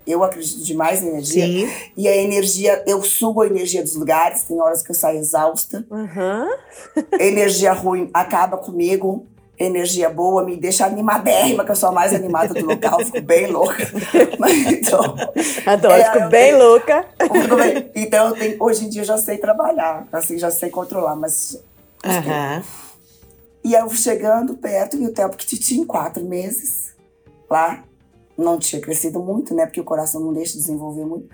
Eu 0.07 0.23
acredito 0.25 0.63
demais 0.65 1.01
na 1.01 1.09
energia. 1.09 1.47
Sim. 1.47 1.71
E 1.97 2.09
a 2.09 2.17
energia, 2.17 2.83
eu 2.87 3.01
subo 3.03 3.41
a 3.41 3.47
energia 3.47 3.83
dos 3.83 3.95
lugares. 3.95 4.43
Tem 4.43 4.61
horas 4.61 4.83
que 4.83 4.91
eu 4.91 4.95
saio 4.95 5.19
exausta. 5.19 5.87
Uhum. 5.89 6.49
energia 7.19 7.73
ruim 7.73 8.11
acaba 8.13 8.59
comigo 8.59 9.25
energia 9.61 10.09
boa, 10.09 10.43
me 10.43 10.57
deixa 10.57 10.87
animadérrima, 10.87 11.65
que 11.65 11.71
eu 11.71 11.77
sou 11.77 11.91
a 11.91 11.93
mais 11.93 12.15
animada 12.15 12.55
do 12.55 12.65
local, 12.65 12.99
fico 13.05 13.21
bem 13.21 13.47
louca. 13.47 13.87
Mas, 14.39 14.67
então, 14.67 15.15
Adoro, 15.67 15.95
é, 15.95 16.05
fico 16.05 16.29
bem 16.29 16.53
tenho, 16.53 16.59
louca. 16.59 17.07
Então, 17.95 18.29
eu 18.29 18.35
tenho, 18.35 18.57
hoje 18.59 18.87
em 18.87 18.89
dia 18.89 19.03
eu 19.03 19.07
já 19.07 19.19
sei 19.19 19.37
trabalhar, 19.37 20.09
assim, 20.11 20.39
já 20.39 20.51
sei 20.51 20.71
controlar, 20.71 21.15
mas... 21.15 21.63
Uhum. 22.05 22.63
E 23.63 23.75
eu 23.75 23.91
chegando 23.91 24.55
perto, 24.55 24.97
e 24.97 25.07
o 25.07 25.13
tempo 25.13 25.37
que 25.37 25.47
tinha 25.59 25.85
quatro 25.85 26.25
meses 26.25 26.95
lá, 27.51 27.85
não 28.39 28.59
tinha 28.59 28.81
crescido 28.81 29.21
muito, 29.21 29.55
né, 29.55 29.67
porque 29.67 29.81
o 29.81 29.85
coração 29.85 30.23
não 30.23 30.33
deixa 30.33 30.55
de 30.55 30.61
desenvolver 30.61 31.05
muito. 31.05 31.29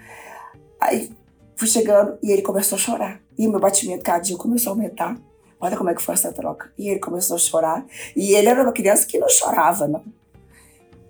Aí 0.80 1.10
fui 1.54 1.68
chegando 1.68 2.18
e 2.20 2.32
ele 2.32 2.42
começou 2.42 2.76
a 2.76 2.80
chorar. 2.80 3.20
E 3.38 3.46
o 3.46 3.50
meu 3.50 3.60
batimento 3.60 4.02
cardíaco 4.02 4.42
começou 4.42 4.72
a 4.72 4.74
aumentar. 4.74 5.16
Olha 5.60 5.76
como 5.76 5.90
é 5.90 5.94
que 5.94 6.02
foi 6.02 6.14
essa 6.14 6.32
troca. 6.32 6.70
E 6.76 6.88
ele 6.88 7.00
começou 7.00 7.36
a 7.36 7.38
chorar. 7.38 7.86
E 8.14 8.34
ele 8.34 8.48
era 8.48 8.62
uma 8.62 8.72
criança 8.72 9.06
que 9.06 9.18
não 9.18 9.28
chorava, 9.28 9.88
não. 9.88 10.04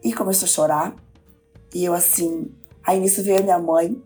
E 0.03 0.13
começou 0.13 0.47
a 0.47 0.51
chorar. 0.51 0.97
E 1.75 1.85
eu 1.85 1.93
assim. 1.93 2.51
Aí 2.85 3.01
nisso 3.01 3.23
veio 3.23 3.41
a 3.41 3.43
minha 3.43 3.59
mãe, 3.59 4.01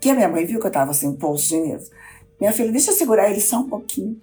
que 0.00 0.08
a 0.08 0.14
minha 0.14 0.28
mãe 0.28 0.46
viu 0.46 0.58
que 0.58 0.66
eu 0.66 0.70
tava 0.70 0.90
assim, 0.90 1.14
pulso 1.14 1.48
de 1.48 1.60
nervos. 1.60 1.90
Minha 2.40 2.52
filha, 2.52 2.72
deixa 2.72 2.90
eu 2.90 2.96
segurar 2.96 3.30
ele 3.30 3.40
só 3.40 3.58
um 3.58 3.68
pouquinho. 3.68 4.20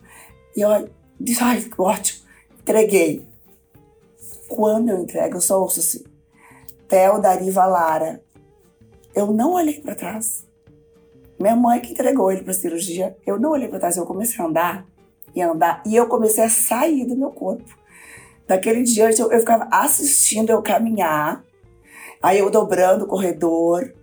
E 0.56 0.62
eu 0.62 0.90
disse, 1.20 1.44
ai, 1.44 1.70
ótimo. 1.78 2.20
Entreguei. 2.60 3.28
Quando 4.48 4.90
eu 4.90 5.00
entrego, 5.00 5.38
eu 5.38 5.42
só 5.42 5.62
ouço 5.62 5.80
assim. 5.80 6.04
Theo 6.88 7.20
Dariva 7.20 7.66
Lara. 7.68 8.22
Eu 9.14 9.28
não 9.28 9.54
olhei 9.54 9.80
para 9.80 9.96
trás. 9.96 10.44
Minha 11.40 11.56
mãe 11.56 11.80
que 11.80 11.94
entregou 11.94 12.32
ele 12.32 12.42
para 12.42 12.54
cirurgia, 12.54 13.16
eu 13.26 13.40
não 13.40 13.52
olhei 13.52 13.70
para 13.70 13.80
trás, 13.80 13.96
eu 13.96 14.06
comecei 14.06 14.44
a 14.44 14.48
andar 14.48 14.86
e 15.36 15.42
andar. 15.42 15.82
E 15.86 15.96
eu 15.96 16.08
comecei 16.08 16.44
a 16.44 16.50
sair 16.50 17.06
do 17.06 17.16
meu 17.16 17.32
corpo. 17.32 17.78
Daquele 18.48 18.84
dia 18.84 19.10
eu, 19.12 19.32
eu 19.32 19.40
ficava 19.40 19.68
assistindo 19.72 20.50
eu 20.50 20.62
caminhar, 20.62 21.44
aí 22.22 22.40
eu 22.40 22.50
dobrando 22.50 23.06
o 23.06 23.08
corredor, 23.08 23.94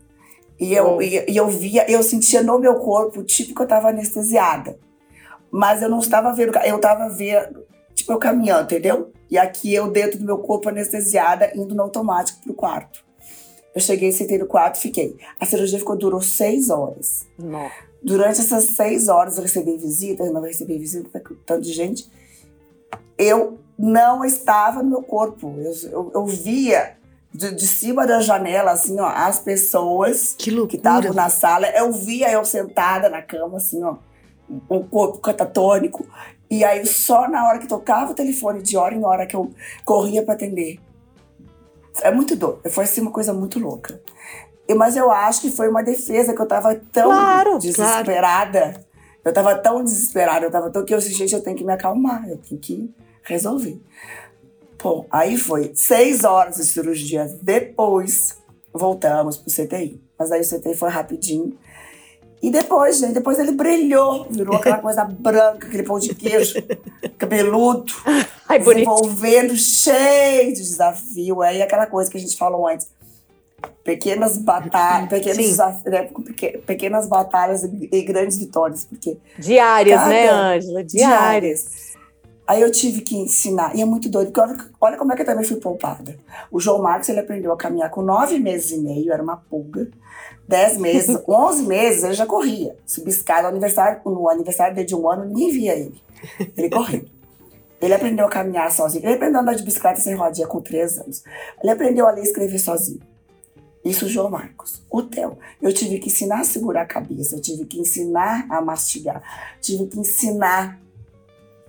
e 0.59 0.73
eu, 0.73 1.03
e, 1.03 1.25
e, 1.29 1.37
eu 1.37 1.49
via, 1.49 1.91
eu 1.91 2.03
sentia 2.03 2.43
no 2.43 2.59
meu 2.59 2.77
corpo, 2.77 3.23
tipo 3.23 3.55
que 3.55 3.61
eu 3.61 3.65
estava 3.65 3.89
anestesiada. 3.89 4.79
Mas 5.51 5.83
eu 5.83 5.89
não 5.89 5.99
estava 5.99 6.33
vendo, 6.33 6.57
eu 6.65 6.77
estava 6.77 7.09
vendo, 7.09 7.65
tipo, 7.95 8.13
eu 8.13 8.19
caminhando, 8.19 8.65
entendeu? 8.65 9.13
E 9.31 9.37
aqui 9.37 9.75
eu 9.75 9.91
dentro 9.91 10.19
do 10.19 10.25
meu 10.25 10.39
corpo 10.39 10.69
anestesiada, 10.69 11.53
indo 11.55 11.75
no 11.75 11.83
automático 11.83 12.41
pro 12.43 12.55
quarto. 12.55 13.05
Eu 13.75 13.81
cheguei, 13.81 14.11
sentei 14.11 14.39
no 14.39 14.47
quarto, 14.47 14.79
fiquei. 14.79 15.17
A 15.39 15.45
cirurgia 15.45 15.79
ficou, 15.79 15.97
durou 15.97 16.23
seis 16.23 16.71
horas. 16.71 17.27
Nossa. 17.39 17.75
Durante 18.07 18.41
essas 18.41 18.67
seis 18.77 19.09
horas 19.09 19.37
eu 19.37 19.43
recebi 19.43 19.77
visita, 19.77 20.23
eu 20.23 20.33
não 20.33 20.41
recebi 20.41 20.79
visita 20.79 21.19
com 21.19 21.35
tanto 21.45 21.63
de 21.63 21.73
gente. 21.73 22.09
Eu 23.19 23.59
não 23.77 24.25
estava 24.25 24.81
no 24.81 24.91
meu 24.91 25.03
corpo. 25.03 25.53
Eu, 25.59 25.91
eu, 25.91 26.11
eu 26.15 26.25
via 26.25 26.97
de, 27.35 27.53
de, 27.53 27.67
cima 27.67 28.07
da 28.07 28.21
janela, 28.21 28.71
assim, 28.71 29.01
ó, 29.01 29.09
as 29.09 29.41
pessoas 29.41 30.37
que 30.39 30.77
estavam 30.77 31.13
na 31.13 31.29
sala. 31.29 31.67
Eu 31.71 31.91
via 31.91 32.31
eu 32.31 32.45
sentada 32.45 33.09
na 33.09 33.21
cama, 33.21 33.57
assim, 33.57 33.83
ó, 33.83 33.97
um 34.71 34.85
corpo 34.85 35.19
catatônico. 35.19 36.07
E 36.49 36.63
aí, 36.63 36.87
só 36.87 37.29
na 37.29 37.45
hora 37.49 37.59
que 37.59 37.67
tocava 37.67 38.13
o 38.13 38.15
telefone, 38.15 38.63
de 38.63 38.77
hora 38.77 38.95
em 38.95 39.05
hora, 39.05 39.27
que 39.27 39.35
eu 39.35 39.51
corria 39.85 40.23
para 40.23 40.35
atender. 40.35 40.79
É 42.03 42.13
muito 42.13 42.37
doido. 42.37 42.61
Foi 42.71 42.85
assim 42.85 43.01
uma 43.01 43.11
coisa 43.11 43.33
muito 43.33 43.59
louca. 43.59 44.01
Mas 44.75 44.97
eu 44.97 45.11
acho 45.11 45.41
que 45.41 45.51
foi 45.51 45.69
uma 45.69 45.83
defesa 45.83 46.35
que 46.35 46.41
eu 46.41 46.47
tava 46.47 46.75
tão 46.93 47.11
claro, 47.11 47.59
desesperada. 47.59 48.61
Claro. 48.61 48.87
Eu 49.25 49.33
tava 49.33 49.55
tão 49.57 49.83
desesperada, 49.83 50.47
eu 50.47 50.51
tava 50.51 50.71
tão 50.71 50.85
que 50.85 50.95
eu 50.95 50.99
disse, 50.99 51.13
gente, 51.13 51.35
eu 51.35 51.43
tenho 51.43 51.57
que 51.57 51.65
me 51.65 51.73
acalmar, 51.73 52.29
eu 52.29 52.37
tenho 52.39 52.61
que 52.61 52.95
resolver. 53.23 53.81
Bom, 54.83 55.05
aí 55.11 55.37
foi 55.37 55.73
seis 55.75 56.23
horas 56.23 56.57
de 56.57 56.65
cirurgia 56.65 57.27
depois, 57.43 58.37
voltamos 58.73 59.37
pro 59.37 59.53
CTI. 59.53 60.01
Mas 60.19 60.31
aí 60.31 60.41
o 60.41 60.45
CTI 60.45 60.75
foi 60.75 60.91
rapidinho. 60.91 61.59
E 62.43 62.51
depois, 62.51 62.99
gente, 62.99 63.15
depois 63.15 63.39
ele 63.39 63.53
brilhou, 63.53 64.27
virou 64.31 64.57
aquela 64.57 64.79
coisa 64.79 65.05
branca, 65.05 65.67
aquele 65.67 65.83
pão 65.83 65.99
de 65.99 66.15
queijo, 66.15 66.55
cabeludo, 67.19 67.93
Ai, 68.49 68.59
desenvolvendo, 68.59 69.57
cheio 69.57 70.55
de 70.55 70.63
desafio. 70.63 71.43
Aí 71.43 71.63
aquela 71.63 71.87
coisa 71.87 72.11
que 72.11 72.17
a 72.17 72.21
gente 72.21 72.37
falou 72.37 72.69
antes, 72.69 72.89
pequenas 73.87 74.37
batalhas, 74.37 75.09
pequenos 75.09 75.57
né? 75.85 76.11
pequenas 76.67 77.07
batalhas 77.07 77.63
e 77.63 78.03
grandes 78.03 78.37
vitórias, 78.37 78.85
porque 78.85 79.17
diárias, 79.39 80.09
né, 80.09 80.29
Ângela? 80.29 80.83
Diárias. 80.83 80.93
diárias. 80.93 81.87
Aí 82.49 82.61
eu 82.63 82.71
tive 82.71 83.01
que 83.01 83.17
ensinar, 83.17 83.75
e 83.77 83.81
é 83.81 83.85
muito 83.85 84.09
doido, 84.09 84.33
porque 84.33 84.41
olha, 84.41 84.71
olha 84.81 84.97
como 84.97 85.13
é 85.13 85.17
que 85.17 85.23
eu 85.23 85.27
também 85.27 85.45
fui 85.45 85.57
poupada. 85.57 86.17
O 86.51 86.61
João 86.61 86.83
Marcos, 86.83 87.09
ele 87.09 87.21
aprendeu 87.21 87.53
a 87.53 87.57
caminhar 87.57 87.91
com 87.91 88.03
nove 88.03 88.39
meses 88.39 88.73
e 88.73 88.79
meio, 88.79 89.13
era 89.13 89.23
uma 89.23 89.37
pulga. 89.37 89.89
Dez 90.49 90.77
meses, 90.79 91.17
onze 91.29 91.63
meses, 91.63 92.03
ele 92.03 92.15
já 92.15 92.27
corria. 92.27 92.77
Subia 92.85 93.11
escada 93.11 93.43
no 93.43 93.49
aniversário, 93.49 94.01
no 94.05 94.29
aniversário 94.29 94.75
dele 94.75 94.87
de 94.87 94.95
um 94.97 95.09
ano, 95.09 95.25
ninguém 95.25 95.53
via 95.53 95.75
ele. 95.75 96.03
Ele 96.57 96.71
corria. 96.71 97.05
Ele 97.81 97.95
aprendeu 97.95 98.27
a 98.27 98.29
caminhar 98.29 98.71
sozinho. 98.73 99.05
Ele 99.05 99.15
aprendeu 99.15 99.39
a 99.39 99.43
andar 99.43 99.55
de 99.55 99.63
bicicleta 99.63 100.01
sem 100.01 100.15
rodinha 100.15 100.47
com 100.47 100.61
três 100.61 100.99
anos. 100.99 101.23
Ele 101.63 101.71
aprendeu 101.71 102.07
a 102.07 102.11
ler 102.11 102.23
e 102.23 102.25
escrever 102.25 102.59
sozinho. 102.59 103.01
Isso, 103.87 104.09
João 104.09 104.29
Marcos. 104.29 104.83
O 104.91 105.01
Theo, 105.01 105.39
eu 105.63 105.73
tive 105.73 106.01
que 106.01 106.09
ensinar 106.09 106.41
a 106.41 106.45
segurar 106.45 106.83
a 106.83 106.87
cabeça, 106.87 107.37
eu 107.37 107.41
tive 107.41 107.65
que 107.67 107.79
ensinar 107.79 108.45
a 108.51 108.61
mastigar, 108.61 109.23
tive 109.61 109.87
que 109.87 110.01
ensinar 110.01 110.81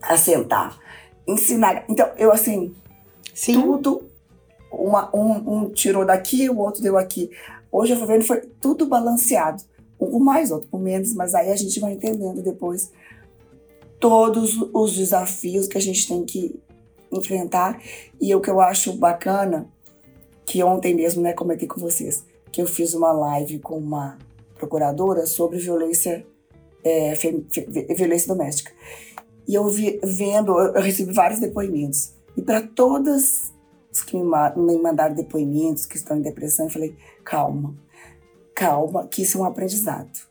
a 0.02 0.18
sentar, 0.18 0.80
ensinar. 1.28 1.86
Então, 1.88 2.10
eu 2.18 2.32
assim, 2.32 2.74
Sim. 3.36 3.62
tudo, 3.62 4.02
uma, 4.72 5.16
um, 5.16 5.58
um 5.58 5.70
tirou 5.70 6.04
daqui, 6.04 6.50
o 6.50 6.58
outro 6.58 6.82
deu 6.82 6.98
aqui. 6.98 7.30
Hoje 7.72 7.94
eu 7.94 8.08
vendo, 8.08 8.26
foi 8.26 8.42
tudo 8.60 8.88
balanceado. 8.88 9.62
Um 10.00 10.10
com 10.10 10.20
mais, 10.20 10.50
outro 10.50 10.70
com 10.70 10.80
menos, 10.80 11.14
mas 11.14 11.36
aí 11.36 11.52
a 11.52 11.56
gente 11.56 11.80
vai 11.80 11.94
entendendo 11.94 12.42
depois 12.42 12.92
todos 14.00 14.58
os 14.74 14.96
desafios 14.96 15.68
que 15.68 15.78
a 15.78 15.82
gente 15.82 16.08
tem 16.08 16.26
que 16.26 16.60
enfrentar. 17.12 17.80
E 18.20 18.34
o 18.34 18.42
que 18.42 18.50
eu 18.50 18.60
acho 18.60 18.94
bacana 18.94 19.70
que 20.48 20.64
ontem 20.64 20.96
mesmo, 20.96 21.22
né, 21.22 21.34
comentei 21.34 21.68
com 21.68 21.80
vocês, 21.80 22.26
que 22.54 22.62
eu 22.62 22.66
fiz 22.66 22.94
uma 22.94 23.12
live 23.12 23.60
com 23.60 23.78
uma 23.78 24.18
procuradora 24.58 25.28
sobre 25.28 25.60
violência, 25.60 26.26
é, 26.84 27.14
violência 27.94 28.30
doméstica. 28.30 28.72
E 29.46 29.54
eu 29.54 29.68
vi, 29.68 30.00
vendo, 30.02 30.58
eu 30.58 30.82
recebi 30.82 31.12
vários 31.12 31.42
depoimentos. 31.42 32.14
E 32.36 32.42
para 32.42 32.62
todas 32.62 33.54
os 33.92 34.02
que 34.04 34.16
me 34.16 34.78
mandaram 34.78 35.14
depoimentos, 35.14 35.86
que 35.86 35.98
estão 35.98 36.18
em 36.18 36.22
depressão, 36.22 36.68
eu 36.68 36.72
falei: 36.72 36.96
calma, 37.26 37.76
calma, 38.56 39.06
que 39.06 39.24
isso 39.24 39.38
é 39.38 39.42
um 39.42 39.46
aprendizado. 39.46 40.28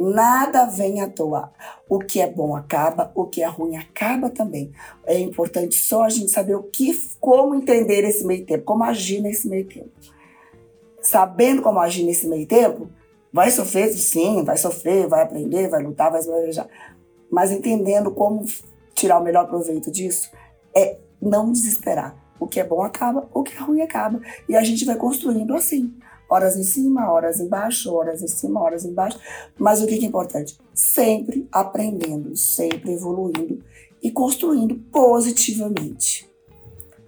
Nada 0.00 0.64
vem 0.64 1.00
à 1.00 1.08
toa. 1.08 1.52
O 1.88 1.98
que 1.98 2.20
é 2.20 2.30
bom 2.30 2.54
acaba, 2.54 3.10
o 3.16 3.24
que 3.24 3.42
é 3.42 3.46
ruim 3.48 3.76
acaba 3.76 4.30
também. 4.30 4.72
É 5.04 5.18
importante 5.18 5.74
só 5.74 6.04
a 6.04 6.08
gente 6.08 6.30
saber 6.30 6.54
o 6.54 6.62
que, 6.62 6.96
como 7.18 7.52
entender 7.52 8.04
esse 8.04 8.24
meio 8.24 8.46
tempo, 8.46 8.62
como 8.62 8.84
agir 8.84 9.20
nesse 9.20 9.48
meio 9.48 9.66
tempo. 9.66 9.90
Sabendo 11.02 11.62
como 11.62 11.80
agir 11.80 12.04
nesse 12.04 12.28
meio 12.28 12.46
tempo, 12.46 12.88
vai 13.32 13.50
sofrer, 13.50 13.88
sim, 13.88 14.44
vai 14.44 14.56
sofrer, 14.56 15.08
vai 15.08 15.22
aprender, 15.22 15.68
vai 15.68 15.82
lutar, 15.82 16.12
vai 16.12 16.20
esbravejar. 16.20 16.68
Mas 17.28 17.50
entendendo 17.50 18.12
como 18.12 18.46
tirar 18.94 19.18
o 19.18 19.24
melhor 19.24 19.48
proveito 19.48 19.90
disso, 19.90 20.30
é 20.72 20.96
não 21.20 21.50
desesperar. 21.50 22.16
O 22.38 22.46
que 22.46 22.60
é 22.60 22.64
bom 22.64 22.82
acaba, 22.82 23.28
o 23.34 23.42
que 23.42 23.56
é 23.56 23.58
ruim 23.58 23.80
acaba. 23.80 24.20
E 24.48 24.54
a 24.54 24.62
gente 24.62 24.84
vai 24.84 24.94
construindo 24.94 25.56
assim 25.56 25.92
horas 26.28 26.56
em 26.56 26.62
cima, 26.62 27.10
horas 27.10 27.40
embaixo, 27.40 27.92
horas 27.92 28.22
em 28.22 28.28
cima, 28.28 28.60
horas 28.60 28.84
embaixo. 28.84 29.18
Mas 29.58 29.80
o 29.80 29.86
que 29.86 29.94
é 29.94 30.04
importante? 30.04 30.58
Sempre 30.74 31.48
aprendendo, 31.50 32.36
sempre 32.36 32.92
evoluindo 32.92 33.62
e 34.02 34.10
construindo 34.10 34.76
positivamente. 34.92 36.28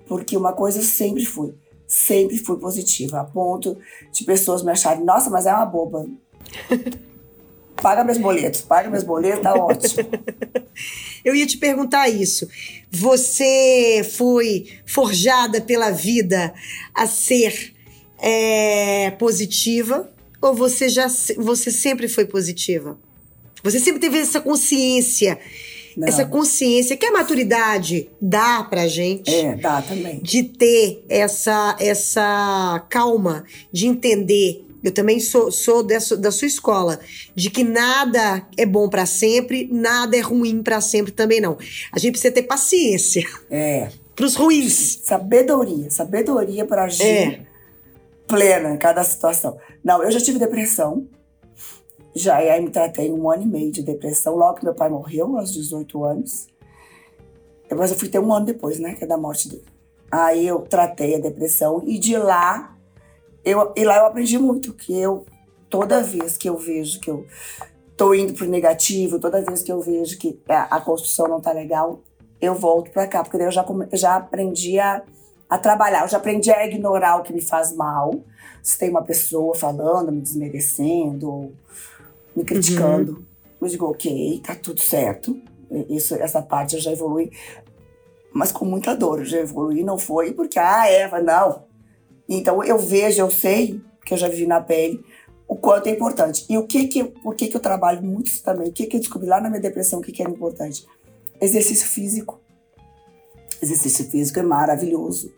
Porque 0.09 0.37
uma 0.37 0.53
coisa 0.53 0.83
sempre 0.83 1.25
fui, 1.25 1.55
sempre 1.87 2.39
fui 2.39 2.59
positiva, 2.59 3.21
a 3.21 3.25
ponto 3.25 3.77
de 4.13 4.25
pessoas 4.25 4.63
me 4.63 4.73
acharem, 4.73 5.05
nossa, 5.05 5.31
mas 5.31 5.47
é 5.47 5.53
uma 5.53 5.67
boba. 5.67 6.07
paga 7.81 8.05
meus 8.05 8.19
boletos, 8.19 8.61
paga 8.63 8.91
meus 8.91 9.05
boletos, 9.05 9.43
tá 9.43 9.55
ótimo. 9.55 10.09
Eu 11.25 11.35
ia 11.35 11.47
te 11.47 11.59
perguntar 11.59 12.09
isso. 12.09 12.49
Você 12.91 14.03
foi 14.17 14.67
forjada 14.87 15.61
pela 15.61 15.91
vida 15.91 16.53
a 16.95 17.07
ser 17.07 17.75
é, 18.21 19.11
positiva 19.13 20.11
ou 20.41 20.55
você 20.55 20.89
já 20.89 21.07
você 21.37 21.71
sempre 21.71 22.09
foi 22.09 22.25
positiva? 22.25 22.99
Você 23.63 23.79
sempre 23.79 24.01
teve 24.01 24.19
essa 24.19 24.41
consciência, 24.41 25.39
Não. 25.97 26.09
essa 26.09 26.25
consciência 26.25 26.97
que 26.97 27.05
a 27.05 27.13
maturidade 27.13 28.09
dá 28.21 28.63
pra 28.65 28.89
gente. 28.89 29.31
É, 29.31 29.55
dá 29.57 29.83
também. 29.83 30.19
De 30.21 30.43
ter 30.43 31.05
essa 31.09 31.77
essa 31.79 32.85
calma, 32.89 33.45
de 33.73 33.87
entender. 33.87 34.65
Eu 34.83 34.93
também 34.93 35.21
sou, 35.21 35.53
sou 35.53 35.83
dessa, 35.83 36.17
da 36.17 36.31
sua 36.31 36.49
escola, 36.49 36.99
de 37.35 37.51
que 37.51 37.63
nada 37.63 38.47
é 38.57 38.65
bom 38.65 38.89
para 38.89 39.05
sempre, 39.05 39.69
nada 39.71 40.17
é 40.17 40.21
ruim 40.21 40.63
para 40.63 40.81
sempre 40.81 41.13
também 41.13 41.39
não. 41.39 41.59
A 41.93 41.99
gente 41.99 42.13
precisa 42.13 42.33
ter 42.33 42.45
paciência. 42.45 43.23
É. 43.51 43.91
Pros 44.17 44.35
ruins. 44.37 45.01
Sabedoria, 45.05 45.91
sabedoria 45.91 46.65
para 46.65 46.85
agir. 46.85 47.03
É 47.03 47.50
plena 48.31 48.71
em 48.71 48.79
cada 48.79 49.03
situação. 49.03 49.59
Não, 49.85 50.03
eu 50.03 50.11
já 50.11 50.21
tive 50.21 50.39
depressão. 50.39 51.09
Já 52.15 52.37
aí 52.37 52.61
me 52.61 52.71
tratei 52.71 53.11
um 53.11 53.31
ano 53.31 53.43
e 53.43 53.47
meio 53.47 53.73
de 53.73 53.83
depressão, 53.83 54.37
logo 54.37 54.59
que 54.59 54.65
meu 54.65 54.75
pai 54.75 54.89
morreu, 54.89 55.37
aos 55.37 55.53
18 55.53 56.05
anos. 56.05 56.47
Depois 57.69 57.91
eu 57.91 57.97
fui 57.97 58.09
ter 58.09 58.19
um 58.19 58.33
ano 58.33 58.47
depois, 58.47 58.79
né, 58.79 58.95
que 58.95 59.05
é 59.05 59.07
da 59.07 59.17
morte 59.17 59.49
dele. 59.49 59.65
Aí 60.11 60.47
eu 60.47 60.61
tratei 60.63 61.15
a 61.15 61.21
depressão 61.21 61.83
e 61.87 61.99
de 61.99 62.17
lá, 62.17 62.77
eu, 63.45 63.73
e 63.77 63.85
lá 63.85 63.99
eu 63.99 64.07
aprendi 64.07 64.39
muito, 64.39 64.73
que 64.73 64.99
eu, 64.99 65.25
toda 65.69 66.03
vez 66.03 66.37
que 66.37 66.49
eu 66.49 66.57
vejo 66.57 66.99
que 66.99 67.11
eu 67.11 67.25
tô 67.97 68.13
indo 68.13 68.33
pro 68.33 68.47
negativo, 68.47 69.21
toda 69.21 69.43
vez 69.43 69.63
que 69.63 69.71
eu 69.71 69.81
vejo 69.81 70.19
que 70.19 70.41
a, 70.49 70.77
a 70.77 70.81
construção 70.81 71.29
não 71.29 71.41
tá 71.41 71.53
legal, 71.53 72.01
eu 72.41 72.55
volto 72.55 72.91
para 72.91 73.07
cá, 73.07 73.23
porque 73.23 73.39
daí 73.39 73.47
eu 73.47 73.53
já, 73.53 73.65
já 73.93 74.17
aprendi 74.17 74.81
a 74.81 75.05
a 75.51 75.59
trabalhar. 75.59 76.03
Eu 76.03 76.09
já 76.09 76.19
aprendi 76.19 76.51
a 76.53 76.65
ignorar 76.65 77.17
o 77.17 77.23
que 77.25 77.33
me 77.33 77.43
faz 77.43 77.75
mal. 77.75 78.23
Se 78.63 78.79
tem 78.79 78.89
uma 78.89 79.03
pessoa 79.03 79.55
falando, 79.55 80.13
me 80.13 80.21
desmerecendo, 80.21 81.53
me 82.37 82.45
criticando, 82.45 83.13
uhum. 83.13 83.25
eu 83.61 83.69
digo, 83.69 83.87
ok, 83.87 84.41
tá 84.47 84.55
tudo 84.55 84.81
certo. 84.81 85.37
Isso, 85.89 86.15
essa 86.15 86.41
parte 86.41 86.77
eu 86.77 86.81
já 86.81 86.93
evolui, 86.93 87.31
mas 88.33 88.53
com 88.53 88.65
muita 88.65 88.95
dor. 88.95 89.19
Eu 89.19 89.25
já 89.25 89.39
evolui, 89.39 89.83
não 89.83 89.99
foi 89.99 90.33
porque, 90.33 90.59
ah, 90.59 90.89
Eva, 90.89 91.21
não. 91.21 91.65
Então 92.29 92.63
eu 92.63 92.79
vejo, 92.79 93.21
eu 93.21 93.31
sei, 93.31 93.81
que 94.07 94.15
eu 94.15 94.19
já 94.19 94.29
vivi 94.29 94.47
na 94.47 94.61
pele, 94.61 95.05
o 95.49 95.57
quanto 95.57 95.89
é 95.89 95.91
importante. 95.91 96.47
E 96.49 96.57
o 96.57 96.67
que 96.67 96.87
que, 96.87 97.03
por 97.05 97.35
que 97.35 97.49
que 97.49 97.57
eu 97.57 97.61
trabalho 97.61 98.03
muito 98.03 98.41
também? 98.43 98.69
O 98.69 98.73
que 98.73 98.87
que 98.87 98.97
eu 98.97 99.01
descobri 99.01 99.29
lá 99.29 99.41
na 99.41 99.49
minha 99.49 99.61
depressão, 99.61 99.99
o 99.99 100.03
que 100.03 100.13
que 100.13 100.23
era 100.23 100.31
importante? 100.31 100.87
Exercício 101.41 101.89
físico 101.89 102.40
exercício 103.63 104.11
físico 104.11 104.39
é 104.39 104.43
maravilhoso 104.43 105.33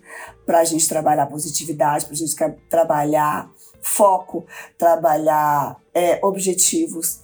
para 0.46 0.60
a 0.60 0.64
gente 0.64 0.88
trabalhar 0.88 1.26
positividade, 1.26 2.04
para 2.04 2.14
a 2.14 2.18
gente 2.18 2.36
trabalhar 2.68 3.50
foco, 3.80 4.46
trabalhar 4.78 5.76
é, 5.92 6.18
objetivos. 6.22 7.20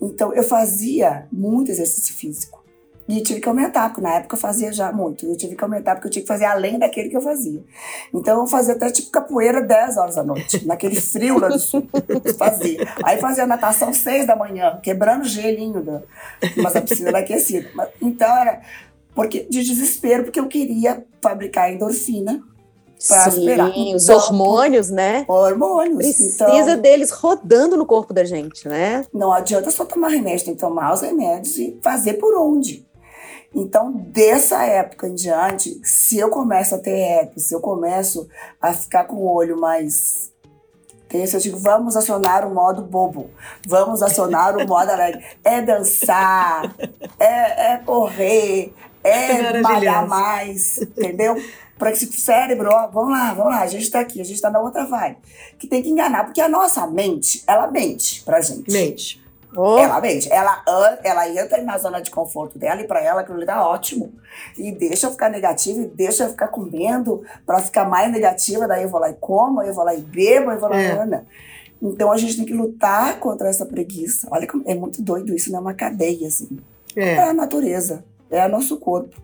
Então, 0.00 0.34
eu 0.34 0.42
fazia 0.42 1.28
muito 1.30 1.70
exercício 1.70 2.14
físico. 2.14 2.60
E 3.10 3.20
tive 3.22 3.40
que 3.40 3.48
aumentar, 3.48 3.88
porque 3.88 4.00
na 4.00 4.14
época 4.14 4.36
eu 4.36 4.40
fazia 4.40 4.72
já 4.72 4.92
muito. 4.92 5.26
Eu 5.26 5.36
tive 5.36 5.56
que 5.56 5.64
aumentar, 5.64 5.96
porque 5.96 6.06
eu 6.06 6.12
tinha 6.12 6.22
que 6.22 6.28
fazer 6.28 6.44
além 6.44 6.78
daquele 6.78 7.08
que 7.08 7.16
eu 7.16 7.20
fazia. 7.20 7.60
Então 8.14 8.38
eu 8.38 8.46
fazia 8.46 8.74
até 8.74 8.88
tipo 8.88 9.10
capoeira 9.10 9.60
10 9.60 9.96
horas 9.96 10.14
da 10.14 10.22
noite, 10.22 10.62
naquele 10.64 11.00
frio 11.00 11.36
lá 11.40 11.48
do 11.48 11.58
sul. 11.58 11.88
Fazia. 12.38 12.86
Aí 13.02 13.18
fazia 13.18 13.48
natação 13.48 13.92
6 13.92 14.28
da 14.28 14.36
manhã, 14.36 14.78
quebrando 14.80 15.24
gelinho, 15.24 16.04
mas 16.62 16.76
a 16.76 16.82
piscina 16.82 17.08
era 17.08 17.18
aquecida. 17.18 17.68
Então 18.00 18.28
era 18.28 18.60
porque, 19.14 19.46
de 19.50 19.62
desespero, 19.62 20.24
porque 20.24 20.40
eu 20.40 20.46
queria 20.46 21.04
fabricar 21.20 21.72
endorfina 21.72 22.42
para 23.08 23.28
esperar. 23.28 23.72
Os 23.94 24.08
hormônios, 24.08 24.90
né? 24.90 25.24
Hormônios. 25.26 25.96
Precisa 25.96 26.44
então, 26.44 26.80
deles 26.80 27.10
rodando 27.10 27.76
no 27.76 27.86
corpo 27.86 28.12
da 28.12 28.24
gente, 28.24 28.68
né? 28.68 29.04
Não 29.12 29.32
adianta 29.32 29.70
só 29.70 29.84
tomar 29.84 30.08
remédio, 30.08 30.46
tem 30.46 30.54
que 30.54 30.60
tomar 30.60 30.92
os 30.92 31.00
remédios 31.00 31.56
e 31.56 31.78
fazer 31.82 32.14
por 32.14 32.36
onde. 32.36 32.86
Então, 33.54 33.92
dessa 33.92 34.64
época 34.64 35.08
em 35.08 35.14
diante, 35.14 35.80
se 35.82 36.18
eu 36.18 36.28
começo 36.28 36.74
a 36.74 36.78
ter 36.78 36.96
herpes, 36.96 37.48
se 37.48 37.54
eu 37.54 37.60
começo 37.60 38.28
a 38.60 38.72
ficar 38.72 39.04
com 39.04 39.16
o 39.16 39.34
olho 39.34 39.60
mais 39.60 40.30
tenso, 41.08 41.36
eu 41.36 41.40
digo, 41.40 41.58
vamos 41.58 41.96
acionar 41.96 42.46
o 42.46 42.54
modo 42.54 42.82
bobo, 42.82 43.30
vamos 43.66 44.00
acionar 44.00 44.56
o 44.56 44.66
modo 44.68 44.88
alegre. 44.88 45.24
É 45.42 45.60
dançar, 45.60 46.72
é, 47.18 47.72
é 47.72 47.76
correr, 47.78 48.72
é 49.02 49.60
malhar 49.60 50.06
mais, 50.06 50.78
entendeu? 50.78 51.36
para 51.80 51.92
esse 51.92 52.12
cérebro, 52.12 52.68
ó, 52.70 52.88
vamos 52.88 53.10
lá, 53.10 53.32
vamos 53.32 53.52
lá, 53.52 53.62
a 53.62 53.66
gente 53.66 53.84
está 53.84 54.00
aqui, 54.00 54.20
a 54.20 54.24
gente 54.24 54.36
está 54.36 54.50
na 54.50 54.60
outra 54.60 54.84
vibe. 54.84 55.16
Que 55.58 55.66
tem 55.66 55.82
que 55.82 55.88
enganar, 55.88 56.24
porque 56.24 56.40
a 56.42 56.48
nossa 56.48 56.86
mente, 56.86 57.42
ela 57.46 57.66
mente 57.68 58.22
pra 58.22 58.38
gente. 58.42 58.70
Mente. 58.70 59.20
Oh. 59.56 59.78
Ela 59.78 59.98
mente. 59.98 60.30
Ela, 60.30 60.62
ela 61.02 61.28
entra 61.28 61.60
na 61.62 61.78
zona 61.78 62.00
de 62.00 62.10
conforto 62.10 62.58
dela 62.58 62.82
e 62.82 62.86
para 62.86 63.02
ela 63.02 63.22
aquilo 63.22 63.44
dá 63.44 63.66
ótimo. 63.66 64.12
E 64.56 64.70
deixa 64.70 65.06
eu 65.06 65.10
ficar 65.10 65.30
negativa 65.30 65.80
e 65.80 65.86
deixa 65.86 66.24
eu 66.24 66.28
ficar 66.28 66.48
comendo 66.48 67.24
para 67.44 67.60
ficar 67.60 67.88
mais 67.88 68.12
negativa. 68.12 68.68
Daí 68.68 68.82
eu 68.82 68.88
vou 68.88 69.00
lá 69.00 69.10
e 69.10 69.14
como, 69.14 69.60
aí 69.60 69.68
eu 69.68 69.74
vou 69.74 69.84
lá 69.84 69.94
e 69.94 70.00
bebo, 70.02 70.52
eu 70.52 70.60
vou 70.60 70.68
lá 70.68 70.80
e 70.80 70.84
é. 70.84 71.22
Então 71.82 72.12
a 72.12 72.18
gente 72.18 72.36
tem 72.36 72.44
que 72.44 72.52
lutar 72.52 73.18
contra 73.18 73.48
essa 73.48 73.64
preguiça. 73.64 74.28
Olha 74.30 74.46
como 74.46 74.62
é 74.66 74.74
muito 74.74 75.02
doido 75.02 75.34
isso, 75.34 75.50
né? 75.50 75.56
É 75.56 75.60
uma 75.60 75.74
cadeia, 75.74 76.28
assim. 76.28 76.58
É. 76.94 77.14
é 77.14 77.22
a 77.30 77.32
natureza, 77.32 78.04
é 78.30 78.46
o 78.46 78.48
nosso 78.48 78.78
corpo. 78.78 79.16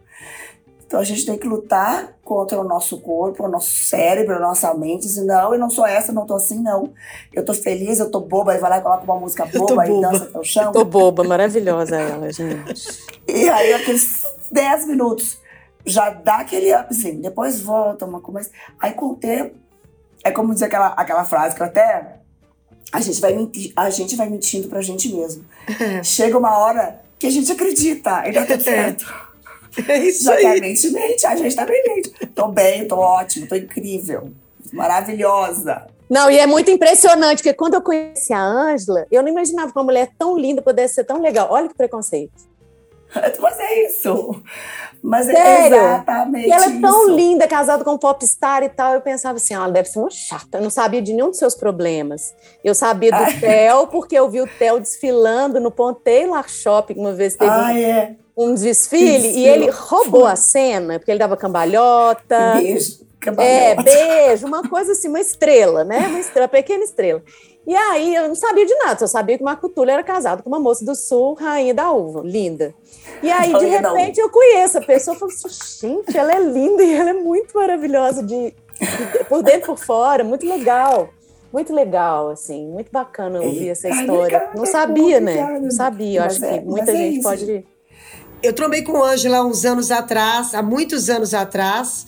Então 0.86 1.00
a 1.00 1.04
gente 1.04 1.26
tem 1.26 1.36
que 1.36 1.48
lutar 1.48 2.16
contra 2.24 2.60
o 2.60 2.64
nosso 2.64 3.00
corpo, 3.00 3.44
o 3.44 3.48
nosso 3.48 3.70
cérebro, 3.70 4.36
a 4.36 4.38
nossa 4.38 4.72
mente. 4.72 5.02
Dizer, 5.02 5.24
não, 5.24 5.52
eu 5.52 5.58
não 5.58 5.68
sou 5.68 5.84
essa, 5.84 6.12
não 6.12 6.24
tô 6.24 6.34
assim, 6.34 6.62
não. 6.62 6.92
Eu 7.32 7.44
tô 7.44 7.52
feliz, 7.52 7.98
eu 7.98 8.08
tô 8.08 8.20
boba, 8.20 8.52
aí 8.52 8.58
vai 8.58 8.70
lá 8.70 8.78
e 8.78 8.82
coloca 8.82 9.02
uma 9.02 9.18
música 9.18 9.44
boba, 9.52 9.86
e 9.86 10.00
dança 10.00 10.24
até 10.24 10.38
o 10.38 10.44
chão. 10.44 10.66
Eu 10.66 10.72
tô 10.72 10.84
boba, 10.84 11.24
maravilhosa 11.24 11.96
ela, 11.96 12.32
gente. 12.32 13.02
e 13.26 13.48
aí 13.48 13.74
aqueles 13.74 14.22
10 14.52 14.86
minutos 14.86 15.40
já 15.84 16.10
dá 16.10 16.38
aquele 16.38 16.72
upzinho, 16.74 17.20
depois 17.20 17.60
volta 17.60 18.04
uma 18.04 18.20
coisa. 18.20 18.50
Aí 18.78 18.92
com 18.92 19.06
o 19.06 19.16
tempo, 19.16 19.56
é 20.22 20.30
como 20.30 20.52
dizer 20.52 20.66
aquela, 20.66 20.88
aquela 20.88 21.24
frase 21.24 21.54
que 21.54 21.62
eu 21.62 21.66
até. 21.66 22.14
A 22.92 23.00
gente, 23.00 23.20
vai 23.20 23.34
mentir, 23.34 23.72
a 23.74 23.90
gente 23.90 24.14
vai 24.14 24.28
mentindo 24.30 24.68
pra 24.68 24.80
gente 24.80 25.12
mesmo. 25.12 25.44
Chega 26.04 26.38
uma 26.38 26.56
hora 26.58 27.00
que 27.18 27.26
a 27.26 27.30
gente 27.30 27.50
acredita 27.50 28.28
e 28.28 28.32
dá 28.32 28.42
tudo 28.42 28.60
é. 28.60 28.64
certo. 28.64 29.26
É 29.88 29.98
isso 29.98 30.30
aí. 30.30 30.60
mente 30.60 30.90
mente, 30.90 31.26
a 31.26 31.36
gente 31.36 31.54
também 31.54 31.82
mente. 31.86 32.10
Tô 32.34 32.48
bem, 32.48 32.88
tô 32.88 32.96
ótimo, 32.96 33.46
tô 33.46 33.54
incrível, 33.54 34.30
maravilhosa. 34.72 35.86
Não, 36.08 36.30
e 36.30 36.38
é 36.38 36.46
muito 36.46 36.70
impressionante, 36.70 37.38
porque 37.38 37.52
quando 37.52 37.74
eu 37.74 37.82
conheci 37.82 38.32
a 38.32 38.40
Ângela, 38.40 39.06
eu 39.10 39.22
não 39.22 39.28
imaginava 39.28 39.72
que 39.72 39.78
uma 39.78 39.84
mulher 39.84 40.08
tão 40.16 40.38
linda 40.38 40.62
pudesse 40.62 40.94
ser 40.94 41.04
tão 41.04 41.20
legal. 41.20 41.48
Olha 41.50 41.68
que 41.68 41.74
preconceito. 41.74 42.32
Mas 43.40 43.58
é 43.58 43.86
isso. 43.86 44.42
Mas 45.02 45.28
é 45.28 45.32
Sério? 45.32 45.76
é 45.76 45.94
exatamente. 45.94 46.48
E 46.48 46.52
ela 46.52 46.64
é 46.66 46.80
tão 46.80 47.06
isso. 47.06 47.16
linda, 47.16 47.46
casada 47.46 47.84
com 47.84 47.92
um 47.92 47.98
popstar 47.98 48.62
e 48.62 48.68
tal. 48.68 48.94
Eu 48.94 49.00
pensava 49.00 49.36
assim, 49.36 49.54
ela 49.54 49.68
deve 49.68 49.88
ser 49.88 49.98
uma 49.98 50.10
chata. 50.10 50.58
Eu 50.58 50.62
não 50.62 50.70
sabia 50.70 51.00
de 51.00 51.12
nenhum 51.12 51.30
dos 51.30 51.38
seus 51.38 51.54
problemas. 51.54 52.34
Eu 52.64 52.74
sabia 52.74 53.12
do 53.12 53.40
Theo, 53.40 53.86
porque 53.88 54.16
eu 54.16 54.28
vi 54.28 54.40
o 54.40 54.46
Theo 54.46 54.80
desfilando 54.80 55.60
no 55.60 55.70
Pontelar 55.70 56.48
Shopping 56.48 56.94
uma 56.94 57.12
vez. 57.12 57.36
Teve 57.36 57.50
ah, 57.50 57.78
é 57.78 58.16
um 58.36 58.54
desfile 58.54 59.28
Isso. 59.28 59.38
e 59.38 59.46
ele 59.46 59.70
roubou 59.70 60.26
a 60.26 60.36
cena, 60.36 60.98
porque 60.98 61.10
ele 61.10 61.18
dava 61.18 61.36
cambalhota. 61.36 62.56
Beijo. 62.56 63.06
Cambalhota. 63.18 63.50
É, 63.50 63.74
beijo, 63.82 64.46
uma 64.46 64.68
coisa 64.68 64.92
assim, 64.92 65.08
uma 65.08 65.20
estrela, 65.20 65.84
né? 65.84 66.06
Uma 66.06 66.20
estrela, 66.20 66.46
pequena 66.46 66.84
estrela. 66.84 67.22
E 67.66 67.74
aí 67.74 68.14
eu 68.14 68.28
não 68.28 68.34
sabia 68.34 68.64
de 68.64 68.74
nada, 68.76 68.98
só 69.00 69.06
sabia 69.06 69.36
que 69.36 69.42
o 69.42 69.44
Marco 69.44 69.68
Túlio 69.68 69.92
era 69.92 70.04
casado 70.04 70.42
com 70.42 70.48
uma 70.48 70.60
moça 70.60 70.84
do 70.84 70.94
sul, 70.94 71.34
rainha 71.34 71.74
da 71.74 71.90
uva, 71.90 72.22
linda. 72.24 72.74
E 73.22 73.30
aí, 73.30 73.52
de 73.58 73.66
repente, 73.66 74.20
eu 74.20 74.30
conheço 74.30 74.78
a 74.78 74.80
pessoa 74.80 75.16
e 75.16 75.18
falo 75.18 75.32
assim, 75.32 75.48
gente, 75.80 76.16
ela 76.16 76.32
é 76.32 76.40
linda 76.40 76.84
e 76.84 76.94
ela 76.94 77.10
é 77.10 77.14
muito 77.14 77.56
maravilhosa 77.56 78.22
de, 78.22 78.52
de 78.52 79.24
por 79.28 79.42
dentro 79.42 79.72
e 79.72 79.74
por 79.74 79.78
fora, 79.78 80.22
muito 80.22 80.46
legal. 80.46 81.10
Muito 81.52 81.72
legal, 81.72 82.30
assim, 82.30 82.66
muito 82.66 82.90
bacana 82.92 83.40
ouvir 83.40 83.70
essa 83.70 83.88
história. 83.88 84.50
Não 84.54 84.66
sabia, 84.66 85.20
né? 85.20 85.58
Não 85.58 85.70
sabia. 85.70 86.20
Eu 86.20 86.24
acho 86.24 86.40
que 86.40 86.46
é, 86.46 86.60
muita 86.60 86.90
é 86.90 86.96
gente 86.96 87.22
pode 87.22 87.64
eu 88.42 88.52
trombei 88.52 88.82
com 88.82 89.02
Ângela 89.02 89.44
uns 89.44 89.64
anos 89.64 89.90
atrás, 89.90 90.54
há 90.54 90.62
muitos 90.62 91.08
anos 91.08 91.34
atrás, 91.34 92.06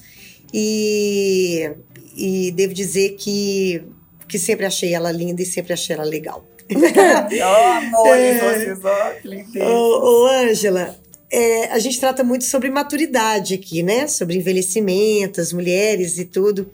e, 0.53 1.71
e 2.17 2.53
devo 2.53 2.75
dizer 2.75 3.17
que, 3.17 3.85
que 4.29 4.39
sempre 4.39 4.67
achei 4.67 4.95
ela 4.95 5.11
linda 5.11 5.43
e 5.43 5.47
sempre 5.47 5.73
achei 5.73 5.97
ela 5.97 6.05
legal. 6.05 6.47
oh, 6.71 7.97
amor, 7.97 8.17
é, 8.17 8.39
vocês, 8.39 8.79
Ô, 9.63 10.27
Ângela, 10.27 10.99
é, 11.31 11.67
a 11.73 11.79
gente 11.79 11.99
trata 11.99 12.23
muito 12.23 12.45
sobre 12.45 12.71
maturidade 12.71 13.55
aqui, 13.55 13.83
né? 13.83 14.07
Sobre 14.07 14.37
envelhecimento, 14.37 15.41
as 15.41 15.53
mulheres 15.53 16.19
e 16.19 16.25
tudo. 16.25 16.71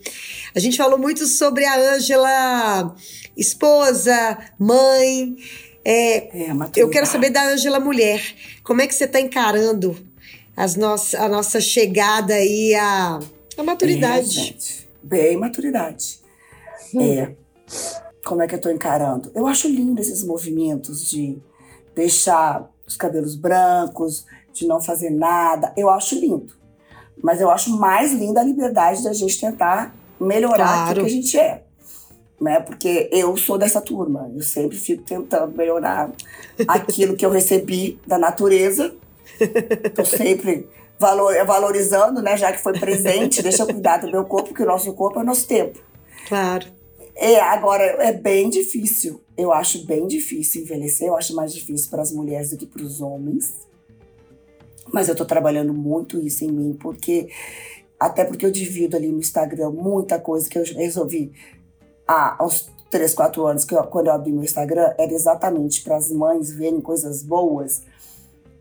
A 0.54 0.58
gente 0.58 0.76
falou 0.76 0.98
muito 0.98 1.26
sobre 1.26 1.64
a 1.64 1.94
Ângela, 1.94 2.94
esposa, 3.36 4.38
mãe. 4.58 5.36
É, 5.84 6.46
é 6.46 6.52
eu 6.76 6.88
quero 6.88 7.06
saber 7.06 7.30
da 7.30 7.44
Ângela 7.44 7.78
Mulher. 7.78 8.20
Como 8.62 8.80
é 8.80 8.86
que 8.86 8.94
você 8.94 9.04
está 9.04 9.20
encarando 9.20 9.96
as 10.56 10.74
nossas, 10.76 11.20
a 11.20 11.28
nossa 11.28 11.60
chegada 11.60 12.34
aí 12.34 12.74
à, 12.74 13.20
à 13.56 13.62
maturidade? 13.62 14.56
É, 14.60 14.84
Bem, 15.04 15.36
maturidade. 15.36 16.20
Hum. 16.94 17.02
É. 17.02 17.43
Como 18.24 18.42
é 18.42 18.46
que 18.46 18.54
eu 18.54 18.58
estou 18.58 18.72
encarando? 18.72 19.30
Eu 19.34 19.46
acho 19.46 19.68
lindo 19.68 20.00
esses 20.00 20.24
movimentos 20.24 21.04
de 21.08 21.38
deixar 21.94 22.70
os 22.86 22.96
cabelos 22.96 23.34
brancos, 23.34 24.26
de 24.52 24.66
não 24.66 24.80
fazer 24.80 25.10
nada. 25.10 25.72
Eu 25.76 25.90
acho 25.90 26.14
lindo. 26.18 26.54
Mas 27.22 27.40
eu 27.40 27.50
acho 27.50 27.70
mais 27.70 28.12
linda 28.12 28.40
a 28.40 28.44
liberdade 28.44 29.02
da 29.04 29.12
gente 29.12 29.40
tentar 29.40 29.94
melhorar 30.20 30.86
claro. 30.86 31.00
o 31.00 31.04
que 31.04 31.10
a 31.10 31.14
gente 31.14 31.38
é 31.38 31.64
né? 32.40 32.60
Porque 32.60 33.08
eu 33.12 33.36
sou 33.36 33.56
dessa 33.56 33.80
turma, 33.80 34.30
eu 34.34 34.42
sempre 34.42 34.76
fico 34.76 35.02
tentando 35.02 35.56
melhorar 35.56 36.10
aquilo 36.68 37.16
que 37.16 37.24
eu 37.24 37.30
recebi 37.30 37.98
da 38.06 38.18
natureza. 38.18 38.94
Tô 39.94 40.04
sempre 40.04 40.68
valor, 40.98 41.34
valorizando, 41.46 42.20
né? 42.22 42.36
Já 42.36 42.52
que 42.52 42.62
foi 42.62 42.78
presente, 42.78 43.42
deixa 43.42 43.62
eu 43.62 43.66
cuidar 43.66 43.98
do 43.98 44.10
meu 44.10 44.24
corpo, 44.24 44.48
porque 44.48 44.62
o 44.62 44.66
nosso 44.66 44.92
corpo 44.92 45.18
é 45.18 45.22
o 45.22 45.26
nosso 45.26 45.46
tempo. 45.46 45.78
Claro. 46.28 46.66
É, 47.16 47.40
agora, 47.40 47.84
é 48.02 48.12
bem 48.12 48.50
difícil. 48.50 49.20
Eu 49.36 49.52
acho 49.52 49.84
bem 49.86 50.06
difícil 50.06 50.62
envelhecer. 50.62 51.08
Eu 51.08 51.16
acho 51.16 51.34
mais 51.34 51.52
difícil 51.52 51.90
para 51.90 52.02
as 52.02 52.12
mulheres 52.12 52.50
do 52.50 52.56
que 52.56 52.66
para 52.66 52.82
os 52.82 53.00
homens. 53.00 53.52
Mas 54.92 55.08
eu 55.08 55.14
tô 55.14 55.24
trabalhando 55.24 55.72
muito 55.72 56.20
isso 56.20 56.44
em 56.44 56.50
mim, 56.50 56.76
porque 56.78 57.28
até 57.98 58.24
porque 58.24 58.44
eu 58.44 58.50
divido 58.50 58.96
ali 58.96 59.08
no 59.08 59.18
Instagram 59.18 59.70
muita 59.70 60.18
coisa 60.18 60.48
que 60.48 60.58
eu 60.58 60.64
resolvi 60.64 61.32
há 62.06 62.36
uns 62.44 62.70
3, 62.90 63.14
4 63.14 63.46
anos, 63.46 63.64
que 63.64 63.74
eu, 63.74 63.82
quando 63.84 64.08
eu 64.08 64.12
abri 64.12 64.30
meu 64.30 64.44
Instagram, 64.44 64.92
era 64.98 65.12
exatamente 65.12 65.82
para 65.82 65.96
as 65.96 66.10
mães 66.10 66.52
verem 66.52 66.80
coisas 66.80 67.22
boas 67.22 67.82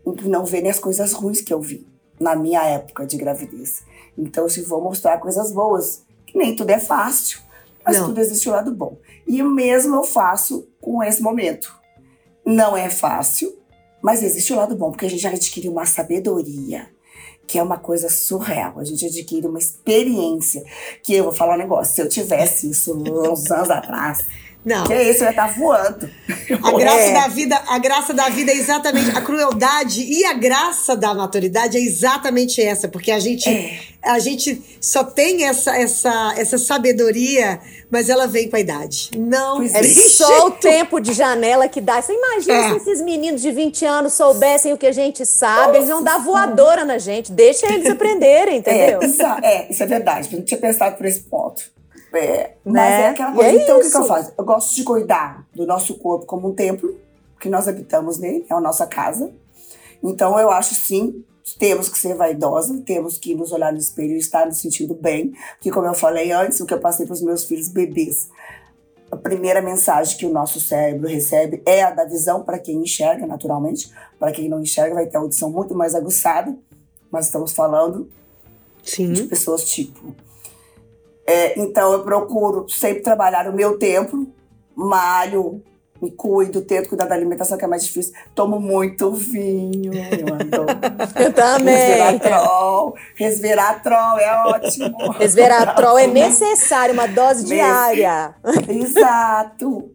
e 0.04 0.28
não 0.28 0.44
verem 0.44 0.70
as 0.70 0.78
coisas 0.78 1.12
ruins 1.12 1.40
que 1.40 1.52
eu 1.52 1.60
vi 1.60 1.86
na 2.18 2.34
minha 2.34 2.62
época 2.64 3.06
de 3.06 3.16
gravidez. 3.16 3.82
Então, 4.16 4.48
se 4.48 4.62
vou 4.62 4.80
mostrar 4.80 5.18
coisas 5.18 5.52
boas, 5.52 6.04
que 6.26 6.38
nem 6.38 6.56
tudo 6.56 6.70
é 6.70 6.80
fácil, 6.80 7.40
mas 7.84 7.98
não. 7.98 8.06
tudo 8.06 8.20
existe 8.20 8.48
o 8.48 8.52
um 8.52 8.54
lado 8.54 8.74
bom. 8.74 8.98
E 9.26 9.42
o 9.42 9.50
mesmo 9.50 9.94
eu 9.94 10.04
faço 10.04 10.68
com 10.80 11.02
esse 11.02 11.22
momento. 11.22 11.74
Não 12.44 12.76
é 12.76 12.88
fácil, 12.88 13.56
mas 14.02 14.22
existe 14.22 14.52
o 14.52 14.56
um 14.56 14.58
lado 14.58 14.76
bom, 14.76 14.90
porque 14.90 15.06
a 15.06 15.10
gente 15.10 15.22
já 15.22 15.30
adquiriu 15.30 15.72
uma 15.72 15.86
sabedoria 15.86 16.88
que 17.46 17.58
é 17.58 17.62
uma 17.62 17.78
coisa 17.78 18.08
surreal. 18.08 18.78
A 18.78 18.84
gente 18.84 19.04
adquire 19.06 19.46
uma 19.46 19.58
experiência 19.58 20.64
que 21.02 21.14
eu 21.14 21.24
vou 21.24 21.32
falar 21.32 21.54
um 21.54 21.58
negócio. 21.58 21.94
Se 21.94 22.00
eu 22.00 22.08
tivesse 22.08 22.70
isso 22.70 22.96
uns 22.96 23.50
anos 23.50 23.70
atrás, 23.70 24.24
Não. 24.64 24.84
Que 24.84 24.94
isso, 24.94 25.20
vai 25.20 25.30
estar 25.30 25.48
tá 25.48 25.52
voando. 25.52 26.10
A 26.62 26.72
graça 26.72 27.10
é. 27.10 27.12
da 27.12 27.28
vida, 27.28 27.62
a 27.66 27.78
graça 27.78 28.14
da 28.14 28.28
vida 28.28 28.50
é 28.50 28.56
exatamente 28.56 29.16
a 29.16 29.20
crueldade 29.20 30.02
e 30.02 30.24
a 30.24 30.32
graça 30.32 30.96
da 30.96 31.12
maturidade 31.12 31.76
é 31.76 31.80
exatamente 31.80 32.62
essa, 32.62 32.88
porque 32.88 33.10
a 33.10 33.18
gente 33.18 33.48
é. 33.48 33.78
a 34.02 34.18
gente 34.18 34.62
só 34.80 35.04
tem 35.04 35.44
essa 35.44 35.76
essa 35.76 36.34
essa 36.36 36.58
sabedoria, 36.58 37.60
mas 37.90 38.08
ela 38.08 38.26
vem 38.26 38.48
com 38.48 38.56
a 38.56 38.60
idade. 38.60 39.10
Não 39.16 39.62
é 39.62 39.82
só 39.82 40.46
o 40.46 40.50
tempo 40.52 41.00
de 41.00 41.12
janela 41.12 41.68
que 41.68 41.80
dá. 41.80 42.00
Você 42.00 42.12
imagina 42.12 42.54
é. 42.54 42.70
se 42.70 42.76
esses 42.76 43.02
meninos 43.02 43.42
de 43.42 43.50
20 43.50 43.84
anos 43.84 44.12
soubessem 44.14 44.72
o 44.72 44.78
que 44.78 44.86
a 44.86 44.92
gente 44.92 45.26
sabe, 45.26 45.66
Nossa, 45.66 45.76
eles 45.78 45.88
vão 45.88 46.02
dar 46.02 46.18
voadora 46.18 46.84
na 46.84 46.98
gente. 46.98 47.32
Deixa 47.32 47.66
eles 47.66 47.88
aprenderem, 47.90 48.58
entendeu? 48.58 49.00
É, 49.02 49.06
isso 49.06 49.22
é, 49.22 49.66
isso 49.70 49.82
é 49.82 49.86
verdade. 49.86 50.28
Eu 50.32 50.38
não 50.38 50.44
tinha 50.44 50.60
pensado 50.60 50.96
por 50.96 51.06
esse 51.06 51.20
ponto. 51.20 51.73
É, 52.18 52.56
mas 52.64 52.74
é 52.74 52.98
né? 52.98 53.02
é 53.02 53.08
aquela 53.08 53.32
coisa. 53.32 53.50
É 53.50 53.62
então, 53.62 53.78
o 53.78 53.80
que, 53.80 53.86
eu 53.86 54.04
faço? 54.04 54.32
Eu 54.36 54.44
gosto 54.44 54.74
de 54.74 54.84
cuidar 54.84 55.46
do 55.54 55.66
nosso 55.66 55.98
corpo 55.98 56.26
como 56.26 56.48
um 56.48 56.54
templo, 56.54 56.96
que 57.40 57.48
nós 57.48 57.68
habitamos 57.68 58.18
nele, 58.18 58.46
é 58.48 58.54
a 58.54 58.60
nossa 58.60 58.86
casa. 58.86 59.32
Então, 60.02 60.38
eu 60.38 60.50
acho 60.50 60.74
sim, 60.74 61.24
temos 61.58 61.88
que 61.88 61.98
ser 61.98 62.14
vaidosa, 62.14 62.82
temos 62.84 63.18
que 63.18 63.34
nos 63.34 63.52
olhar 63.52 63.72
no 63.72 63.78
espelho 63.78 64.14
e 64.14 64.18
estar 64.18 64.46
nos 64.46 64.58
sentindo 64.58 64.94
bem. 64.94 65.34
Porque, 65.54 65.70
como 65.70 65.86
eu 65.86 65.94
falei 65.94 66.32
antes, 66.32 66.60
o 66.60 66.66
que 66.66 66.74
eu 66.74 66.80
passei 66.80 67.06
para 67.06 67.14
os 67.14 67.22
meus 67.22 67.44
filhos 67.44 67.68
bebês, 67.68 68.28
a 69.10 69.16
primeira 69.16 69.62
mensagem 69.62 70.16
que 70.16 70.26
o 70.26 70.32
nosso 70.32 70.60
cérebro 70.60 71.08
recebe 71.08 71.62
é 71.64 71.82
a 71.82 71.90
da 71.90 72.04
visão 72.04 72.42
para 72.42 72.58
quem 72.58 72.76
enxerga, 72.76 73.26
naturalmente. 73.26 73.90
Para 74.18 74.32
quem 74.32 74.48
não 74.48 74.60
enxerga, 74.60 74.94
vai 74.94 75.06
ter 75.06 75.16
a 75.16 75.20
audição 75.20 75.50
muito 75.50 75.74
mais 75.74 75.94
aguçada. 75.94 76.56
Mas 77.10 77.26
estamos 77.26 77.52
falando 77.52 78.10
Sim. 78.82 79.12
de 79.12 79.24
pessoas 79.24 79.64
tipo 79.64 80.14
é, 81.26 81.58
então 81.58 81.92
eu 81.92 82.02
procuro 82.02 82.68
sempre 82.68 83.02
trabalhar 83.02 83.48
o 83.48 83.52
meu 83.52 83.78
tempo, 83.78 84.26
malho, 84.74 85.62
me 86.04 86.10
cuido, 86.10 86.60
tento 86.60 86.88
cuidar 86.88 87.06
da 87.06 87.14
alimentação 87.14 87.56
que 87.56 87.64
é 87.64 87.68
mais 87.68 87.84
difícil. 87.84 88.12
Tomo 88.34 88.60
muito 88.60 89.10
vinho, 89.12 89.92
eu 89.94 90.34
adoro. 90.34 90.78
eu 91.18 91.32
também. 91.32 91.74
Resveratrol, 91.74 92.94
resveratrol 93.14 94.18
é 94.18 94.44
ótimo. 94.48 95.12
Resveratrol 95.18 95.98
é 95.98 96.06
necessário, 96.06 96.92
uma 96.92 97.06
dose 97.06 97.44
diária. 97.44 98.34
Exato. 98.68 99.90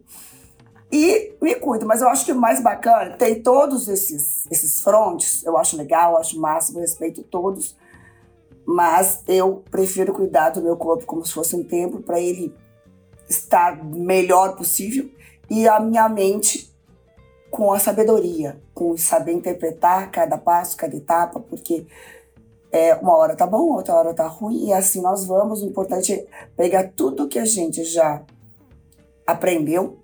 E 0.92 1.34
me 1.40 1.54
cuido, 1.54 1.86
mas 1.86 2.02
eu 2.02 2.08
acho 2.08 2.24
que 2.24 2.32
o 2.32 2.36
mais 2.36 2.60
bacana 2.60 3.16
tem 3.16 3.40
todos 3.40 3.86
esses, 3.86 4.48
esses 4.50 4.80
frontes, 4.80 5.44
eu 5.44 5.56
acho 5.56 5.76
legal, 5.76 6.14
eu 6.14 6.18
acho 6.18 6.40
máximo, 6.40 6.80
respeito 6.80 7.22
todos 7.22 7.76
mas 8.66 9.22
eu 9.26 9.64
prefiro 9.70 10.12
cuidar 10.12 10.50
do 10.50 10.62
meu 10.62 10.76
corpo 10.76 11.06
como 11.06 11.24
se 11.24 11.32
fosse 11.32 11.56
um 11.56 11.64
templo 11.64 12.02
para 12.02 12.20
ele 12.20 12.54
estar 13.28 13.82
melhor 13.84 14.56
possível 14.56 15.10
e 15.48 15.66
a 15.66 15.80
minha 15.80 16.08
mente 16.08 16.70
com 17.50 17.72
a 17.72 17.78
sabedoria, 17.78 18.60
com 18.72 18.96
saber 18.96 19.32
interpretar 19.32 20.10
cada 20.10 20.38
passo, 20.38 20.76
cada 20.76 20.96
etapa, 20.96 21.40
porque 21.40 21.86
é, 22.70 22.94
uma 22.94 23.16
hora 23.16 23.34
tá 23.34 23.46
bom, 23.46 23.74
outra 23.74 23.94
hora 23.94 24.14
tá 24.14 24.26
ruim 24.26 24.68
e 24.68 24.72
assim 24.72 25.02
nós 25.02 25.24
vamos. 25.24 25.62
O 25.62 25.66
importante 25.66 26.12
é 26.12 26.26
pegar 26.56 26.92
tudo 26.94 27.28
que 27.28 27.38
a 27.38 27.44
gente 27.44 27.82
já 27.82 28.22
aprendeu, 29.26 29.98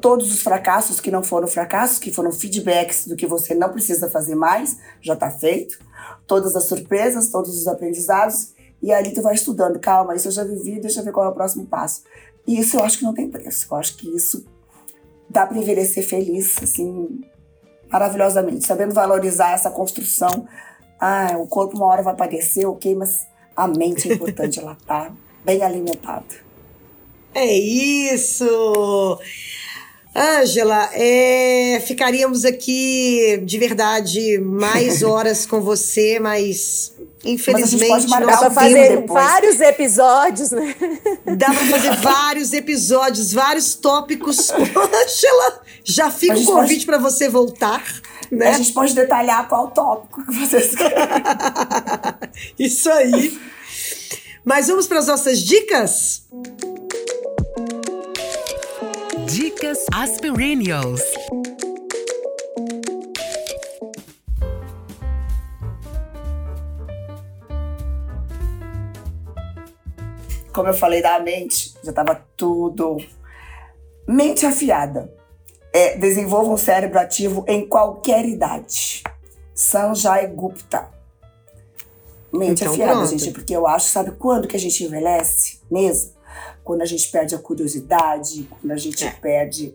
todos 0.00 0.32
os 0.32 0.42
fracassos 0.42 1.00
que 1.00 1.10
não 1.10 1.22
foram 1.22 1.48
fracassos, 1.48 1.98
que 1.98 2.12
foram 2.12 2.32
feedbacks 2.32 3.06
do 3.06 3.16
que 3.16 3.26
você 3.26 3.54
não 3.54 3.70
precisa 3.70 4.10
fazer 4.10 4.34
mais, 4.34 4.78
já 5.00 5.16
tá 5.16 5.30
feito 5.30 5.78
todas 6.32 6.56
as 6.56 6.64
surpresas, 6.64 7.28
todos 7.28 7.54
os 7.54 7.68
aprendizados, 7.68 8.54
e 8.82 8.90
ali 8.90 9.12
tu 9.12 9.20
vai 9.20 9.34
estudando, 9.34 9.78
calma, 9.78 10.16
isso 10.16 10.28
eu 10.28 10.32
já 10.32 10.42
vivi, 10.42 10.80
deixa 10.80 11.00
eu 11.00 11.04
ver 11.04 11.12
qual 11.12 11.26
é 11.26 11.28
o 11.28 11.34
próximo 11.34 11.66
passo. 11.66 12.04
E 12.46 12.58
isso 12.58 12.78
eu 12.78 12.82
acho 12.82 12.96
que 12.96 13.04
não 13.04 13.12
tem 13.12 13.28
preço. 13.28 13.66
Eu 13.70 13.76
acho 13.76 13.98
que 13.98 14.08
isso 14.16 14.42
dá 15.28 15.46
para 15.46 15.58
envelhecer 15.58 16.02
feliz, 16.02 16.56
assim, 16.62 17.20
maravilhosamente, 17.90 18.66
sabendo 18.66 18.94
valorizar 18.94 19.52
essa 19.52 19.70
construção. 19.70 20.48
Ah, 20.98 21.36
o 21.36 21.46
corpo 21.46 21.76
uma 21.76 21.84
hora 21.86 22.02
vai 22.02 22.16
padecer, 22.16 22.66
ok, 22.66 22.94
mas 22.94 23.26
a 23.54 23.68
mente 23.68 24.10
é 24.10 24.14
importante, 24.14 24.58
ela 24.58 24.74
tá 24.86 25.12
bem 25.44 25.62
alimentada. 25.62 26.24
É 27.34 27.46
isso! 27.46 29.18
Ângela, 30.14 30.90
é, 30.92 31.82
ficaríamos 31.86 32.44
aqui 32.44 33.40
de 33.44 33.58
verdade 33.58 34.38
mais 34.38 35.00
horas 35.04 35.46
com 35.46 35.60
você, 35.62 36.20
mas 36.20 36.92
infelizmente 37.24 38.08
mas 38.08 38.26
dá 38.26 38.36
para 38.36 38.50
fazer 38.50 38.96
depois. 39.00 39.24
vários 39.24 39.60
episódios, 39.60 40.50
né? 40.50 40.74
Dá 41.36 41.46
para 41.46 41.64
fazer 41.66 41.96
vários 41.96 42.52
episódios, 42.52 43.32
vários 43.32 43.74
tópicos. 43.74 44.50
Ângela, 44.52 45.62
já 45.82 46.10
fica 46.10 46.38
o 46.38 46.44
convite 46.44 46.84
pode... 46.84 46.86
para 46.86 46.98
você 46.98 47.30
voltar. 47.30 47.82
Né? 48.30 48.50
A 48.50 48.52
gente 48.52 48.72
pode 48.72 48.94
detalhar 48.94 49.48
qual 49.48 49.70
tópico 49.70 50.26
que 50.26 50.32
vocês 50.32 50.74
querem. 50.76 50.94
Isso 52.58 52.90
aí. 52.90 53.38
Mas 54.44 54.66
vamos 54.66 54.86
para 54.86 54.98
as 54.98 55.06
nossas 55.06 55.38
dicas? 55.38 56.22
Dicas 59.32 59.86
Aspirinios. 59.90 61.00
Como 70.52 70.68
eu 70.68 70.74
falei 70.74 71.00
da 71.00 71.18
mente, 71.18 71.72
já 71.82 71.88
estava 71.88 72.22
tudo. 72.36 72.98
Mente 74.06 74.44
afiada. 74.44 75.10
É, 75.72 75.96
desenvolva 75.96 76.50
um 76.50 76.58
cérebro 76.58 76.98
ativo 76.98 77.42
em 77.48 77.66
qualquer 77.66 78.26
idade. 78.26 79.02
Sanjay 79.54 80.26
Gupta. 80.26 80.90
Mente 82.30 82.64
então, 82.64 82.74
afiada, 82.74 82.92
pronto. 82.92 83.08
gente, 83.08 83.30
porque 83.30 83.56
eu 83.56 83.66
acho, 83.66 83.88
sabe 83.88 84.10
quando 84.10 84.46
que 84.46 84.56
a 84.56 84.60
gente 84.60 84.84
envelhece 84.84 85.58
mesmo? 85.70 86.20
Quando 86.64 86.82
a 86.82 86.86
gente 86.86 87.10
perde 87.10 87.34
a 87.34 87.38
curiosidade, 87.38 88.48
quando 88.60 88.72
a 88.72 88.76
gente 88.76 89.04
é. 89.04 89.10
perde 89.10 89.74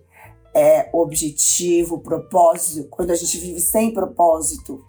é, 0.53 0.89
objetivo, 0.91 1.99
propósito, 1.99 2.87
quando 2.89 3.11
a 3.11 3.15
gente 3.15 3.37
vive 3.37 3.59
sem 3.59 3.93
propósito, 3.93 4.83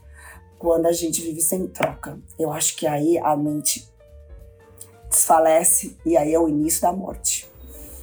quando 0.59 0.87
a 0.87 0.93
gente 0.93 1.21
vive 1.21 1.41
sem 1.41 1.67
troca. 1.67 2.19
Eu 2.39 2.53
acho 2.53 2.77
que 2.77 2.87
aí 2.87 3.19
a 3.19 3.37
mente 3.37 3.89
desfalece 5.09 5.97
e 6.05 6.17
aí 6.17 6.33
é 6.33 6.39
o 6.39 6.49
início 6.49 6.83
da 6.83 6.93
morte. 6.93 7.49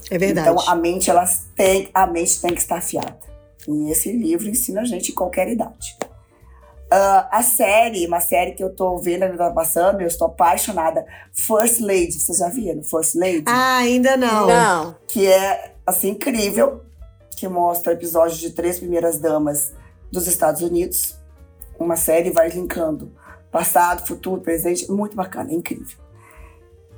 É 0.09 0.17
verdade. 0.17 0.49
Então 0.49 0.69
a 0.69 0.75
mente 0.75 1.09
ela 1.09 1.25
tem, 1.55 1.89
a 1.93 2.05
mente 2.05 2.39
tem 2.39 2.53
que 2.53 2.61
estar 2.61 2.77
afiada. 2.77 3.17
E 3.67 3.89
esse 3.89 4.11
livro 4.11 4.47
ensina 4.47 4.81
a 4.81 4.85
gente 4.85 5.11
em 5.11 5.15
qualquer 5.15 5.47
idade. 5.47 5.97
Uh, 6.85 7.25
a 7.31 7.41
série, 7.41 8.05
uma 8.05 8.19
série 8.19 8.51
que 8.51 8.63
eu 8.63 8.69
tô 8.73 8.97
vendo, 8.97 9.23
ainda 9.23 9.37
tá 9.37 9.51
passando, 9.51 10.01
eu 10.01 10.07
estou 10.07 10.27
apaixonada. 10.27 11.05
First 11.33 11.79
Lady, 11.79 12.13
vocês 12.13 12.37
já 12.37 12.47
viram? 12.47 12.83
First 12.83 13.15
Lady? 13.15 13.43
Ah, 13.47 13.77
ainda 13.77 14.15
não. 14.15 14.47
Não. 14.47 14.95
Que 15.07 15.27
é, 15.27 15.73
assim, 15.85 16.09
incrível. 16.09 16.81
Que 17.35 17.47
mostra 17.47 17.93
episódios 17.93 18.39
de 18.39 18.51
três 18.51 18.79
primeiras 18.79 19.19
damas 19.19 19.73
dos 20.11 20.27
Estados 20.27 20.61
Unidos. 20.61 21.17
Uma 21.79 21.95
série 21.95 22.29
vai 22.29 22.49
linkando 22.49 23.11
passado, 23.51 24.05
futuro, 24.05 24.41
presente. 24.41 24.89
Muito 24.91 25.15
bacana, 25.15 25.51
é 25.51 25.55
incrível. 25.55 25.97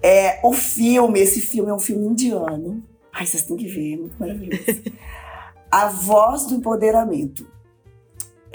É, 0.02 0.40
o 0.44 0.54
filme, 0.54 1.20
esse 1.20 1.40
filme 1.40 1.70
é 1.70 1.74
um 1.74 1.80
filme 1.80 2.06
indiano. 2.06 2.84
Ai, 3.14 3.26
vocês 3.26 3.44
têm 3.44 3.56
que 3.56 3.68
ver, 3.68 3.94
é 3.94 3.98
muito 3.98 4.16
maravilhoso. 4.20 4.64
a 5.72 5.88
Voz 5.88 6.46
do 6.46 6.56
Empoderamento 6.56 7.48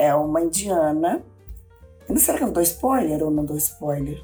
é 0.03 0.13
uma 0.13 0.41
indiana. 0.41 1.23
Não 2.07 2.17
será 2.17 2.37
que 2.37 2.43
eu 2.43 2.51
dou 2.51 2.61
spoiler 2.61 3.23
ou 3.23 3.31
não 3.31 3.45
dou 3.45 3.57
spoiler? 3.57 4.21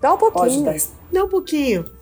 Dá 0.00 0.14
um 0.14 0.18
pouquinho. 0.18 0.64
Dar... 0.64 0.76
Dá 1.12 1.24
um 1.24 1.28
pouquinho. 1.28 1.92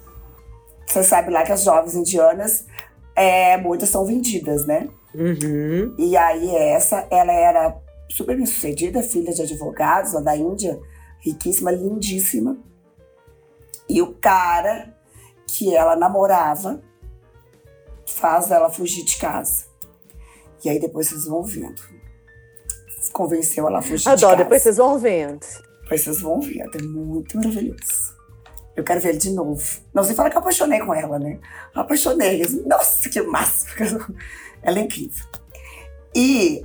Você 0.87 1.03
sabe 1.03 1.31
lá 1.31 1.43
que 1.43 1.53
as 1.53 1.63
jovens 1.63 1.95
indianas, 1.95 2.67
é, 3.15 3.57
muitas 3.57 3.89
são 3.89 4.05
vendidas, 4.05 4.67
né? 4.67 4.89
Uhum. 5.15 5.95
E 5.99 6.17
aí 6.17 6.55
essa, 6.55 7.07
ela 7.11 7.33
era 7.33 7.77
super 8.09 8.37
bem 8.37 8.47
sucedida, 8.47 9.03
filha 9.03 9.33
de 9.33 9.43
advogados 9.43 10.13
lá 10.13 10.21
da 10.21 10.37
Índia, 10.37 10.79
riquíssima, 11.21 11.71
lindíssima. 11.71 12.59
E 13.89 14.03
o 14.03 14.15
cara 14.15 14.95
que 15.47 15.75
ela 15.75 15.97
namorava 15.97 16.83
faz 18.07 18.51
ela 18.51 18.71
fugir 18.71 19.05
de 19.05 19.17
casa. 19.17 19.67
E 20.65 20.69
aí 20.69 20.79
depois 20.79 21.09
vocês 21.09 21.25
vão 21.25 21.43
vendo 21.43 21.98
convenceu 23.13 23.67
ela 23.67 23.79
a 23.79 23.83
fugir 23.83 24.09
Adoro, 24.09 24.37
de 24.37 24.43
depois 24.45 24.63
vocês 24.63 24.77
vão 24.77 24.99
vendo. 24.99 25.47
Depois 25.83 26.01
vocês 26.03 26.21
vão 26.21 26.41
ver, 26.41 26.61
é 26.61 26.83
muito 26.83 27.37
maravilhoso. 27.37 28.17
Eu 28.77 28.85
quero 28.85 29.01
ver 29.01 29.09
ele 29.11 29.19
de 29.19 29.31
novo. 29.31 29.81
Não 29.93 30.05
sei 30.05 30.15
falar 30.15 30.31
que 30.31 30.37
eu 30.37 30.41
apaixonei 30.41 30.79
com 30.81 30.95
ela, 30.95 31.19
né? 31.19 31.39
Eu 31.75 31.83
apaixonei. 31.83 32.47
Nossa, 32.65 33.09
que 33.09 33.21
massa! 33.23 33.67
Ela 34.63 34.79
é 34.79 34.83
incrível. 34.83 35.25
E, 36.15 36.63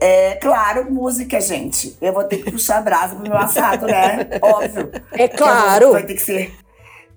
é 0.00 0.36
claro, 0.36 0.92
música, 0.92 1.40
gente. 1.40 1.96
Eu 2.00 2.12
vou 2.12 2.24
ter 2.24 2.38
que 2.38 2.50
puxar 2.50 2.78
a 2.78 2.82
brasa 2.82 3.16
pro 3.16 3.24
meu 3.24 3.36
assado, 3.36 3.86
né? 3.86 4.28
Óbvio. 4.40 4.90
É 5.12 5.26
claro. 5.26 5.92
Vai 5.92 6.04
ter 6.04 6.14
que 6.14 6.22
ser 6.22 6.54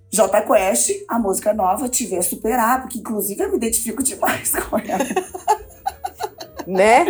J 0.10 0.42
Quest, 0.42 0.92
a 1.08 1.20
música 1.20 1.54
nova, 1.54 1.90
Te 1.90 2.06
Ver 2.06 2.24
Superar, 2.24 2.82
porque 2.82 3.00
inclusive 3.00 3.44
eu 3.44 3.50
me 3.50 3.58
identifico 3.58 4.02
demais 4.02 4.52
com 4.66 4.78
ela. 4.78 5.06
Né? 6.68 7.06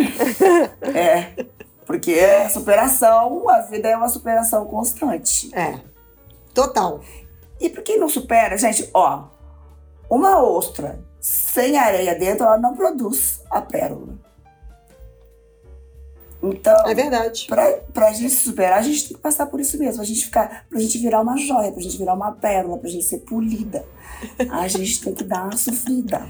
É. 0.82 1.46
Porque 1.84 2.12
é 2.12 2.48
superação, 2.48 3.48
a 3.48 3.60
vida 3.62 3.88
é 3.88 3.96
uma 3.96 4.08
superação 4.08 4.66
constante. 4.66 5.50
É. 5.54 5.80
Total. 6.54 7.00
E 7.60 7.68
pra 7.68 7.82
quem 7.82 7.98
não 7.98 8.08
supera, 8.08 8.56
gente, 8.56 8.88
ó, 8.94 9.24
uma 10.08 10.40
ostra 10.40 11.00
sem 11.20 11.76
areia 11.76 12.14
dentro, 12.14 12.44
ela 12.44 12.58
não 12.58 12.76
produz 12.76 13.42
a 13.50 13.60
pérola. 13.60 14.18
Então, 16.42 16.86
É 16.88 16.94
verdade. 16.94 17.46
pra, 17.48 17.64
pra 17.92 18.12
gente 18.12 18.30
se 18.30 18.44
superar, 18.44 18.78
a 18.78 18.82
gente 18.82 19.08
tem 19.08 19.16
que 19.16 19.22
passar 19.22 19.46
por 19.46 19.58
isso 19.60 19.76
mesmo. 19.78 20.00
A 20.00 20.04
gente 20.04 20.24
ficar, 20.24 20.66
pra 20.70 20.78
gente 20.78 20.96
virar 20.98 21.20
uma 21.20 21.36
joia, 21.36 21.72
pra 21.72 21.82
gente 21.82 21.98
virar 21.98 22.14
uma 22.14 22.30
pérola, 22.32 22.78
pra 22.78 22.88
gente 22.88 23.04
ser 23.04 23.18
polida. 23.18 23.84
A 24.50 24.66
gente 24.68 25.00
tem 25.02 25.14
que 25.14 25.24
dar 25.24 25.44
uma 25.44 25.56
sofrida. 25.56 26.28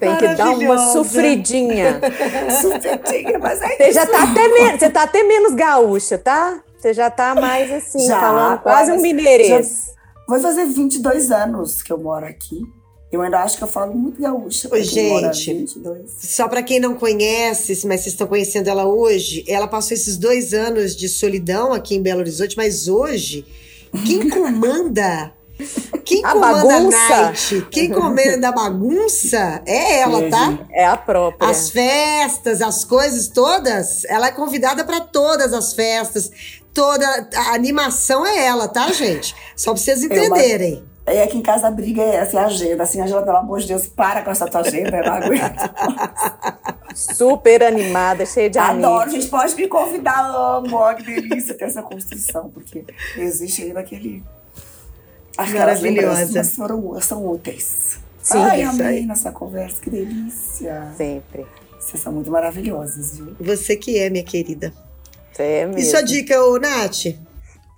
Tem 0.00 0.16
que 0.16 0.28
dar 0.34 0.50
uma 0.50 0.78
sofridinha. 0.92 2.00
Sofridinha, 2.60 3.38
mas 3.38 3.60
é 3.62 3.68
Você 3.76 3.84
isso. 3.84 3.92
já 3.94 4.06
tá 4.06 4.22
até, 4.24 4.48
me- 4.48 4.78
você 4.78 4.90
tá 4.90 5.02
até 5.02 5.22
menos 5.22 5.54
gaúcha, 5.54 6.18
tá? 6.18 6.60
Você 6.78 6.92
já 6.92 7.10
tá 7.10 7.34
mais 7.34 7.70
assim, 7.72 8.06
Já, 8.06 8.20
falando 8.20 8.58
quase 8.60 8.92
um 8.92 9.00
mineirês. 9.00 9.92
Vai 10.28 10.40
fazer 10.40 10.64
22 10.66 11.30
anos 11.30 11.82
que 11.82 11.92
eu 11.92 11.98
moro 11.98 12.26
aqui. 12.26 12.60
Eu 13.14 13.22
ainda 13.22 13.38
acho 13.40 13.56
que 13.56 13.62
eu 13.64 13.68
falo 13.68 13.94
muito 13.94 14.20
gaúcha. 14.20 14.68
Ô, 14.72 14.80
gente. 14.80 15.52
22. 15.54 16.10
Só 16.18 16.48
para 16.48 16.62
quem 16.62 16.80
não 16.80 16.94
conhece, 16.96 17.72
mas 17.86 18.00
vocês 18.00 18.14
estão 18.14 18.26
conhecendo 18.26 18.68
ela 18.68 18.84
hoje, 18.86 19.44
ela 19.46 19.68
passou 19.68 19.94
esses 19.94 20.16
dois 20.16 20.52
anos 20.52 20.96
de 20.96 21.08
solidão 21.08 21.72
aqui 21.72 21.94
em 21.94 22.02
Belo 22.02 22.20
Horizonte, 22.20 22.56
mas 22.56 22.88
hoje, 22.88 23.46
quem 24.04 24.28
comanda. 24.30 25.32
Quem 26.04 26.24
A 26.24 26.32
comanda 26.32 26.64
bagunça. 26.66 26.96
a 27.14 27.22
night, 27.26 27.66
quem 27.70 27.88
comanda 27.88 28.48
a 28.48 28.52
bagunça 28.52 29.62
é 29.64 30.00
ela, 30.00 30.24
É, 30.24 30.28
tá? 30.28 30.58
É 30.72 30.84
a 30.84 30.96
própria. 30.96 31.48
As 31.48 31.70
festas, 31.70 32.60
as 32.60 32.84
coisas 32.84 33.28
todas, 33.28 34.04
ela 34.06 34.26
é 34.26 34.32
convidada 34.32 34.82
para 34.84 35.00
todas 35.00 35.52
as 35.52 35.72
festas. 35.72 36.30
Toda 36.74 37.06
a 37.36 37.54
animação 37.54 38.26
é 38.26 38.44
ela, 38.44 38.66
tá, 38.66 38.90
gente? 38.90 39.32
Só 39.54 39.72
pra 39.72 39.80
vocês 39.80 40.02
entenderem. 40.02 40.82
Aí 41.06 41.20
aqui 41.22 41.36
em 41.36 41.42
casa 41.42 41.66
a 41.66 41.70
briga 41.70 42.00
é 42.00 42.16
essa, 42.16 42.38
é 42.38 42.42
a 42.42 42.46
agenda. 42.46 42.82
Assim, 42.82 43.00
Angela, 43.00 43.22
pelo 43.22 43.36
amor 43.36 43.60
de 43.60 43.68
Deus, 43.68 43.86
para 43.86 44.22
com 44.22 44.30
essa 44.30 44.46
tua 44.46 44.60
agenda, 44.62 44.96
eu 44.96 45.04
não 45.04 45.12
aguento. 45.14 45.70
Super 46.94 47.62
animada, 47.62 48.24
cheia 48.24 48.48
de 48.48 48.58
Adoro, 48.58 49.02
amigos. 49.02 49.12
gente, 49.12 49.28
pode 49.28 49.54
me 49.54 49.68
convidar, 49.68 50.24
amo. 50.24 50.76
Ó, 50.76 50.94
que 50.94 51.02
delícia 51.02 51.54
ter 51.54 51.64
essa 51.64 51.82
construção, 51.82 52.50
porque 52.50 52.84
existe 53.16 53.62
ainda 53.64 53.80
aquele... 53.80 54.22
Aquelas 55.36 55.82
Maravilhosa. 55.82 56.44
foram, 56.44 57.00
são 57.00 57.26
úteis. 57.26 57.98
Sim, 58.22 58.38
Ai, 58.38 58.62
amei 58.62 58.86
aí. 58.86 59.06
nessa 59.06 59.30
conversa, 59.32 59.82
que 59.82 59.90
delícia. 59.90 60.92
Sempre. 60.96 61.44
Vocês 61.78 62.02
são 62.02 62.12
muito 62.12 62.30
maravilhosas, 62.30 63.18
viu? 63.18 63.36
Você 63.40 63.76
que 63.76 63.98
é, 63.98 64.08
minha 64.08 64.24
querida. 64.24 64.72
É 65.38 65.66
mesmo. 65.66 65.80
E 65.80 65.84
sua 65.84 66.00
dica, 66.00 66.40
ô 66.42 66.56
Nath? 66.58 67.06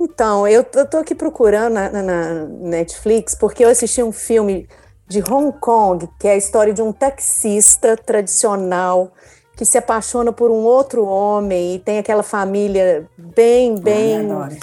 Então, 0.01 0.47
eu 0.47 0.63
tô, 0.63 0.85
tô 0.87 0.99
aqui 0.99 1.15
procurando 1.15 1.75
na, 1.75 1.89
na- 1.91 2.45
Netflix 2.45 3.35
porque 3.35 3.65
eu 3.65 3.69
assisti 3.69 4.03
um 4.03 4.13
filme 4.13 4.69
de 5.09 5.21
Hong 5.21 5.57
Kong, 5.59 6.09
que 6.19 6.29
é 6.29 6.33
a 6.33 6.37
história 6.37 6.73
de 6.75 6.83
um 6.83 6.93
taxista 6.93 7.97
tradicional 7.97 9.13
que 9.57 9.65
se 9.65 9.79
apaixona 9.79 10.33
por 10.33 10.51
um 10.51 10.65
outro 10.65 11.07
homem 11.07 11.77
e 11.77 11.79
tem 11.79 11.99
aquela 11.99 12.23
família 12.23 13.09
bem, 13.17 13.77
bem. 13.77 14.31
Ai. 14.33 14.59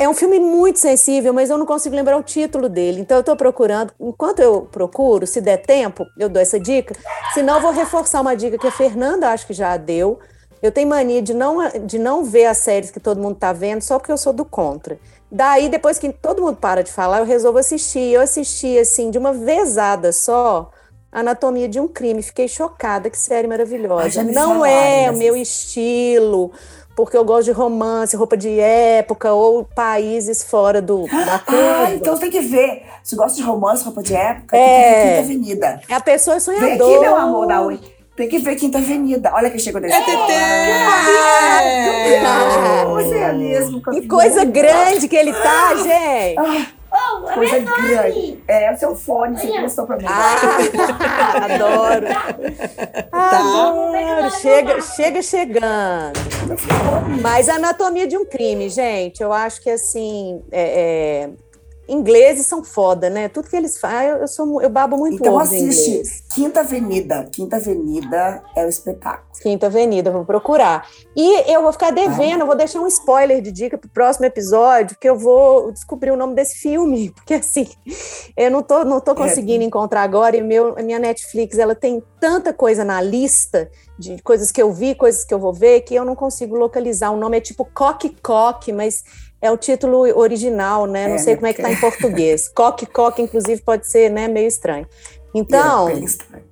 É 0.00 0.08
um 0.08 0.12
filme 0.14 0.40
muito 0.40 0.80
sensível, 0.80 1.32
mas 1.32 1.48
eu 1.48 1.56
não 1.56 1.64
consigo 1.64 1.94
lembrar 1.94 2.16
o 2.18 2.22
título 2.22 2.68
dele. 2.68 3.00
Então 3.00 3.16
eu 3.16 3.20
estou 3.20 3.36
procurando. 3.36 3.92
Enquanto 4.00 4.40
eu 4.40 4.62
procuro, 4.62 5.26
se 5.26 5.40
der 5.40 5.58
tempo, 5.58 6.04
eu 6.18 6.28
dou 6.28 6.42
essa 6.42 6.58
dica. 6.58 6.94
Senão 7.32 7.54
eu 7.54 7.62
vou 7.62 7.70
reforçar 7.70 8.20
uma 8.20 8.34
dica 8.34 8.58
que 8.58 8.66
a 8.66 8.72
Fernanda 8.72 9.30
acho 9.30 9.46
que 9.46 9.54
já 9.54 9.76
deu. 9.76 10.18
Eu 10.66 10.72
tenho 10.72 10.88
mania 10.88 11.22
de 11.22 11.32
não, 11.32 11.58
de 11.84 11.98
não 11.98 12.24
ver 12.24 12.46
as 12.46 12.58
séries 12.58 12.90
que 12.90 13.00
todo 13.00 13.20
mundo 13.20 13.34
está 13.34 13.52
vendo 13.52 13.82
só 13.82 13.98
porque 13.98 14.12
eu 14.12 14.18
sou 14.18 14.32
do 14.32 14.44
contra. 14.44 14.98
Daí, 15.30 15.68
depois 15.68 15.98
que 15.98 16.12
todo 16.12 16.42
mundo 16.42 16.56
para 16.56 16.82
de 16.82 16.90
falar, 16.92 17.18
eu 17.18 17.24
resolvo 17.24 17.58
assistir. 17.58 18.12
Eu 18.12 18.20
assisti, 18.20 18.78
assim, 18.78 19.10
de 19.10 19.18
uma 19.18 19.32
vezada 19.32 20.12
só, 20.12 20.70
Anatomia 21.10 21.68
de 21.68 21.80
um 21.80 21.88
Crime. 21.88 22.22
Fiquei 22.22 22.46
chocada, 22.48 23.08
que 23.10 23.18
série 23.18 23.48
maravilhosa. 23.48 24.22
Não 24.22 24.54
falaram 24.60 24.64
é 24.66 25.10
o 25.10 25.16
meu 25.16 25.36
estilo, 25.36 26.52
porque 26.94 27.16
eu 27.16 27.24
gosto 27.24 27.46
de 27.46 27.52
romance, 27.52 28.14
roupa 28.16 28.36
de 28.36 28.58
época 28.60 29.32
ou 29.32 29.64
países 29.64 30.42
fora 30.44 30.80
do, 30.80 31.06
da 31.10 31.38
curva. 31.40 31.84
Ah, 31.86 31.94
então 31.94 32.14
você 32.14 32.22
tem 32.22 32.30
que 32.30 32.40
ver. 32.40 32.82
Se 33.02 33.16
gosta 33.16 33.36
de 33.36 33.42
romance, 33.42 33.84
roupa 33.84 34.02
de 34.02 34.14
época, 34.14 34.56
É. 34.56 34.60
tem 34.60 34.82
que 34.82 34.98
ver 34.98 35.10
Quinta 35.10 35.20
Avenida. 35.20 35.80
É 35.88 35.94
a 35.94 36.00
pessoa 36.00 36.38
Vem 36.38 36.54
aqui, 36.56 36.60
sonhadora. 36.60 37.00
meu 37.00 37.16
amor, 37.16 37.46
da 37.46 37.62
Ui. 37.62 37.80
Tem 38.16 38.28
que 38.28 38.38
ver 38.38 38.56
Quinta 38.56 38.78
Avenida. 38.78 39.30
Olha 39.34 39.50
quem 39.50 39.58
chegou 39.58 39.80
desse 39.80 39.94
É 39.94 40.00
Tetê! 40.02 40.16
Você 42.94 43.14
é 43.18 43.32
mesmo. 43.32 43.82
Que 43.82 44.06
coisa 44.08 44.44
grande 44.44 45.06
que 45.06 45.16
ele 45.16 45.32
tá, 45.34 45.74
gente! 45.76 46.74
Ah, 46.98 47.32
coisa 47.34 47.58
grande. 47.58 48.42
É, 48.48 48.72
o 48.72 48.76
seu 48.78 48.96
fone, 48.96 49.36
você 49.38 49.48
emprestou 49.48 49.86
pra 49.86 49.96
mim. 49.98 50.06
Ah, 50.08 51.44
adoro. 51.44 52.06
Adoro. 53.12 54.30
Chega, 54.40 54.80
chega 54.80 55.20
chegando. 55.22 56.18
Mas 57.20 57.50
a 57.50 57.56
anatomia 57.56 58.06
de 58.06 58.16
um 58.16 58.24
crime, 58.24 58.70
gente, 58.70 59.22
eu 59.22 59.30
acho 59.30 59.60
que 59.60 59.68
assim. 59.68 60.42
é- 60.50 61.26
é, 61.26 61.30
ingleses 61.88 62.46
são 62.46 62.64
foda, 62.64 63.08
né? 63.08 63.28
Tudo 63.28 63.48
que 63.48 63.56
eles 63.56 63.78
fazem, 63.78 64.20
eu, 64.20 64.28
sou, 64.28 64.60
eu 64.60 64.68
babo 64.70 64.96
muito 64.96 65.16
Então 65.16 65.38
assiste. 65.38 66.02
Quinta 66.34 66.60
Avenida. 66.60 67.28
Quinta 67.32 67.56
Avenida 67.56 68.42
é 68.54 68.64
o 68.64 68.68
espetáculo. 68.68 69.26
Quinta 69.40 69.66
Avenida, 69.66 70.10
vou 70.10 70.24
procurar. 70.24 70.88
E 71.14 71.52
eu 71.52 71.62
vou 71.62 71.72
ficar 71.72 71.90
devendo, 71.90 72.40
eu 72.40 72.46
vou 72.46 72.56
deixar 72.56 72.80
um 72.80 72.86
spoiler 72.86 73.40
de 73.40 73.52
dica 73.52 73.78
pro 73.78 73.88
próximo 73.88 74.26
episódio, 74.26 74.96
que 75.00 75.08
eu 75.08 75.18
vou 75.18 75.72
descobrir 75.72 76.10
o 76.10 76.16
nome 76.16 76.34
desse 76.34 76.56
filme, 76.56 77.10
porque 77.16 77.34
assim, 77.34 77.68
eu 78.36 78.50
não 78.50 78.62
tô, 78.62 78.84
não 78.84 79.00
tô 79.00 79.14
conseguindo 79.14 79.64
encontrar 79.64 80.02
agora, 80.02 80.36
e 80.36 80.42
meu, 80.42 80.76
a 80.78 80.82
minha 80.82 80.98
Netflix, 80.98 81.58
ela 81.58 81.74
tem 81.74 82.02
tanta 82.20 82.52
coisa 82.52 82.84
na 82.84 83.00
lista 83.00 83.70
de 83.98 84.20
coisas 84.22 84.50
que 84.50 84.60
eu 84.60 84.72
vi, 84.72 84.94
coisas 84.94 85.24
que 85.24 85.32
eu 85.32 85.38
vou 85.38 85.52
ver, 85.52 85.82
que 85.82 85.94
eu 85.94 86.04
não 86.04 86.14
consigo 86.14 86.56
localizar. 86.56 87.10
O 87.10 87.16
nome 87.16 87.38
é 87.38 87.40
tipo 87.40 87.64
Coque 87.64 88.14
Coque, 88.22 88.72
mas 88.72 89.04
é 89.40 89.50
o 89.50 89.56
título 89.56 89.98
original, 90.18 90.86
né? 90.86 91.08
Não 91.08 91.14
É, 91.16 91.18
sei 91.18 91.34
né, 91.34 91.36
como 91.36 91.46
é 91.48 91.52
que 91.52 91.62
tá 91.62 91.70
em 91.70 91.76
português. 91.80 92.48
Coque 92.54 92.86
Coque, 92.86 93.22
inclusive, 93.22 93.60
pode 93.62 93.86
ser, 93.86 94.10
né, 94.10 94.26
meio 94.28 94.48
estranho. 94.48 94.86
Então, 95.34 95.88
É. 95.88 96.02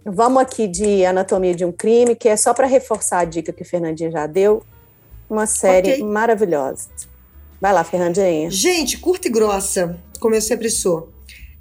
Vamos 0.04 0.42
aqui 0.42 0.68
de 0.68 1.04
Anatomia 1.06 1.54
de 1.54 1.64
um 1.64 1.72
Crime, 1.72 2.14
que 2.14 2.28
é 2.28 2.36
só 2.36 2.52
para 2.52 2.66
reforçar 2.66 3.20
a 3.20 3.24
dica 3.24 3.52
que 3.52 3.62
o 3.62 3.64
Fernandinha 3.64 4.10
já 4.10 4.26
deu. 4.26 4.62
Uma 5.30 5.46
série 5.46 5.92
Ok. 5.94 6.04
maravilhosa. 6.04 6.88
Vai 7.58 7.72
lá, 7.72 7.82
Fernandinha. 7.82 8.50
Gente, 8.50 8.98
curta 8.98 9.26
e 9.28 9.30
grossa, 9.30 9.96
como 10.20 10.34
eu 10.34 10.42
sempre 10.42 10.68
sou. 10.68 11.08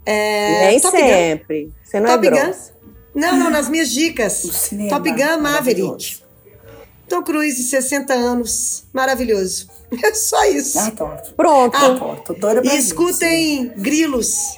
É, 0.05 0.67
Nem 0.67 0.79
Top 0.81 0.97
Gun. 0.97 1.07
sempre. 1.07 1.71
Você 1.81 1.99
não 2.01 2.07
Top 2.09 2.27
é 2.27 2.29
Gun. 2.29 2.35
grossa. 2.37 2.73
Não, 3.15 3.37
não, 3.39 3.49
nas 3.49 3.69
minhas 3.69 3.89
dicas. 3.89 4.69
Top 4.89 5.09
Gun 5.09 5.37
Maverick. 5.39 6.21
Tom 7.13 7.21
Cruise, 7.21 7.69
60 7.69 8.11
anos. 8.13 8.85
Maravilhoso. 8.91 9.67
É 10.03 10.11
só 10.15 10.43
isso. 10.45 10.79
Ah, 10.79 10.87
adoro. 10.87 11.21
Pronto. 11.37 11.77
Ah, 11.77 11.95
Pô, 11.99 12.15
tô 12.15 12.33
doida 12.33 12.63
pra 12.63 12.73
E 12.73 12.79
escutem 12.79 13.71
Grilos, 13.77 14.57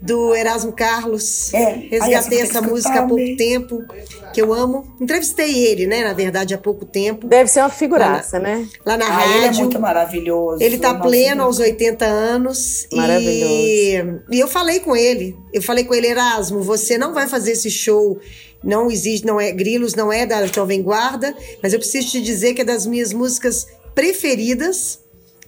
do 0.00 0.34
Erasmo 0.34 0.72
Carlos. 0.72 1.52
É. 1.52 1.72
Resgatei 1.90 2.40
essa 2.40 2.62
música 2.62 3.00
há 3.00 3.06
pouco 3.06 3.14
amei. 3.22 3.36
tempo, 3.36 3.84
que 4.32 4.40
eu 4.40 4.52
amo. 4.54 4.94
Entrevistei 5.00 5.66
ele, 5.66 5.86
né, 5.86 6.04
na 6.04 6.12
verdade, 6.12 6.54
há 6.54 6.58
pouco 6.58 6.84
tempo, 6.84 7.26
Deve 7.26 7.50
ser 7.50 7.60
uma 7.60 7.68
figuraça, 7.70 8.38
né? 8.38 8.68
lá 8.86 8.96
na 8.96 9.06
Ah, 9.06 9.26
ele 9.26 9.38
é 9.44 9.46
rádio. 9.46 9.60
muito 9.62 9.80
maravilhoso. 9.80 10.62
Ele 10.62 10.78
tá 10.78 10.94
pleno 10.94 11.42
aos 11.42 11.58
80 11.58 12.04
anos. 12.04 12.86
Maravilhoso. 12.92 13.52
E, 13.52 14.36
e 14.36 14.40
eu 14.40 14.46
falei 14.46 14.80
com 14.80 14.94
ele. 14.96 15.36
Eu 15.52 15.60
falei 15.62 15.84
com 15.84 15.94
ele, 15.94 16.06
Erasmo, 16.06 16.62
você 16.62 16.96
não 16.96 17.12
vai 17.12 17.26
fazer 17.26 17.52
esse 17.52 17.70
show. 17.70 18.18
Não 18.62 18.90
existe, 18.90 19.26
não 19.26 19.40
é. 19.40 19.50
Grilos 19.52 19.94
não 19.94 20.12
é 20.12 20.26
da 20.26 20.44
Jovem 20.46 20.82
Guarda, 20.82 21.34
mas 21.62 21.72
eu 21.72 21.78
preciso 21.78 22.08
te 22.08 22.20
dizer 22.20 22.54
que 22.54 22.62
é 22.62 22.64
das 22.64 22.86
minhas 22.86 23.12
músicas 23.12 23.66
preferidas. 23.94 25.00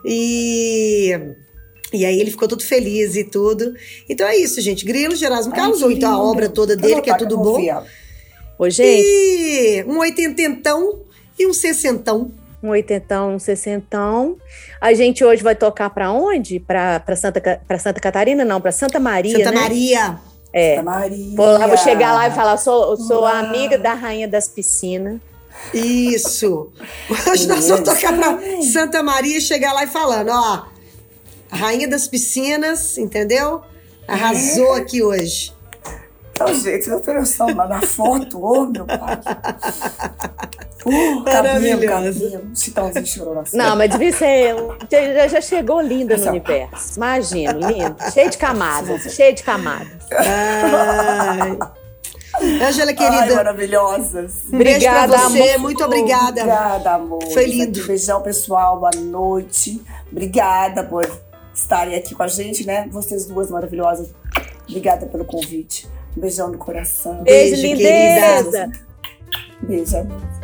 E. 0.04 1.16
E 1.92 2.04
aí 2.04 2.20
ele 2.20 2.30
ficou 2.30 2.46
todo 2.46 2.62
feliz 2.62 3.16
e 3.16 3.24
tudo. 3.24 3.74
Então 4.08 4.26
é 4.26 4.36
isso, 4.36 4.60
gente. 4.60 4.84
Grilos 4.84 5.18
de 5.18 5.24
Erasmo 5.24 5.52
Ai, 5.52 5.60
Carlos, 5.60 5.82
ou 5.82 5.90
então 5.90 6.12
a 6.12 6.22
obra 6.22 6.48
toda 6.48 6.76
dele, 6.76 7.00
que 7.00 7.10
é 7.10 7.14
tudo 7.16 7.36
bom. 7.36 7.60
Ô, 8.58 8.68
gente, 8.70 9.04
E 9.06 9.84
um 9.86 9.98
oitententão 9.98 11.00
e 11.38 11.46
um 11.46 11.52
sessentão. 11.52 12.30
um 12.62 12.68
oitentão, 12.68 13.34
um 13.34 13.38
sessentão. 13.38 14.36
A 14.80 14.92
gente 14.92 15.24
hoje 15.24 15.42
vai 15.42 15.54
tocar 15.54 15.88
para 15.90 16.12
onde? 16.12 16.60
Para 16.60 17.02
Santa, 17.16 17.40
pra 17.66 17.78
Santa 17.78 17.98
Catarina? 18.00 18.44
Não, 18.44 18.60
para 18.60 18.70
Santa 18.70 19.00
Maria, 19.00 19.38
Santa 19.38 19.50
né? 19.50 19.60
Maria. 19.60 20.18
É. 20.52 20.76
Santa 20.76 20.90
Maria. 20.90 21.36
Vou 21.36 21.46
lá, 21.46 21.66
vou 21.66 21.76
chegar 21.78 22.12
lá 22.12 22.28
e 22.28 22.32
falar, 22.32 22.56
sou, 22.58 22.96
sou 22.96 23.22
Uau. 23.22 23.34
amiga 23.34 23.78
da 23.78 23.94
rainha 23.94 24.28
das 24.28 24.46
piscinas. 24.48 25.18
Isso. 25.72 26.70
Hoje 27.30 27.46
nós 27.48 27.66
vamos 27.68 27.88
tocar 27.88 28.16
pra 28.16 28.38
Santa 28.72 29.02
Maria 29.02 29.38
e 29.38 29.40
chegar 29.40 29.72
lá 29.72 29.84
e 29.84 29.86
falando, 29.86 30.30
ó, 30.30 30.64
rainha 31.50 31.88
das 31.88 32.06
piscinas, 32.08 32.96
entendeu? 32.98 33.62
Arrasou 34.06 34.74
aqui 34.74 35.02
hoje. 35.02 35.52
Então, 36.32 36.54
gente, 36.54 36.88
noção, 36.88 37.54
mas 37.54 37.68
na 37.68 37.82
foto, 37.82 38.42
ô 38.42 38.64
meu 38.64 38.86
pai. 38.86 39.20
Uh, 40.86 41.22
cabelo, 41.24 41.86
cabelo, 41.86 42.50
chitãozinho 42.56 43.06
chorou 43.06 43.44
Não, 43.52 43.76
mas 43.76 43.90
devia 43.90 44.12
ser. 44.12 44.56
Já, 44.90 45.28
já 45.28 45.40
chegou 45.42 45.82
linda 45.82 46.16
no 46.16 46.28
universo. 46.28 46.96
Imagino, 46.96 47.60
lindo. 47.68 47.96
Cheio 48.10 48.30
de 48.30 48.38
camadas, 48.38 49.02
cheio 49.14 49.34
de 49.34 49.42
camadas. 49.42 50.06
Ai. 50.12 51.58
Angela, 52.66 52.94
querida. 52.94 53.22
Ai, 53.22 53.34
maravilhosas. 53.34 54.32
Obrigada, 54.50 55.08
beijo 55.08 55.10
pra 55.10 55.28
você. 55.28 55.50
Amor. 55.50 55.58
Muito 55.58 55.84
obrigada. 55.84 56.40
Obrigada, 56.40 56.90
amor. 56.94 57.32
Foi 57.34 57.44
lindo. 57.44 57.86
Beijão, 57.86 58.22
pessoal. 58.22 58.80
Boa 58.80 58.92
noite. 58.96 59.82
Obrigada 60.10 60.84
por 60.84 61.04
estarem 61.60 61.94
aqui 61.94 62.14
com 62.14 62.22
a 62.22 62.28
gente, 62.28 62.66
né? 62.66 62.88
Vocês 62.90 63.26
duas 63.26 63.50
maravilhosas. 63.50 64.12
Obrigada 64.68 65.06
pelo 65.06 65.24
convite. 65.24 65.86
Um 66.16 66.20
beijão 66.20 66.50
no 66.50 66.58
coração. 66.58 67.22
Beijo, 67.22 67.60
Beijo 67.60 67.76
lindeza. 67.76 68.70
Beijo, 69.62 69.96
amor. 69.96 70.39